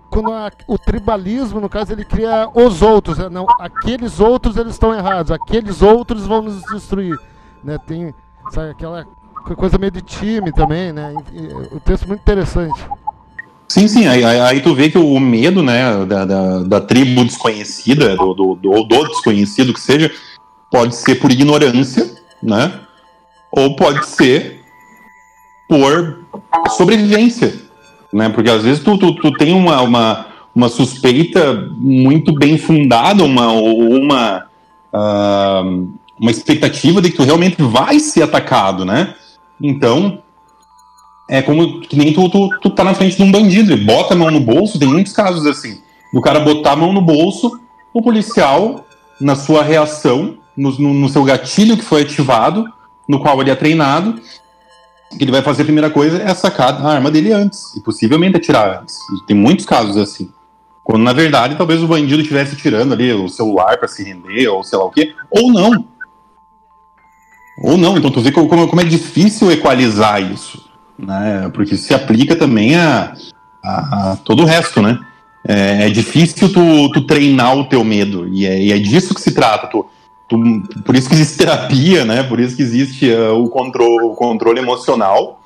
quando 0.09 0.29
a- 0.33 0.51
o 0.67 0.77
tribalismo, 0.77 1.61
no 1.61 1.69
caso, 1.69 1.93
ele 1.93 2.03
cria 2.03 2.49
os 2.53 2.81
outros, 2.81 3.17
né? 3.17 3.29
não, 3.29 3.45
aqueles 3.61 4.19
outros 4.19 4.57
eles 4.57 4.73
estão 4.73 4.93
errados, 4.93 5.31
aqueles 5.31 5.81
outros 5.81 6.25
vão 6.25 6.41
nos 6.41 6.61
destruir, 6.63 7.17
né? 7.65 7.77
Tem 7.85 8.13
sabe, 8.51 8.71
aquela 8.71 9.05
coisa 9.57 9.77
meio 9.77 9.91
de 9.91 10.01
time 10.01 10.51
também, 10.51 10.93
né? 10.93 11.13
O 11.71 11.79
texto 11.79 12.03
é 12.03 12.07
muito 12.07 12.21
interessante. 12.21 12.79
Sim, 13.67 13.87
sim, 13.87 14.07
aí, 14.07 14.23
aí- 14.23 14.61
tu 14.61 14.75
vê 14.75 14.89
que 14.89 14.97
o 14.97 15.19
medo, 15.19 15.63
né, 15.63 16.05
da, 16.05 16.23
da, 16.23 16.59
da 16.59 16.81
tribo 16.81 17.25
desconhecida, 17.25 18.15
do, 18.15 18.33
do, 18.33 18.55
do, 18.55 18.83
do 18.83 19.07
desconhecido 19.07 19.73
que 19.73 19.81
seja, 19.81 20.11
pode 20.71 20.95
ser 20.95 21.15
por 21.15 21.31
ignorância, 21.31 22.15
né, 22.43 22.79
ou 23.51 23.75
pode 23.75 24.05
ser 24.05 24.61
por 25.67 26.19
sobrevivência, 26.77 27.55
né, 28.13 28.29
porque 28.29 28.51
às 28.51 28.63
vezes 28.63 28.83
tu, 28.83 28.99
tu, 28.99 29.15
tu 29.15 29.31
tem 29.31 29.51
uma, 29.51 29.81
uma, 29.81 30.27
uma 30.53 30.69
suspeita 30.69 31.67
muito 31.71 32.33
bem 32.35 32.59
fundada, 32.59 33.23
uma, 33.23 33.51
uma, 33.51 34.45
ah, 34.93 35.63
uma 36.19 36.31
expectativa 36.31 37.01
de 37.01 37.11
que 37.11 37.17
tu 37.17 37.23
realmente 37.23 37.61
vai 37.61 37.99
ser 37.99 38.23
atacado, 38.23 38.85
né, 38.85 39.15
então 39.61 40.21
é 41.29 41.41
como 41.41 41.81
que 41.81 41.95
nem 41.95 42.13
tu, 42.13 42.29
tu, 42.29 42.49
tu 42.61 42.69
tá 42.69 42.83
na 42.83 42.93
frente 42.93 43.17
de 43.17 43.23
um 43.23 43.31
bandido 43.31 43.73
e 43.73 43.77
bota 43.77 44.13
a 44.13 44.17
mão 44.17 44.29
no 44.29 44.39
bolso, 44.39 44.77
tem 44.77 44.87
muitos 44.87 45.13
casos 45.13 45.45
assim, 45.45 45.81
do 46.13 46.21
cara 46.21 46.39
botar 46.39 46.73
a 46.73 46.75
mão 46.75 46.93
no 46.93 47.01
bolso, 47.01 47.59
o 47.93 48.01
policial, 48.01 48.85
na 49.19 49.35
sua 49.35 49.63
reação, 49.63 50.37
no, 50.55 50.71
no, 50.77 50.93
no 50.93 51.09
seu 51.09 51.23
gatilho 51.23 51.77
que 51.77 51.83
foi 51.83 52.03
ativado, 52.03 52.65
no 53.07 53.19
qual 53.19 53.39
ele 53.41 53.51
é 53.51 53.55
treinado, 53.55 54.19
que 55.17 55.23
ele 55.23 55.31
vai 55.31 55.41
fazer 55.41 55.61
a 55.61 55.65
primeira 55.65 55.89
coisa 55.89 56.21
é 56.21 56.33
sacar 56.33 56.73
a 56.73 56.89
arma 56.89 57.09
dele 57.09 57.31
antes, 57.31 57.75
e 57.75 57.81
possivelmente 57.81 58.37
atirar 58.37 58.81
antes. 58.81 58.95
Tem 59.27 59.35
muitos 59.35 59.65
casos 59.65 59.97
assim. 59.97 60.29
Quando 60.83 61.03
na 61.03 61.13
verdade 61.13 61.55
talvez 61.55 61.81
o 61.81 61.87
bandido 61.87 62.21
estivesse 62.21 62.55
tirando 62.55 62.93
ali 62.93 63.11
o 63.11 63.27
celular 63.27 63.77
para 63.77 63.87
se 63.87 64.03
render, 64.03 64.47
ou 64.47 64.63
sei 64.63 64.77
lá 64.77 64.85
o 64.85 64.91
quê, 64.91 65.13
ou 65.31 65.51
não. 65.51 65.85
Ou 67.57 67.77
não, 67.77 67.97
então 67.97 68.11
tu 68.11 68.21
vê 68.21 68.31
como, 68.31 68.67
como 68.67 68.81
é 68.81 68.85
difícil 68.85 69.51
equalizar 69.51 70.21
isso 70.21 70.65
né? 70.97 71.49
Porque 71.53 71.75
se 71.75 71.93
aplica 71.93 72.35
também 72.35 72.75
a, 72.75 73.13
a, 73.63 74.11
a 74.11 74.15
todo 74.17 74.43
o 74.43 74.45
resto, 74.45 74.81
né? 74.81 74.99
É, 75.47 75.87
é 75.87 75.89
difícil 75.89 76.51
tu, 76.51 76.89
tu 76.91 77.01
treinar 77.01 77.55
o 77.55 77.65
teu 77.65 77.83
medo, 77.83 78.27
e 78.27 78.45
é, 78.45 78.61
e 78.61 78.71
é 78.71 78.79
disso 78.79 79.13
que 79.13 79.21
se 79.21 79.33
trata. 79.33 79.67
Tu, 79.67 79.85
tu, 80.27 80.37
por 80.83 80.95
isso 80.95 81.07
que 81.07 81.15
existe 81.15 81.37
terapia, 81.37 82.03
né? 82.05 82.23
Por 82.23 82.39
isso 82.39 82.55
que 82.55 82.63
existe 82.63 83.09
uh, 83.11 83.33
o, 83.33 83.49
controle, 83.49 84.05
o 84.05 84.15
controle 84.15 84.59
emocional, 84.59 85.41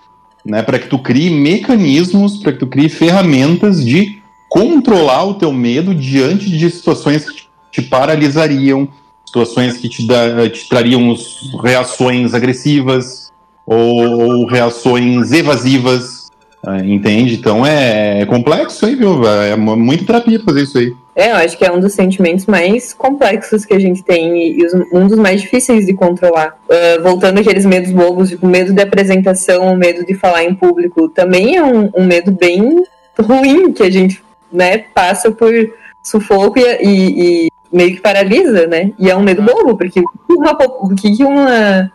né? 0.45 0.61
Para 0.61 0.79
que 0.79 0.87
tu 0.87 0.99
crie 0.99 1.29
mecanismos, 1.29 2.37
para 2.37 2.53
que 2.53 2.59
tu 2.59 2.67
crie 2.67 2.87
ferramentas 2.87 3.83
de 3.83 4.19
controlar 4.47 5.25
o 5.25 5.33
teu 5.35 5.51
medo 5.51 5.93
diante 5.93 6.49
de 6.49 6.69
situações 6.69 7.29
que 7.29 7.43
te 7.71 7.81
paralisariam, 7.81 8.87
situações 9.29 9.77
que 9.77 9.87
te, 9.87 10.05
da, 10.05 10.49
te 10.49 10.67
trariam 10.67 11.15
reações 11.63 12.33
agressivas 12.33 13.31
ou, 13.65 14.01
ou 14.19 14.45
reações 14.47 15.31
evasivas, 15.31 16.29
uh, 16.65 16.83
entende? 16.83 17.35
Então 17.35 17.65
é, 17.65 18.21
é 18.21 18.25
complexo 18.25 18.85
aí, 18.85 18.95
viu? 18.95 19.21
É 19.27 19.55
muita 19.55 20.05
terapia 20.05 20.41
fazer 20.43 20.63
isso 20.63 20.77
aí. 20.77 20.93
É, 21.15 21.31
eu 21.31 21.35
acho 21.35 21.57
que 21.57 21.65
é 21.65 21.71
um 21.71 21.79
dos 21.79 21.93
sentimentos 21.93 22.45
mais 22.45 22.93
complexos 22.93 23.65
que 23.65 23.73
a 23.73 23.79
gente 23.79 24.03
tem 24.03 24.57
e 24.57 24.65
um 24.91 25.07
dos 25.07 25.19
mais 25.19 25.41
difíceis 25.41 25.85
de 25.85 25.93
controlar. 25.93 26.57
Uh, 26.67 27.03
voltando 27.03 27.39
àqueles 27.39 27.65
medos 27.65 27.91
bobos, 27.91 28.29
tipo, 28.29 28.47
medo 28.47 28.73
de 28.73 28.81
apresentação, 28.81 29.75
medo 29.75 30.05
de 30.05 30.15
falar 30.15 30.43
em 30.43 30.55
público, 30.55 31.09
também 31.09 31.57
é 31.57 31.63
um, 31.63 31.91
um 31.95 32.05
medo 32.05 32.31
bem 32.31 32.83
ruim 33.19 33.71
que 33.71 33.83
a 33.83 33.89
gente 33.91 34.23
né, 34.51 34.79
passa 34.95 35.29
por 35.29 35.53
sufoco 36.01 36.57
e, 36.57 36.63
e, 36.81 37.45
e, 37.45 37.49
meio 37.71 37.95
que 37.95 38.01
paralisa, 38.01 38.67
né? 38.67 38.91
E 38.97 39.09
é 39.09 39.15
um 39.15 39.21
medo 39.21 39.41
bobo, 39.41 39.77
porque 39.77 40.01
uma, 40.29 40.51
o 40.53 40.95
que 40.95 41.23
uma, 41.23 41.91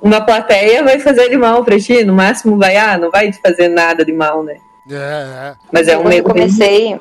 uma 0.00 0.20
plateia 0.20 0.82
vai 0.82 0.98
fazer 0.98 1.28
de 1.28 1.36
mal 1.36 1.64
pra 1.64 1.78
ti? 1.78 2.04
No 2.04 2.14
máximo 2.14 2.58
vai, 2.58 2.76
ah, 2.76 2.96
não 2.98 3.10
vai 3.10 3.30
te 3.30 3.40
fazer 3.40 3.68
nada 3.68 4.04
de 4.04 4.12
mal, 4.12 4.42
né? 4.42 4.56
É, 4.90 4.94
é. 4.94 5.54
Mas 5.72 5.88
é 5.88 5.96
um 5.96 6.02
eu 6.02 6.08
medo 6.08 6.32
bem- 6.32 6.42
comecei, 6.42 7.00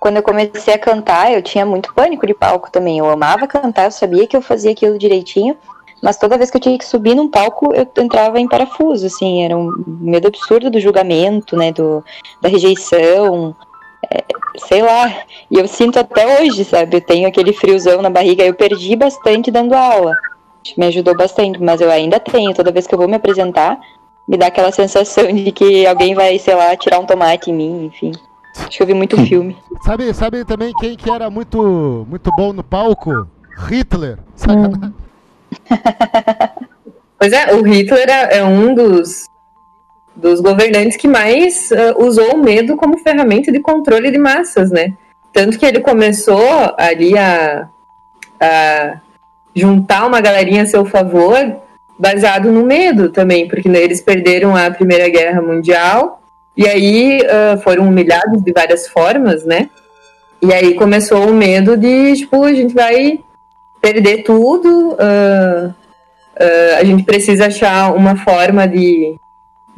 quando 0.00 0.16
eu 0.16 0.22
comecei 0.22 0.74
a 0.74 0.78
cantar, 0.78 1.32
eu 1.32 1.42
tinha 1.42 1.64
muito 1.64 1.92
pânico 1.94 2.26
de 2.26 2.34
palco 2.34 2.70
também. 2.70 2.98
Eu 2.98 3.08
amava 3.08 3.46
cantar, 3.46 3.86
eu 3.86 3.90
sabia 3.90 4.26
que 4.26 4.36
eu 4.36 4.42
fazia 4.42 4.72
aquilo 4.72 4.98
direitinho, 4.98 5.56
mas 6.02 6.16
toda 6.16 6.36
vez 6.38 6.50
que 6.50 6.56
eu 6.56 6.60
tinha 6.60 6.78
que 6.78 6.84
subir 6.84 7.14
num 7.14 7.28
palco, 7.28 7.74
eu 7.74 7.86
entrava 8.02 8.38
em 8.38 8.46
parafuso, 8.46 9.06
assim, 9.06 9.44
era 9.44 9.56
um 9.56 9.72
medo 9.86 10.28
absurdo 10.28 10.70
do 10.70 10.78
julgamento, 10.78 11.56
né, 11.56 11.72
do, 11.72 12.04
da 12.40 12.48
rejeição, 12.48 13.56
é, 14.08 14.22
sei 14.56 14.82
lá. 14.82 15.22
E 15.50 15.58
eu 15.58 15.66
sinto 15.68 15.98
até 15.98 16.40
hoje, 16.40 16.64
sabe? 16.64 16.96
Eu 16.96 17.00
tenho 17.00 17.28
aquele 17.28 17.52
friozão 17.52 18.02
na 18.02 18.10
barriga, 18.10 18.44
eu 18.44 18.54
perdi 18.54 18.96
bastante 18.96 19.50
dando 19.50 19.74
aula. 19.74 20.14
Me 20.76 20.86
ajudou 20.86 21.16
bastante, 21.16 21.60
mas 21.62 21.80
eu 21.80 21.90
ainda 21.90 22.20
tenho. 22.20 22.54
Toda 22.54 22.72
vez 22.72 22.86
que 22.86 22.94
eu 22.94 22.98
vou 22.98 23.08
me 23.08 23.16
apresentar, 23.16 23.78
me 24.26 24.36
dá 24.36 24.48
aquela 24.48 24.72
sensação 24.72 25.26
de 25.32 25.50
que 25.52 25.86
alguém 25.86 26.14
vai, 26.14 26.38
sei 26.38 26.54
lá, 26.54 26.76
tirar 26.76 26.98
um 26.98 27.06
tomate 27.06 27.50
em 27.50 27.54
mim, 27.54 27.84
enfim. 27.86 28.12
Acho 28.56 28.76
que 28.76 28.82
eu 28.82 28.86
vi 28.86 28.94
muito 28.94 29.16
filme. 29.24 29.56
Sabe, 29.82 30.12
sabe 30.12 30.44
também 30.44 30.72
quem 30.80 30.96
que 30.96 31.10
era 31.10 31.30
muito, 31.30 32.06
muito 32.08 32.30
bom 32.36 32.52
no 32.52 32.64
palco? 32.64 33.26
Hitler. 33.68 34.18
Sacanagem. 34.34 34.94
Pois 37.18 37.32
é, 37.32 37.52
o 37.52 37.62
Hitler 37.62 38.08
é 38.08 38.38
é 38.38 38.44
um 38.44 38.72
dos, 38.72 39.26
dos 40.18 40.40
governantes 40.40 40.96
que 40.96 41.06
mais 41.06 41.70
ah, 41.72 41.94
usou 41.98 42.34
o 42.34 42.42
medo 42.42 42.76
como 42.76 42.98
ferramenta 42.98 43.52
de 43.52 43.60
controle 43.60 44.10
de 44.10 44.18
massas, 44.18 44.70
né? 44.70 44.94
Tanto 45.32 45.58
que 45.58 45.64
ele 45.64 45.80
começou 45.80 46.74
ali 46.76 47.16
a, 47.16 47.68
a 48.40 49.00
juntar 49.54 50.06
uma 50.06 50.20
galerinha 50.20 50.64
a 50.64 50.66
seu 50.66 50.84
favor 50.84 51.56
baseado 51.98 52.50
no 52.50 52.64
medo 52.64 53.10
também, 53.10 53.48
porque 53.48 53.68
né, 53.68 53.80
eles 53.80 54.00
perderam 54.00 54.56
a 54.56 54.70
Primeira 54.70 55.08
Guerra 55.08 55.40
Mundial 55.40 56.20
e 56.56 56.66
aí 56.66 57.20
ah, 57.24 57.56
foram 57.58 57.88
humilhados 57.88 58.42
de 58.42 58.52
várias 58.52 58.88
formas, 58.88 59.44
né? 59.44 59.70
E 60.42 60.52
aí 60.52 60.74
começou 60.74 61.28
o 61.28 61.34
medo 61.34 61.76
de, 61.76 62.14
tipo, 62.16 62.44
a 62.44 62.52
gente 62.52 62.74
vai 62.74 63.20
perder 63.80 64.22
tudo, 64.24 64.96
ah, 64.98 65.70
ah, 66.38 66.78
a 66.80 66.84
gente 66.84 67.04
precisa 67.04 67.46
achar 67.46 67.94
uma 67.94 68.16
forma 68.16 68.66
de, 68.66 69.16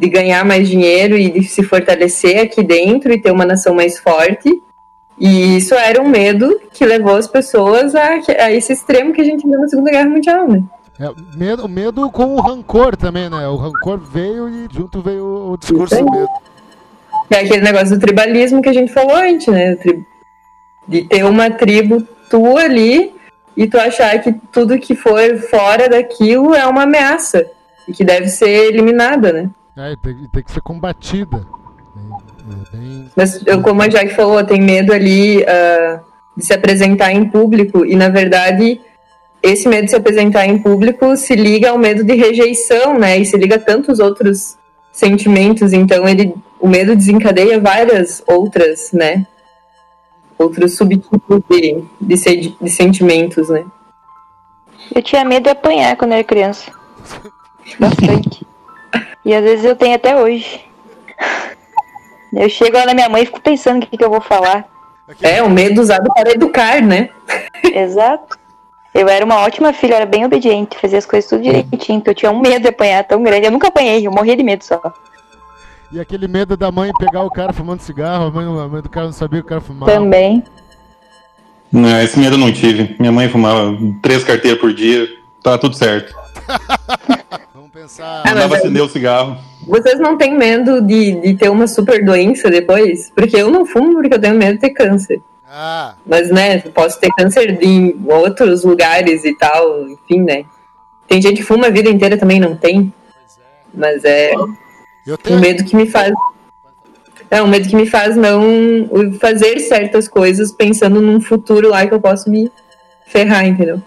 de 0.01 0.09
ganhar 0.09 0.43
mais 0.47 0.67
dinheiro 0.67 1.15
e 1.15 1.31
de 1.31 1.45
se 1.45 1.63
fortalecer 1.63 2.41
aqui 2.41 2.63
dentro 2.63 3.13
e 3.13 3.21
ter 3.21 3.31
uma 3.31 3.45
nação 3.45 3.75
mais 3.75 3.99
forte. 3.99 4.51
E 5.19 5.59
isso 5.59 5.75
era 5.75 6.01
um 6.01 6.09
medo 6.09 6.59
que 6.73 6.87
levou 6.87 7.17
as 7.17 7.29
pessoas 7.29 7.95
a, 7.95 8.19
a 8.39 8.51
esse 8.51 8.73
extremo 8.73 9.13
que 9.13 9.21
a 9.21 9.25
gente 9.25 9.47
viu 9.47 9.61
na 9.61 9.69
Segunda 9.69 9.91
Guerra 9.91 10.09
Mundial, 10.09 10.49
né? 10.49 10.63
É, 10.99 11.11
medo, 11.37 11.69
medo 11.69 12.11
com 12.11 12.35
o 12.35 12.41
rancor 12.41 12.97
também, 12.97 13.29
né? 13.29 13.47
O 13.47 13.57
rancor 13.57 13.99
veio 13.99 14.49
e 14.49 14.69
junto 14.73 15.03
veio 15.03 15.51
o, 15.53 15.59
discurso 15.59 15.97
do 15.97 16.11
medo. 16.11 16.29
É 17.29 17.41
aquele 17.41 17.61
negócio 17.61 17.91
do 17.91 18.01
tribalismo 18.01 18.63
que 18.63 18.71
a 18.71 18.73
gente 18.73 18.91
falou 18.91 19.15
antes, 19.15 19.49
né? 19.49 19.77
De 20.89 21.03
ter 21.05 21.25
uma 21.27 21.51
tribo 21.51 22.01
tua 22.31 22.63
ali 22.63 23.15
e 23.55 23.67
tu 23.67 23.79
achar 23.79 24.19
que 24.23 24.33
tudo 24.51 24.79
que 24.79 24.95
for 24.95 25.37
fora 25.51 25.91
daquilo 25.91 26.55
é 26.55 26.67
uma 26.67 26.85
ameaça 26.85 27.45
e 27.87 27.93
que 27.93 28.03
deve 28.03 28.29
ser 28.29 28.49
eliminada, 28.49 29.31
né? 29.31 29.51
É, 29.77 29.97
tem, 29.97 30.15
tem 30.33 30.43
que 30.43 30.51
ser 30.53 30.61
combatida. 30.61 31.47
É, 31.97 32.77
é 32.77 32.79
bem- 32.79 33.11
Mas 33.17 33.45
eu, 33.47 33.63
como 33.63 33.83
a 33.83 33.89
Jack 33.89 34.15
falou, 34.15 34.43
tem 34.45 34.61
medo 34.61 34.93
ali 34.93 35.45
ah, 35.45 36.01
de 36.37 36.45
se 36.45 36.53
apresentar 36.53 37.13
em 37.13 37.29
público 37.29 37.85
e 37.85 37.95
na 37.97 38.09
verdade 38.09 38.81
esse 39.43 39.69
medo 39.69 39.85
de 39.85 39.91
se 39.91 39.97
apresentar 39.97 40.47
em 40.47 40.59
público 40.59 41.17
se 41.17 41.35
liga 41.35 41.71
ao 41.71 41.79
medo 41.79 42.05
de 42.05 42.15
rejeição, 42.15 42.99
né? 42.99 43.19
E 43.19 43.25
se 43.25 43.37
liga 43.37 43.57
a 43.57 43.59
tantos 43.59 43.99
outros 43.99 44.57
sentimentos, 44.93 45.73
então 45.73 46.07
ele 46.09 46.35
o 46.59 46.69
medo 46.69 46.95
desencadeia 46.95 47.59
várias 47.59 48.23
outras, 48.27 48.93
né? 48.93 49.27
Outros 50.39 50.77
subtipos 50.77 51.41
de, 51.51 51.83
de, 52.01 52.17
se- 52.17 52.55
de 52.61 52.71
sentimentos, 52.71 53.49
né? 53.49 53.65
Eu 54.95 55.03
tinha 55.03 55.25
medo 55.25 55.45
de 55.45 55.51
apanhar 55.51 55.97
quando 55.97 56.13
era 56.13 56.25
criança. 56.25 56.71
Bastante. 57.79 58.47
E 59.25 59.35
às 59.35 59.43
vezes 59.43 59.65
eu 59.65 59.77
tenho 59.77 59.95
até 59.95 60.17
hoje. 60.17 60.65
Eu 62.33 62.49
chego 62.49 62.77
lá 62.77 62.87
na 62.87 62.95
minha 62.95 63.09
mãe 63.09 63.23
e 63.23 63.27
fico 63.27 63.41
pensando 63.41 63.83
o 63.83 63.87
que, 63.87 63.97
que 63.97 64.05
eu 64.05 64.11
vou 64.11 64.21
falar. 64.21 64.65
É, 65.21 65.43
o 65.43 65.51
medo 65.51 65.81
usado 65.81 66.09
para 66.15 66.31
educar, 66.31 66.81
né? 66.81 67.11
Exato. 67.65 68.39
Eu 68.95 69.09
era 69.09 69.25
uma 69.25 69.41
ótima 69.41 69.73
filha, 69.73 69.93
eu 69.93 69.97
era 69.97 70.07
bem 70.07 70.25
obediente, 70.25 70.79
fazia 70.79 70.99
as 70.99 71.07
coisas 71.07 71.29
tudo 71.29 71.43
direitinho, 71.43 72.01
porque 72.01 72.11
eu 72.11 72.15
tinha 72.15 72.31
um 72.31 72.41
medo 72.41 72.63
de 72.63 72.69
apanhar 72.69 73.05
tão 73.05 73.23
grande. 73.23 73.47
Eu 73.47 73.53
nunca 73.53 73.69
apanhei, 73.69 74.07
eu 74.07 74.11
morria 74.11 74.37
de 74.37 74.43
medo 74.43 74.65
só. 74.65 74.81
E 75.93 75.99
aquele 75.99 76.29
medo 76.29 76.57
da 76.57 76.71
mãe 76.71 76.93
pegar 76.99 77.23
o 77.23 77.31
cara 77.31 77.53
fumando 77.53 77.81
cigarro, 77.81 78.27
a 78.27 78.31
mãe, 78.31 78.47
a 78.47 78.69
mãe 78.69 78.83
do 78.83 78.89
cara 78.89 79.07
não 79.07 79.13
sabia 79.13 79.41
que 79.41 79.47
o 79.47 79.49
cara 79.49 79.61
fumava. 79.61 79.93
Também. 79.93 80.43
Não, 81.73 82.01
esse 82.01 82.19
medo 82.19 82.35
eu 82.35 82.39
não 82.39 82.53
tive. 82.53 82.97
Minha 82.99 83.13
mãe 83.13 83.29
fumava 83.29 83.77
três 84.03 84.23
carteiras 84.23 84.61
por 84.61 84.73
dia, 84.73 85.09
tá 85.43 85.59
tudo 85.59 85.77
certo. 85.77 86.15
Vamos 87.73 87.93
pensar. 87.93 88.23
Ah, 88.27 88.35
mas 88.35 88.53
aí- 88.53 88.59
acender 88.59 88.83
o 88.83 88.89
cigarro. 88.89 89.37
Vocês 89.67 89.99
não 90.01 90.17
têm 90.17 90.37
medo 90.37 90.81
de, 90.81 91.21
de 91.21 91.35
ter 91.35 91.49
uma 91.51 91.67
super 91.67 92.05
doença 92.05 92.51
depois? 92.51 93.11
Porque 93.15 93.37
eu 93.37 93.51
não 93.51 93.65
fumo 93.67 93.93
porque 93.95 94.15
eu 94.15 94.21
tenho 94.21 94.35
medo 94.35 94.55
de 94.55 94.61
ter 94.61 94.71
câncer. 94.71 95.21
Ah, 95.49 95.95
Mas, 96.07 96.31
né, 96.31 96.63
eu 96.65 96.71
posso 96.71 96.99
ter 97.01 97.11
câncer 97.17 97.59
em 97.63 98.01
outros 98.07 98.63
lugares 98.65 99.25
e 99.25 99.35
tal, 99.37 99.89
enfim, 99.89 100.21
né? 100.23 100.45
Tem 101.09 101.21
gente 101.21 101.37
que 101.39 101.43
fuma 101.43 101.67
a 101.67 101.71
vida 101.71 101.91
inteira 101.91 102.17
também, 102.17 102.39
não 102.39 102.57
tem? 102.57 102.93
Mas 103.75 104.05
é 104.05 104.33
eu 104.33 105.15
um 105.15 105.17
tenho. 105.17 105.41
medo 105.41 105.65
que 105.65 105.75
me 105.77 105.87
faz. 105.89 106.13
É 107.31 107.43
um 107.43 107.49
medo 107.49 107.69
que 107.69 107.77
me 107.77 107.87
faz 107.87 108.17
não 108.17 108.41
fazer 109.21 109.59
certas 109.61 110.09
coisas 110.09 110.51
pensando 110.53 111.01
num 111.01 111.21
futuro 111.21 111.69
lá 111.69 111.87
que 111.87 111.95
eu 111.95 112.01
posso 112.01 112.29
me 112.31 112.51
ferrar, 113.07 113.47
entendeu? 113.47 113.81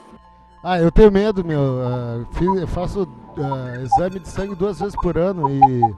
Ah, 0.62 0.80
eu 0.80 0.92
tenho 0.92 1.12
medo, 1.12 1.44
meu. 1.44 1.62
ah, 1.82 2.20
eu 2.60 2.68
faço 2.68 3.08
ah, 3.38 3.82
exame 3.82 4.20
de 4.20 4.28
sangue 4.30 4.56
duas 4.56 4.80
vezes 4.80 4.96
por 4.96 5.18
ano 5.18 5.50
e. 5.50 5.96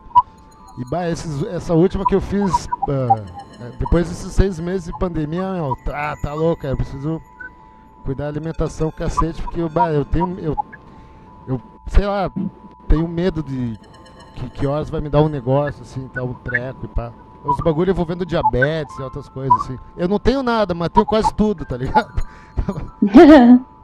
E 0.77 0.83
bah, 0.89 1.09
esses- 1.09 1.41
essa 1.47 1.73
última 1.73 2.05
que 2.05 2.13
eu 2.15 2.19
fiz. 2.21 2.67
é, 2.89 3.69
depois 3.79 4.09
desses 4.09 4.33
seis 4.33 4.59
meses 4.59 4.85
de 4.85 4.99
pandemia, 4.99 5.53
meu, 5.53 5.75
tá, 5.85 6.15
tá 6.21 6.33
louco, 6.33 6.67
eu 6.67 6.75
preciso 6.75 7.21
cuidar 8.03 8.25
da 8.25 8.29
alimentação 8.31 8.91
cacete, 8.91 9.41
porque 9.41 9.61
bah, 9.69 9.91
eu 9.93 10.03
tenho. 10.03 10.37
Eu, 10.39 10.55
eu, 11.47 11.61
sei 11.87 12.05
lá, 12.05 12.29
tenho 12.89 13.07
medo 13.07 13.41
de 13.41 13.79
que, 14.35 14.49
que 14.49 14.67
horas 14.67 14.89
vai 14.89 14.99
me 14.99 15.09
dar 15.09 15.21
um 15.21 15.29
negócio, 15.29 15.81
assim, 15.81 16.07
tá 16.09 16.21
um 16.23 16.33
treco 16.33 16.85
e 16.85 16.87
pá. 16.89 17.13
Os 17.43 17.57
bagulho 17.63 17.91
envolvendo 17.91 18.25
diabetes 18.25 18.97
e 18.97 19.01
outras 19.03 19.29
coisas, 19.29 19.55
assim. 19.61 19.77
Eu 19.95 20.07
não 20.07 20.17
tenho 20.19 20.41
nada, 20.43 20.73
mas 20.73 20.89
tenho 20.89 21.05
quase 21.05 21.31
tudo, 21.35 21.63
tá 21.63 21.77
ligado? 21.77 22.11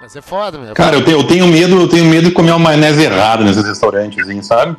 Mas 0.00 0.14
é 0.14 0.20
foda, 0.20 0.58
meu. 0.58 0.74
Cara, 0.74 0.96
eu 0.96 1.04
tenho, 1.04 1.18
eu 1.18 1.24
tenho 1.24 1.46
medo, 1.48 1.80
eu 1.80 1.88
tenho 1.88 2.04
medo 2.04 2.28
de 2.28 2.34
comer 2.34 2.52
uma 2.52 2.58
maionese 2.58 3.02
errada 3.02 3.44
nesses 3.44 3.64
restaurantes, 3.64 4.18
assim, 4.18 4.40
sabe? 4.42 4.76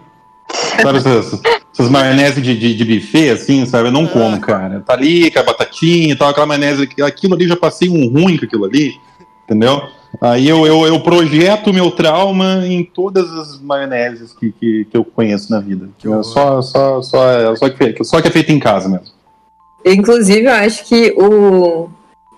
Sabe 0.82 0.98
essas, 0.98 1.42
essas 1.74 1.90
maionese 1.90 2.42
de, 2.42 2.58
de, 2.58 2.74
de 2.74 2.86
buffet, 2.86 3.32
assim, 3.32 3.66
sabe? 3.66 3.90
Eu 3.90 3.92
não 3.92 4.08
como, 4.08 4.40
cara. 4.40 4.80
Tá 4.80 4.94
ali 4.94 5.30
com 5.30 5.40
a 5.40 5.44
batatinha 5.44 6.14
e 6.14 6.16
tal, 6.16 6.30
aquela 6.30 6.46
maionese, 6.46 6.90
aquilo 7.06 7.36
ali, 7.36 7.48
já 7.48 7.58
passei 7.58 7.90
um 7.90 8.08
ruim 8.08 8.38
com 8.38 8.46
aquilo 8.46 8.66
ali, 8.66 8.96
entendeu? 9.44 9.82
Aí 10.22 10.48
eu, 10.48 10.66
eu, 10.66 10.88
eu 10.88 11.00
projeto 11.02 11.70
o 11.70 11.74
meu 11.74 11.92
trauma 11.92 12.66
em 12.66 12.84
todas 12.84 13.32
as 13.32 13.62
maioneses 13.62 14.34
que, 14.34 14.52
que, 14.52 14.86
que 14.86 14.98
eu 14.98 15.04
conheço 15.04 15.52
na 15.52 15.60
vida. 15.60 15.90
Que 15.98 16.08
horror. 16.08 16.24
só, 16.24 16.62
só, 16.62 17.02
só, 17.02 17.56
só, 17.56 17.70
que, 17.70 18.04
só 18.04 18.22
que 18.22 18.28
é 18.28 18.32
feito 18.32 18.52
em 18.52 18.60
casa 18.60 18.90
mesmo. 18.90 19.08
Inclusive, 19.86 20.46
eu 20.46 20.54
acho 20.54 20.86
que 20.86 21.14
o, 21.16 21.90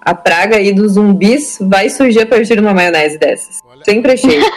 a 0.02 0.16
praga 0.16 0.58
aí 0.58 0.74
dos 0.74 0.94
zumbis 0.94 1.60
vai 1.62 1.90
surgir 1.90 2.22
a 2.22 2.26
partir 2.26 2.56
de 2.56 2.62
uma 2.62 2.74
maionese 2.74 3.18
dessas. 3.18 3.62
Olha. 3.66 3.84
Sempre 3.86 4.14
achei. 4.14 4.40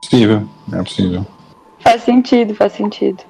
Possível, 0.00 0.42
é 0.70 0.76
possível. 0.76 1.26
Faz 1.80 2.02
sentido, 2.02 2.54
faz 2.54 2.74
sentido. 2.74 3.24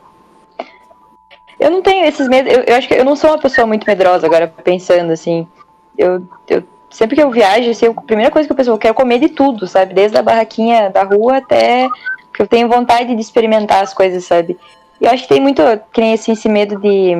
Eu 1.59 1.71
não 1.71 1.83
tenho 1.83 2.05
esses 2.05 2.29
medos. 2.29 2.53
Eu, 2.53 2.65
eu 2.65 2.75
acho 2.75 2.89
que 2.89 2.95
eu 2.95 3.05
não 3.05 3.15
sou 3.15 3.31
uma 3.31 3.39
pessoa 3.39 3.67
muito 3.67 3.87
medrosa 3.87 4.27
agora, 4.27 4.49
pensando 4.49 5.13
assim. 5.13 5.47
Eu, 5.97 6.27
eu 6.49 6.65
sempre 6.91 7.15
que 7.15 7.23
eu 7.23 7.31
viajo, 7.31 7.71
assim, 7.71 7.87
a 7.87 7.95
primeira 7.95 8.31
coisa 8.31 8.47
que 8.47 8.53
eu 8.53 8.57
penso, 8.57 8.71
eu 8.71 8.79
quero 8.79 8.95
comer 8.95 9.21
de 9.21 9.29
tudo, 9.29 9.67
sabe? 9.67 9.95
Desde 9.95 10.19
a 10.19 10.23
barraquinha 10.23 10.91
da 10.91 11.05
rua 11.05 11.37
até 11.37 11.89
que 12.33 12.43
eu 12.43 12.47
tenho 12.47 12.69
vontade 12.69 13.15
de 13.15 13.21
experimentar 13.21 13.83
as 13.83 13.95
coisas, 13.95 14.25
sabe? 14.25 14.59
E 15.01 15.05
eu 15.05 15.11
acho 15.11 15.23
que 15.23 15.29
tem 15.29 15.41
muito, 15.41 15.63
que 15.93 16.01
nem 16.01 16.15
assim, 16.15 16.33
esse 16.33 16.49
medo 16.49 16.77
de. 16.81 17.13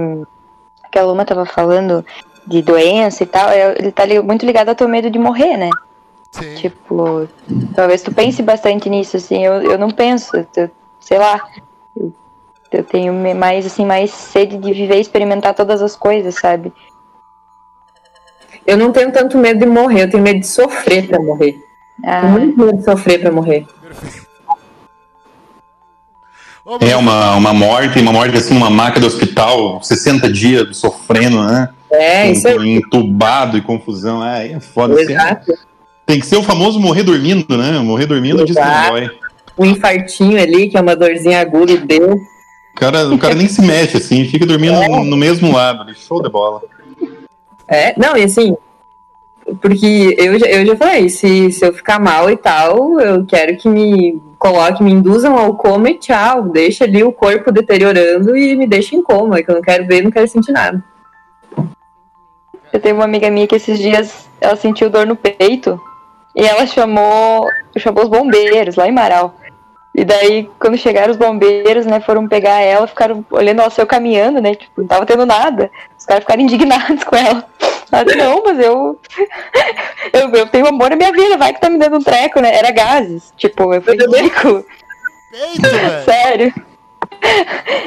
Que 0.91 0.99
a 0.99 1.05
Luma 1.05 1.25
tava 1.25 1.47
falando 1.47 2.05
de 2.47 2.63
doença 2.63 3.23
e 3.23 3.27
tal, 3.27 3.49
é- 3.49 3.77
ele 3.79 3.93
tá 3.93 4.05
muito 4.23 4.45
ligado 4.45 4.69
ao 4.69 4.75
teu 4.75 4.89
medo 4.89 5.11
de 5.11 5.19
morrer, 5.19 5.57
né? 5.57 5.71
Sim. 6.33 6.55
Tipo, 6.57 7.29
talvez 7.75 8.03
tu 8.03 8.13
pense 8.13 8.43
bastante 8.43 8.91
nisso, 8.91 9.17
assim, 9.17 9.45
eu, 9.45 9.63
eu 9.63 9.79
não 9.79 9.91
penso, 9.91 10.37
eu- 10.37 10.71
sei 11.01 11.19
lá. 11.19 11.41
Eu, 11.97 12.13
eu 12.73 12.83
tenho 12.83 13.13
mais, 13.37 13.65
assim, 13.65 13.87
mais 13.87 14.11
sede 14.11 14.57
de 14.59 14.73
viver 14.73 14.97
e 14.97 15.01
experimentar 15.01 15.55
todas 15.55 15.81
as 15.81 15.95
coisas, 15.95 16.35
sabe? 16.35 16.73
Eu 18.67 18.77
não 18.77 18.91
tenho 18.93 19.13
tanto 19.13 19.39
medo 19.39 19.61
de 19.61 19.67
morrer, 19.67 20.03
eu 20.05 20.11
tenho 20.11 20.23
medo 20.23 20.41
de 20.41 20.47
sofrer 20.47 21.07
pra 21.07 21.21
morrer. 21.21 21.53
Tenho 22.03 22.13
Ah, 22.13 22.23
muito 22.23 22.59
medo 22.59 22.79
de 22.79 22.85
sofrer 22.85 23.21
pra 23.21 23.31
morrer. 23.31 23.67
É 26.81 26.97
uma, 26.97 27.37
uma 27.37 27.53
morte, 27.53 28.01
uma 28.01 28.11
morte 28.13 28.37
assim, 28.39 28.57
uma 28.57 28.71
maca 28.71 28.99
do 28.99 29.07
hospital, 29.07 29.83
60 29.83 30.33
dias 30.33 30.77
sofrendo, 30.79 31.43
né? 31.45 31.69
É, 31.91 32.31
isso 32.31 32.49
aí. 32.49 32.77
Entubado 32.77 33.57
e 33.57 33.63
confusão. 33.63 34.25
É, 34.25 34.53
é 34.53 34.61
foda. 34.61 34.95
Assim, 34.95 35.13
Exato. 35.13 35.53
Tem 36.07 36.21
que 36.21 36.27
ser 36.27 36.37
o 36.37 36.43
famoso 36.43 36.79
morrer 36.81 37.03
dormindo, 37.03 37.57
né? 37.57 37.79
Morrer 37.79 38.07
dormindo 38.07 38.45
diz 38.45 38.57
que. 38.57 39.25
Um 39.57 39.65
infartinho 39.67 40.41
ali, 40.41 40.69
que 40.69 40.77
é 40.77 40.81
uma 40.81 40.97
dorzinha 40.97 41.41
aguda 41.41 41.73
e 41.73 41.79
deu. 41.79 42.13
O 42.15 42.75
cara, 42.77 43.07
o 43.09 43.17
cara 43.17 43.35
nem 43.35 43.47
se 43.49 43.63
mexe, 43.63 43.97
assim, 43.99 44.25
fica 44.25 44.45
dormindo 44.45 44.75
no, 44.83 45.05
no 45.05 45.17
mesmo 45.17 45.53
lado. 45.53 45.83
ali, 45.83 45.95
Show 45.95 46.21
de 46.21 46.29
bola. 46.29 46.61
É, 47.69 47.95
não, 47.97 48.17
e 48.17 48.25
assim, 48.25 48.57
porque 49.63 50.15
eu, 50.19 50.39
já- 50.39 50.47
eu 50.47 50.67
já 50.67 50.77
falei, 50.77 51.09
se, 51.09 51.53
se 51.53 51.65
eu 51.65 51.73
ficar 51.73 52.01
mal 52.01 52.29
e 52.31 52.37
tal, 52.37 52.99
eu 53.01 53.25
quero 53.25 53.57
que 53.57 53.69
me 53.69 54.21
coloque, 54.39 54.83
me 54.83 54.91
induzam 54.93 55.39
ao 55.39 55.55
coma 55.55 55.89
e 55.91 55.99
tchau. 55.99 56.43
Deixa 56.49 56.85
ali 56.85 57.03
o 57.05 57.13
corpo 57.13 57.53
deteriorando 57.53 58.37
e 58.37 58.57
me 58.57 58.67
deixa 58.67 58.97
em 58.97 59.03
coma, 59.03 59.43
que 59.43 59.51
eu 59.51 59.55
não 59.55 59.63
quero 59.63 59.87
ver, 59.87 60.03
não 60.03 60.11
quero 60.11 60.27
sentir 60.29 60.53
nada. 60.53 60.83
Eu 62.75 62.81
tenho 62.81 62.97
uma 62.97 63.05
amiga 63.05 63.31
minha 63.31 63.47
que 63.47 63.55
esses 63.55 63.79
dias 63.79 64.29
ela 64.41 64.57
sentiu 64.57 64.91
dor 64.91 65.07
no 65.07 65.15
peito 65.15 65.81
e 66.35 66.45
ela 66.45 66.67
chamou, 66.67 67.49
chamou 67.79 68.03
os 68.03 68.09
bombeiros 68.11 68.75
lá 68.75 68.89
em 68.89 68.93
Marau. 68.93 69.33
E 69.95 70.05
daí, 70.05 70.51
quando 70.59 70.77
chegaram 70.77 71.13
os 71.13 71.17
bombeiros, 71.17 71.87
né, 71.87 72.01
foram 72.01 72.27
pegar 72.27 72.61
ela, 72.61 72.85
ficaram 72.89 73.25
olhando 73.31 73.61
ela 73.61 73.71
saiu 73.71 73.87
caminhando, 73.87 74.41
né, 74.41 74.57
tipo, 74.57 74.81
não 74.81 74.89
tava 74.89 75.07
tendo 75.07 75.25
nada. 75.25 75.71
Os 75.97 76.05
caras 76.05 76.25
ficaram 76.25 76.43
indignados 76.43 77.05
com 77.07 77.15
ela. 77.15 77.47
Ela 77.93 78.05
disse, 78.05 78.19
não, 78.19 78.43
mas 78.43 78.59
eu, 78.59 78.99
eu, 80.13 80.31
eu 80.31 80.47
tenho 80.49 80.67
amor 80.67 80.91
na 80.91 80.97
minha 80.97 81.13
vida, 81.13 81.37
vai 81.37 81.53
que 81.53 81.61
tá 81.61 81.71
me 81.71 81.79
dando 81.79 81.99
um 81.99 82.03
treco, 82.03 82.41
né? 82.41 82.57
Era 82.57 82.73
gases. 82.73 83.33
Tipo, 83.37 83.73
eu 83.73 83.81
fui 83.81 83.97
ridículo, 83.97 84.67
sério. 86.05 86.53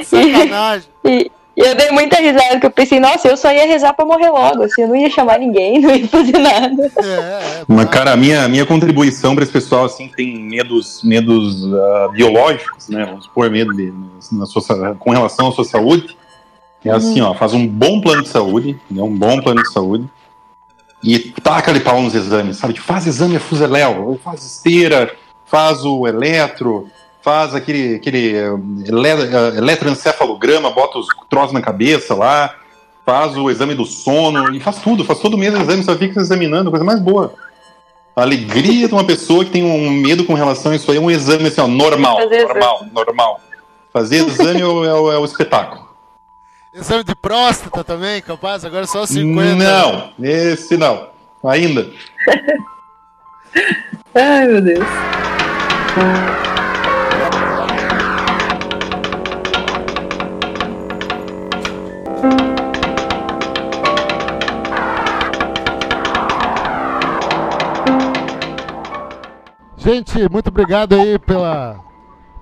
Sacanagem. 0.02 0.88
E, 1.04 1.10
e 1.10 1.37
eu 1.60 1.74
dei 1.74 1.90
muita 1.90 2.16
risada, 2.16 2.50
porque 2.52 2.66
eu 2.66 2.70
pensei, 2.70 3.00
nossa, 3.00 3.28
eu 3.28 3.36
só 3.36 3.52
ia 3.52 3.66
rezar 3.66 3.92
pra 3.92 4.04
morrer 4.04 4.30
logo, 4.30 4.62
assim, 4.62 4.82
eu 4.82 4.88
não 4.88 4.96
ia 4.96 5.10
chamar 5.10 5.38
ninguém, 5.38 5.80
não 5.82 5.94
ia 5.94 6.06
fazer 6.06 6.38
nada. 6.38 6.92
É, 6.96 7.60
é. 7.60 7.64
Mas, 7.66 7.88
cara, 7.88 8.12
a 8.12 8.16
minha, 8.16 8.46
minha 8.48 8.64
contribuição 8.64 9.34
para 9.34 9.42
esse 9.42 9.52
pessoal, 9.52 9.84
assim, 9.84 10.08
que 10.08 10.16
tem 10.16 10.38
medos, 10.38 11.02
medos 11.02 11.64
ah, 11.72 12.08
biológicos, 12.12 12.88
né? 12.88 13.04
Vamos 13.04 13.24
supor, 13.24 13.50
medo 13.50 13.74
de, 13.74 13.92
na 14.32 14.46
sua, 14.46 14.94
com 14.94 15.10
relação 15.10 15.48
à 15.48 15.52
sua 15.52 15.64
saúde, 15.64 16.16
é 16.84 16.90
assim, 16.90 17.20
ó, 17.20 17.34
faz 17.34 17.52
um 17.52 17.66
bom 17.66 18.00
plano 18.00 18.22
de 18.22 18.28
saúde, 18.28 18.80
né, 18.90 19.02
um 19.02 19.14
bom 19.14 19.40
plano 19.40 19.62
de 19.62 19.72
saúde, 19.72 20.08
e 21.02 21.18
taca 21.18 21.70
ali 21.70 21.80
pau 21.80 22.00
nos 22.00 22.14
exames, 22.14 22.56
sabe? 22.56 22.74
Tipo, 22.74 22.86
faz 22.86 23.06
exame 23.06 23.36
a 23.36 23.40
fuseléu, 23.40 24.18
faz 24.22 24.44
esteira, 24.44 25.12
faz 25.44 25.84
o 25.84 26.06
eletro, 26.06 26.88
faz 27.28 27.54
aquele, 27.54 27.96
aquele 27.96 28.34
eh, 28.34 28.46
eh, 28.48 29.58
eletroencefalograma, 29.58 30.70
bota 30.70 30.98
os 30.98 31.06
troços 31.28 31.52
na 31.52 31.60
cabeça 31.60 32.14
lá, 32.14 32.54
faz 33.04 33.36
o 33.36 33.50
exame 33.50 33.74
do 33.74 33.84
sono, 33.84 34.54
e 34.54 34.60
faz 34.60 34.78
tudo, 34.78 35.04
faz 35.04 35.18
todo 35.20 35.36
mês 35.36 35.52
exame, 35.52 35.82
só 35.82 35.94
fica 35.94 36.14
se 36.14 36.20
examinando, 36.20 36.70
coisa 36.70 36.86
mais 36.86 36.98
boa. 36.98 37.34
A 38.16 38.22
alegria 38.22 38.88
de 38.88 38.94
uma 38.94 39.04
pessoa 39.04 39.44
que 39.44 39.50
tem 39.50 39.62
um 39.62 39.90
medo 39.90 40.24
com 40.24 40.32
relação 40.32 40.72
a 40.72 40.76
isso 40.76 40.90
aí 40.90 40.96
é 40.96 41.00
um 41.00 41.10
exame 41.10 41.48
assim, 41.48 41.60
ó, 41.60 41.66
normal, 41.66 42.16
Fazer 42.16 42.46
normal, 42.46 42.86
normal. 42.94 43.40
Fazer 43.92 44.26
exame 44.26 44.62
é 44.62 44.66
o, 44.66 44.84
é 44.86 44.94
o- 44.94 45.12
é 45.12 45.18
o 45.18 45.24
espetáculo. 45.26 45.86
Exame 46.72 47.04
de 47.04 47.14
próstata 47.14 47.84
também, 47.84 48.22
capaz? 48.22 48.64
Agora 48.64 48.86
só 48.86 49.04
50. 49.04 49.54
Não, 49.56 50.12
esse 50.22 50.78
não. 50.78 51.08
Ainda. 51.44 51.90
Ai, 54.14 54.46
meu 54.46 54.62
Deus. 54.62 54.86
Gente, 69.88 70.30
muito 70.30 70.48
obrigado 70.48 70.94
aí 70.94 71.18
pela, 71.18 71.80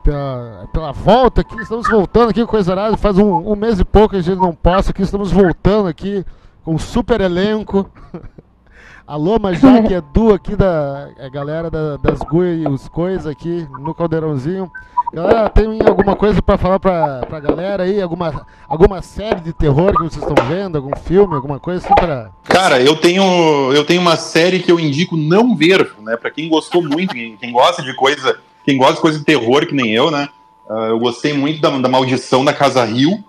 pela, 0.03 0.69
pela 0.73 0.91
volta 0.91 1.43
aqui. 1.43 1.55
Estamos 1.63 1.89
voltando 1.89 2.31
aqui 2.31 2.41
com 2.41 2.49
Coisa 2.51 2.73
Arada. 2.73 2.97
Faz 2.97 3.17
um, 3.19 3.53
um 3.53 3.55
mês 3.55 3.79
e 3.79 3.85
pouco 3.85 4.09
que 4.09 4.17
a 4.17 4.21
gente 4.21 4.37
não 4.41 4.53
passa 4.53 4.91
aqui. 4.91 5.03
Estamos 5.03 5.31
voltando 5.31 5.87
aqui 5.87 6.27
com 6.65 6.75
um 6.75 6.79
super 6.79 7.21
elenco. 7.21 7.89
Alô, 9.07 9.39
Jaque 9.53 9.95
Edu 9.95 10.35
aqui 10.35 10.57
da 10.57 11.09
a 11.21 11.29
galera 11.29 11.71
da- 11.71 11.97
das 11.99 12.19
GUI 12.19 12.65
e 12.65 12.69
os 12.69 12.89
coisas 12.89 13.29
aqui 13.29 13.65
no 13.79 13.95
Caldeirãozinho. 13.95 14.69
Galera, 15.13 15.49
tem 15.49 15.79
alguma 15.87 16.17
coisa 16.17 16.43
pra 16.43 16.59
falar 16.59 16.79
pra, 16.79 17.21
pra 17.27 17.41
galera 17.41 17.85
aí? 17.85 18.01
Alguma, 18.01 18.47
alguma 18.69 19.03
série 19.03 19.41
de 19.41 19.53
terror 19.53 19.93
que 19.93 20.03
vocês 20.03 20.25
estão 20.25 20.47
vendo? 20.47 20.77
Algum 20.77 20.95
filme? 20.97 21.35
Alguma 21.35 21.61
coisa 21.61 21.85
assim 21.85 21.95
pra. 21.95 22.31
Cara, 22.45 22.81
eu 22.81 22.97
tenho, 22.97 23.73
eu 23.73 23.85
tenho 23.85 24.01
uma 24.01 24.17
série 24.17 24.61
que 24.61 24.71
eu 24.71 24.81
indico 24.81 25.17
não 25.17 25.55
ver, 25.55 25.93
né? 26.01 26.17
Pra 26.17 26.31
quem 26.31 26.49
gostou 26.49 26.83
muito, 26.83 27.15
quem, 27.15 27.37
quem 27.37 27.53
gosta 27.53 27.83
de 27.83 27.95
coisa, 27.95 28.39
quem 28.65 28.77
gosta 28.77 28.95
de 28.95 29.01
coisa 29.01 29.19
de 29.19 29.25
terror 29.25 29.67
que 29.67 29.75
nem 29.75 29.93
eu, 29.93 30.11
né? 30.11 30.29
Ah, 30.69 30.89
eu 30.89 30.99
gostei 30.99 31.33
muito 31.33 31.61
da, 31.61 31.71
da 31.71 31.89
Maldição 31.89 32.45
da 32.45 32.53
Casa 32.53 32.85
Rio. 32.85 33.25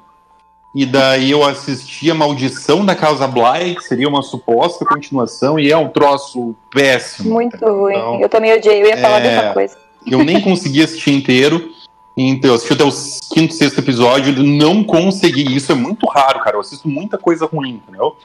E 0.75 0.85
daí 0.85 1.31
eu 1.31 1.43
assisti 1.43 2.11
a 2.11 2.13
Maldição 2.13 2.85
da 2.85 2.95
Casa 2.95 3.27
Bly, 3.27 3.75
que 3.75 3.83
seria 3.83 4.07
uma 4.07 4.21
suposta 4.21 4.85
continuação, 4.85 5.57
e 5.57 5.71
é 5.71 5.77
um 5.77 5.87
troço 5.87 6.55
péssimo. 6.71 7.31
Muito 7.31 7.65
ruim. 7.65 7.95
Então, 7.95 8.19
Eu 8.19 8.29
também 8.29 8.53
odiei, 8.53 8.83
eu 8.83 8.87
ia 8.87 8.97
falar 8.97 9.19
é, 9.19 9.23
dessa 9.23 9.53
coisa. 9.53 9.86
Eu 10.11 10.23
nem 10.23 10.41
consegui 10.41 10.83
assistir 10.83 11.11
inteiro. 11.11 11.71
Então, 12.15 12.49
eu 12.49 12.55
assisti 12.55 12.73
até 12.73 12.83
o 12.83 12.91
quinto, 13.33 13.53
sexto 13.53 13.79
episódio, 13.79 14.33
e 14.33 14.57
não 14.57 14.83
consegui. 14.83 15.55
Isso 15.55 15.71
é 15.71 15.75
muito 15.75 16.07
raro, 16.07 16.39
cara. 16.39 16.55
Eu 16.55 16.61
assisto 16.61 16.87
muita 16.87 17.17
coisa 17.17 17.45
ruim, 17.45 17.81
entendeu? 17.83 18.17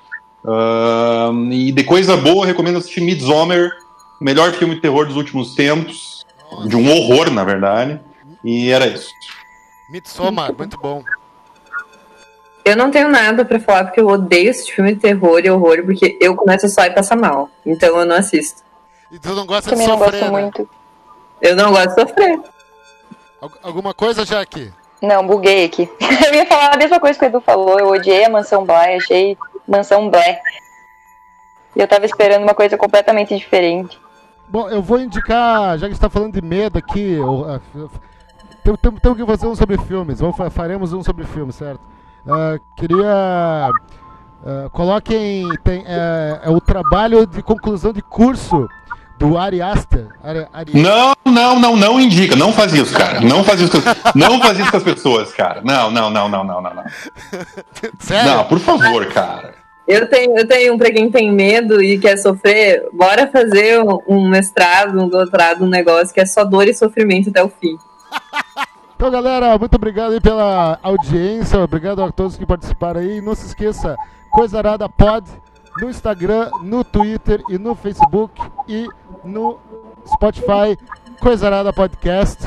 Ahn, 0.44 1.52
e 1.52 1.70
de 1.70 1.84
coisa 1.84 2.16
boa, 2.16 2.44
eu 2.44 2.48
recomendo 2.48 2.78
assistir 2.78 3.00
Midsommar, 3.00 3.70
o 4.20 4.24
melhor 4.24 4.52
filme 4.52 4.74
de 4.74 4.80
terror 4.80 5.06
dos 5.06 5.16
últimos 5.16 5.54
tempos. 5.54 6.24
De 6.66 6.76
um 6.76 6.90
horror, 6.90 7.30
na 7.30 7.44
verdade. 7.44 8.00
E 8.44 8.70
era 8.70 8.86
isso. 8.86 9.10
Midsommar, 9.90 10.54
muito 10.56 10.78
bom. 10.78 11.02
Eu 12.64 12.76
não 12.76 12.90
tenho 12.90 13.08
nada 13.08 13.44
pra 13.44 13.58
falar 13.58 13.84
porque 13.84 14.00
eu 14.00 14.06
odeio 14.06 14.50
esse 14.50 14.70
filme 14.70 14.94
de 14.94 15.00
terror 15.00 15.40
e 15.44 15.50
horror, 15.50 15.82
porque 15.84 16.16
eu 16.20 16.34
começo 16.36 16.68
só 16.68 16.86
a 16.86 16.90
passar 16.90 17.16
mal. 17.16 17.50
Então 17.66 17.98
eu 17.98 18.06
não 18.06 18.16
assisto. 18.16 18.62
E 19.10 19.18
tu 19.18 19.34
não 19.34 19.44
gosta 19.44 19.70
Também 19.70 19.86
de 19.86 19.92
não 19.92 19.98
sofrer, 19.98 20.20
gosto 20.20 20.32
né? 20.32 20.40
muito. 20.42 20.68
Eu 21.42 21.56
não 21.56 21.70
gosto 21.72 21.88
de 21.88 22.00
sofrer. 22.00 22.40
Al- 23.40 23.50
Alguma 23.62 23.92
coisa, 23.92 24.24
Jaque? 24.24 24.72
Não, 25.02 25.26
buguei 25.26 25.64
aqui. 25.64 25.90
Eu 26.28 26.34
ia 26.34 26.46
falar 26.46 26.74
a 26.74 26.78
mesma 26.78 27.00
coisa 27.00 27.18
que 27.18 27.24
o 27.24 27.28
Edu 27.28 27.40
falou. 27.40 27.78
Eu 27.78 27.88
odiei 27.88 28.24
a 28.24 28.28
Mansão 28.30 28.64
Bly, 28.64 28.94
achei 28.96 29.36
Mansão 29.66 30.08
Blé. 30.08 30.40
E 31.74 31.80
eu 31.80 31.88
tava 31.88 32.04
esperando 32.04 32.42
uma 32.42 32.54
coisa 32.54 32.76
completamente 32.76 33.34
diferente. 33.36 33.98
Bom, 34.46 34.68
eu 34.68 34.82
vou 34.82 35.00
indicar, 35.00 35.78
já 35.78 35.86
que 35.88 35.94
está 35.94 36.10
falando 36.10 36.34
de 36.34 36.42
medo 36.46 36.78
aqui, 36.78 37.14
eu, 37.14 37.46
ah, 37.48 37.54
f- 37.74 37.98
tem- 38.62 38.76
tem- 38.76 38.92
temos 39.00 39.18
que 39.18 39.24
fazer 39.26 39.46
um 39.46 39.54
sobre 39.56 39.78
filmes. 39.78 40.20
Vamos, 40.20 40.36
fa- 40.36 40.50
faremos 40.50 40.92
um 40.92 41.02
sobre 41.02 41.24
filmes, 41.24 41.54
certo? 41.56 41.80
Ah, 42.28 42.58
queria. 42.76 43.70
ah, 44.46 44.68
coloquem. 44.70 45.48
Tem, 45.64 45.82
é, 45.86 46.40
é 46.44 46.50
o 46.50 46.60
trabalho 46.60 47.26
de 47.26 47.42
conclusão 47.42 47.92
de 47.92 48.02
curso 48.02 48.68
do 49.28 49.38
Ari 49.38 49.62
Aster. 49.62 50.06
Ari, 50.22 50.46
Ari- 50.52 50.72
Não, 50.80 51.14
não, 51.24 51.58
não, 51.58 51.76
não 51.76 52.00
indica. 52.00 52.34
Não 52.36 52.52
faz 52.52 52.72
isso, 52.72 52.92
cara. 52.96 53.20
Não 53.20 53.44
faz 53.44 53.60
isso 53.60 53.70
com 53.82 53.88
as, 53.88 54.14
não 54.14 54.40
faz 54.40 54.58
isso 54.58 54.70
com 54.70 54.76
as 54.76 54.82
pessoas, 54.82 55.32
cara. 55.32 55.60
Não, 55.62 55.90
não, 55.90 56.10
não, 56.10 56.28
não, 56.28 56.44
não, 56.44 56.60
não, 56.60 56.74
não. 56.74 56.84
Sério? 58.00 58.30
Não, 58.30 58.44
por 58.44 58.58
favor, 58.58 59.06
cara. 59.06 59.54
Eu 59.86 60.08
tenho, 60.08 60.38
eu 60.38 60.46
tenho 60.46 60.74
um 60.74 60.78
pra 60.78 60.90
quem 60.92 61.10
tem 61.10 61.30
medo 61.32 61.82
e 61.82 61.98
quer 61.98 62.16
sofrer, 62.16 62.88
bora 62.92 63.26
fazer 63.30 63.82
um, 63.82 63.98
um 64.08 64.28
mestrado, 64.28 65.00
um 65.00 65.08
doutorado, 65.08 65.64
um 65.64 65.68
negócio 65.68 66.14
que 66.14 66.20
é 66.20 66.26
só 66.26 66.44
dor 66.44 66.68
e 66.68 66.74
sofrimento 66.74 67.30
até 67.30 67.42
o 67.42 67.48
fim. 67.48 67.76
Então, 68.94 69.10
galera, 69.10 69.58
muito 69.58 69.74
obrigado 69.74 70.12
aí 70.12 70.20
pela 70.20 70.78
audiência. 70.80 71.58
Obrigado 71.58 72.04
a 72.04 72.12
todos 72.12 72.36
que 72.36 72.46
participaram 72.46 73.00
aí. 73.00 73.20
Não 73.20 73.34
se 73.34 73.46
esqueça, 73.46 73.96
Coisa 74.30 74.58
Arada 74.58 74.88
Pod 74.88 75.28
no 75.80 75.90
Instagram, 75.90 76.48
no 76.62 76.84
Twitter 76.84 77.42
e 77.48 77.58
no 77.58 77.74
Facebook 77.74 78.40
e 78.68 78.86
no 79.24 79.58
Spotify, 80.06 80.76
Coisa 81.20 81.46
Arada 81.46 81.72
Podcast. 81.72 82.42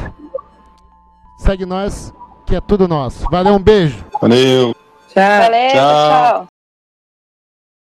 Segue 1.38 1.66
nós, 1.66 2.14
que 2.46 2.56
é 2.56 2.62
tudo 2.62 2.88
nosso. 2.88 3.30
Valeu, 3.30 3.56
um 3.56 3.60
beijo. 3.62 4.04
Valeu. 4.22 4.76
Tchau. 5.10 5.42
Valeu, 5.42 5.72
Tchau. 5.72 6.10
tchau. 6.10 6.48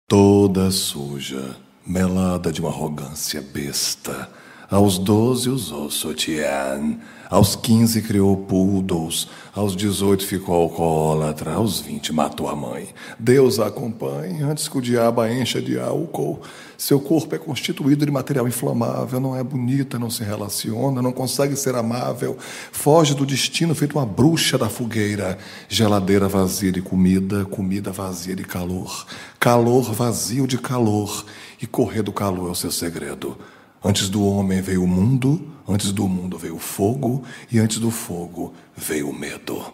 Toda 0.07 0.71
suja, 0.71 1.55
melada 1.85 2.51
de 2.51 2.61
uma 2.61 2.69
arrogância 2.69 3.41
besta. 3.41 4.29
Aos 4.69 4.97
doze 4.97 5.49
usou 5.49 5.91
sutiã, 5.91 6.97
aos 7.29 7.57
quinze 7.57 8.01
criou 8.01 8.37
poodles, 8.37 9.27
aos 9.53 9.75
dezoito 9.75 10.25
ficou 10.25 10.55
alcoólatra, 10.55 11.55
aos 11.55 11.81
vinte 11.81 12.13
matou 12.13 12.47
a 12.47 12.55
mãe. 12.55 12.87
Deus 13.19 13.59
a 13.59 13.67
acompanhe 13.67 14.41
antes 14.41 14.69
que 14.69 14.77
o 14.77 14.81
diabo 14.81 15.19
a 15.19 15.29
encha 15.29 15.61
de 15.61 15.77
álcool. 15.77 16.39
Seu 16.81 16.99
corpo 16.99 17.35
é 17.35 17.37
constituído 17.37 18.07
de 18.07 18.11
material 18.11 18.47
inflamável, 18.47 19.19
não 19.19 19.35
é 19.35 19.43
bonita, 19.43 19.99
não 19.99 20.09
se 20.09 20.23
relaciona, 20.23 20.99
não 20.99 21.11
consegue 21.11 21.55
ser 21.55 21.75
amável, 21.75 22.35
foge 22.71 23.13
do 23.13 23.23
destino 23.23 23.75
feito 23.75 23.99
uma 23.99 24.05
bruxa 24.05 24.57
da 24.57 24.67
fogueira. 24.67 25.37
Geladeira 25.69 26.27
vazia 26.27 26.71
de 26.71 26.81
comida, 26.81 27.45
comida 27.45 27.91
vazia 27.91 28.35
de 28.35 28.43
calor, 28.43 29.05
calor 29.39 29.93
vazio 29.93 30.47
de 30.47 30.57
calor, 30.57 31.23
e 31.61 31.67
correr 31.67 32.01
do 32.01 32.11
calor 32.11 32.47
é 32.47 32.51
o 32.51 32.55
seu 32.55 32.71
segredo. 32.71 33.37
Antes 33.85 34.09
do 34.09 34.25
homem 34.25 34.59
veio 34.59 34.83
o 34.83 34.87
mundo, 34.87 35.39
antes 35.69 35.91
do 35.91 36.07
mundo 36.07 36.35
veio 36.35 36.55
o 36.55 36.59
fogo, 36.59 37.23
e 37.51 37.59
antes 37.59 37.77
do 37.77 37.91
fogo 37.91 38.55
veio 38.75 39.07
o 39.07 39.13
medo. 39.13 39.71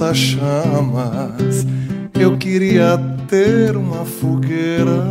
Lança-chamas, 0.00 1.66
eu 2.18 2.38
queria 2.38 2.98
ter 3.28 3.76
uma 3.76 4.06
fogueira. 4.06 5.04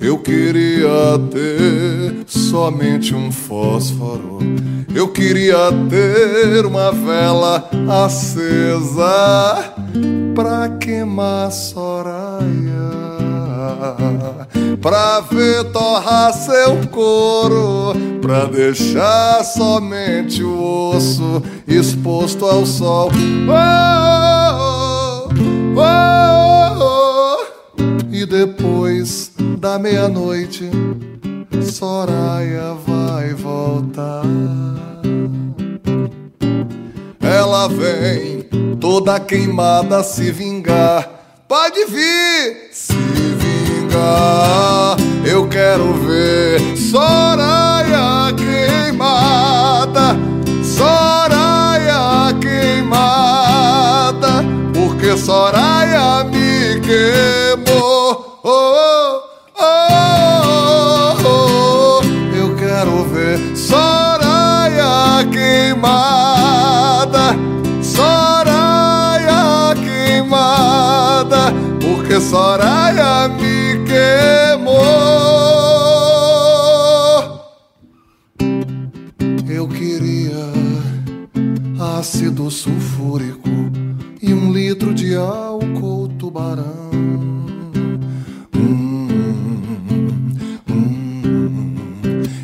Eu 0.00 0.18
queria 0.18 1.18
ter 1.32 2.24
somente 2.26 3.12
um 3.12 3.32
fósforo. 3.32 4.38
Eu 4.94 5.08
queria 5.08 5.72
ter 5.90 6.64
uma 6.64 6.92
vela 6.92 7.68
acesa 8.04 9.74
pra 10.32 10.68
queimar 10.68 11.50
Soraya. 11.50 12.46
Pra 14.80 15.20
ver 15.20 15.64
torrar 15.72 16.32
seu 16.32 16.86
couro, 16.92 17.94
pra 18.26 18.44
deixar 18.46 19.44
somente 19.44 20.42
o 20.42 20.90
osso 20.90 21.40
exposto 21.64 22.44
ao 22.44 22.66
sol. 22.66 23.08
Oh, 23.48 25.28
oh, 25.76 26.82
oh. 26.82 27.36
E 28.10 28.26
depois 28.26 29.30
da 29.60 29.78
meia-noite, 29.78 30.68
Soraya 31.62 32.74
vai 32.84 33.32
voltar. 33.32 34.24
Ela 37.20 37.68
vem 37.68 38.42
toda 38.80 39.20
queimada 39.20 40.02
se 40.02 40.32
vingar. 40.32 41.08
Pode 41.46 41.84
vir 41.84 42.70
se 42.72 42.92
vingar. 42.92 43.65
Eu 45.24 45.48
quero 45.48 45.92
ver 46.06 46.76
Soraya 46.76 48.32
queimada. 48.36 50.16
Soraya 50.62 52.32
queimada. 52.40 53.64
Porque 54.72 55.16
Soraya 55.16 56.24
me 56.24 56.80
queimou. 56.80 58.38
Oh, 58.44 59.22
oh, 59.58 59.64
oh, 59.64 61.16
oh. 61.24 62.00
Eu 62.36 62.54
quero 62.56 63.04
ver 63.12 63.38
Soraya 63.56 65.24
queimada. 65.30 67.26
Soraya 67.82 69.74
queimada. 69.74 71.52
Porque 71.80 72.20
Soraya 72.20 73.28
me 73.28 73.55
queimou. 74.06 74.86
Eu 79.48 79.66
queria 79.68 80.52
ácido 81.98 82.50
sulfúrico 82.50 83.48
e 84.22 84.32
um 84.32 84.52
litro 84.52 84.94
de 84.94 85.16
álcool 85.16 86.08
tubarão. 86.18 86.86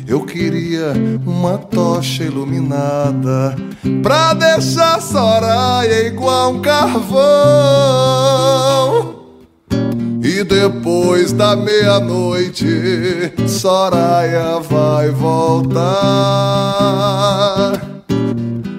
Eu 0.07 0.21
queria 0.25 0.93
uma 1.25 1.57
tocha 1.57 2.23
iluminada 2.23 3.55
pra 4.03 4.33
deixar 4.33 5.01
Soraya 5.01 6.07
igual 6.07 6.53
um 6.53 6.61
carvão. 6.61 7.13
Depois 10.43 11.31
da 11.31 11.55
meia-noite, 11.55 13.33
Soraya 13.47 14.59
vai 14.59 15.09
voltar. 15.09 15.83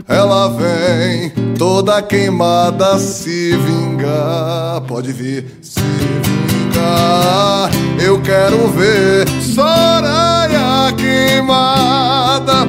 Ela 0.07 0.49
vem 0.49 1.31
toda 1.57 2.03
queimada 2.03 2.99
se 2.99 3.57
vingar. 3.57 4.83
Pode 4.83 5.13
vir 5.13 5.59
se 5.63 5.81
vingar. 5.81 7.71
Eu 7.99 8.21
quero 8.21 8.69
ver 8.69 9.27
Soraya 9.41 10.93
queimada. 10.97 12.69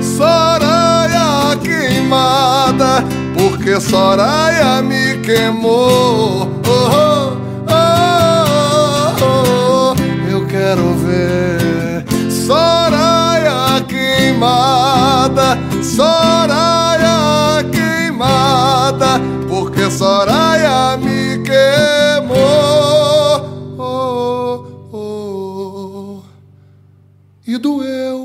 Soraya 0.00 1.56
queimada. 1.62 3.04
Porque 3.36 3.80
Soraya 3.80 4.80
me 4.82 5.18
queimou. 5.18 6.48
Oh, 6.66 6.88
oh, 6.90 7.43
quero 10.74 10.94
ver 10.96 12.04
Soraya 12.30 13.80
queimada. 13.86 15.56
Soraya 15.82 17.64
queimada. 17.70 19.20
Porque 19.48 19.90
Soraya 19.90 20.96
me 20.96 21.38
queimou. 21.42 22.36
Oh, 23.78 24.66
oh, 24.92 26.18
oh. 26.18 26.22
E 27.46 27.56
doeu. 27.56 28.23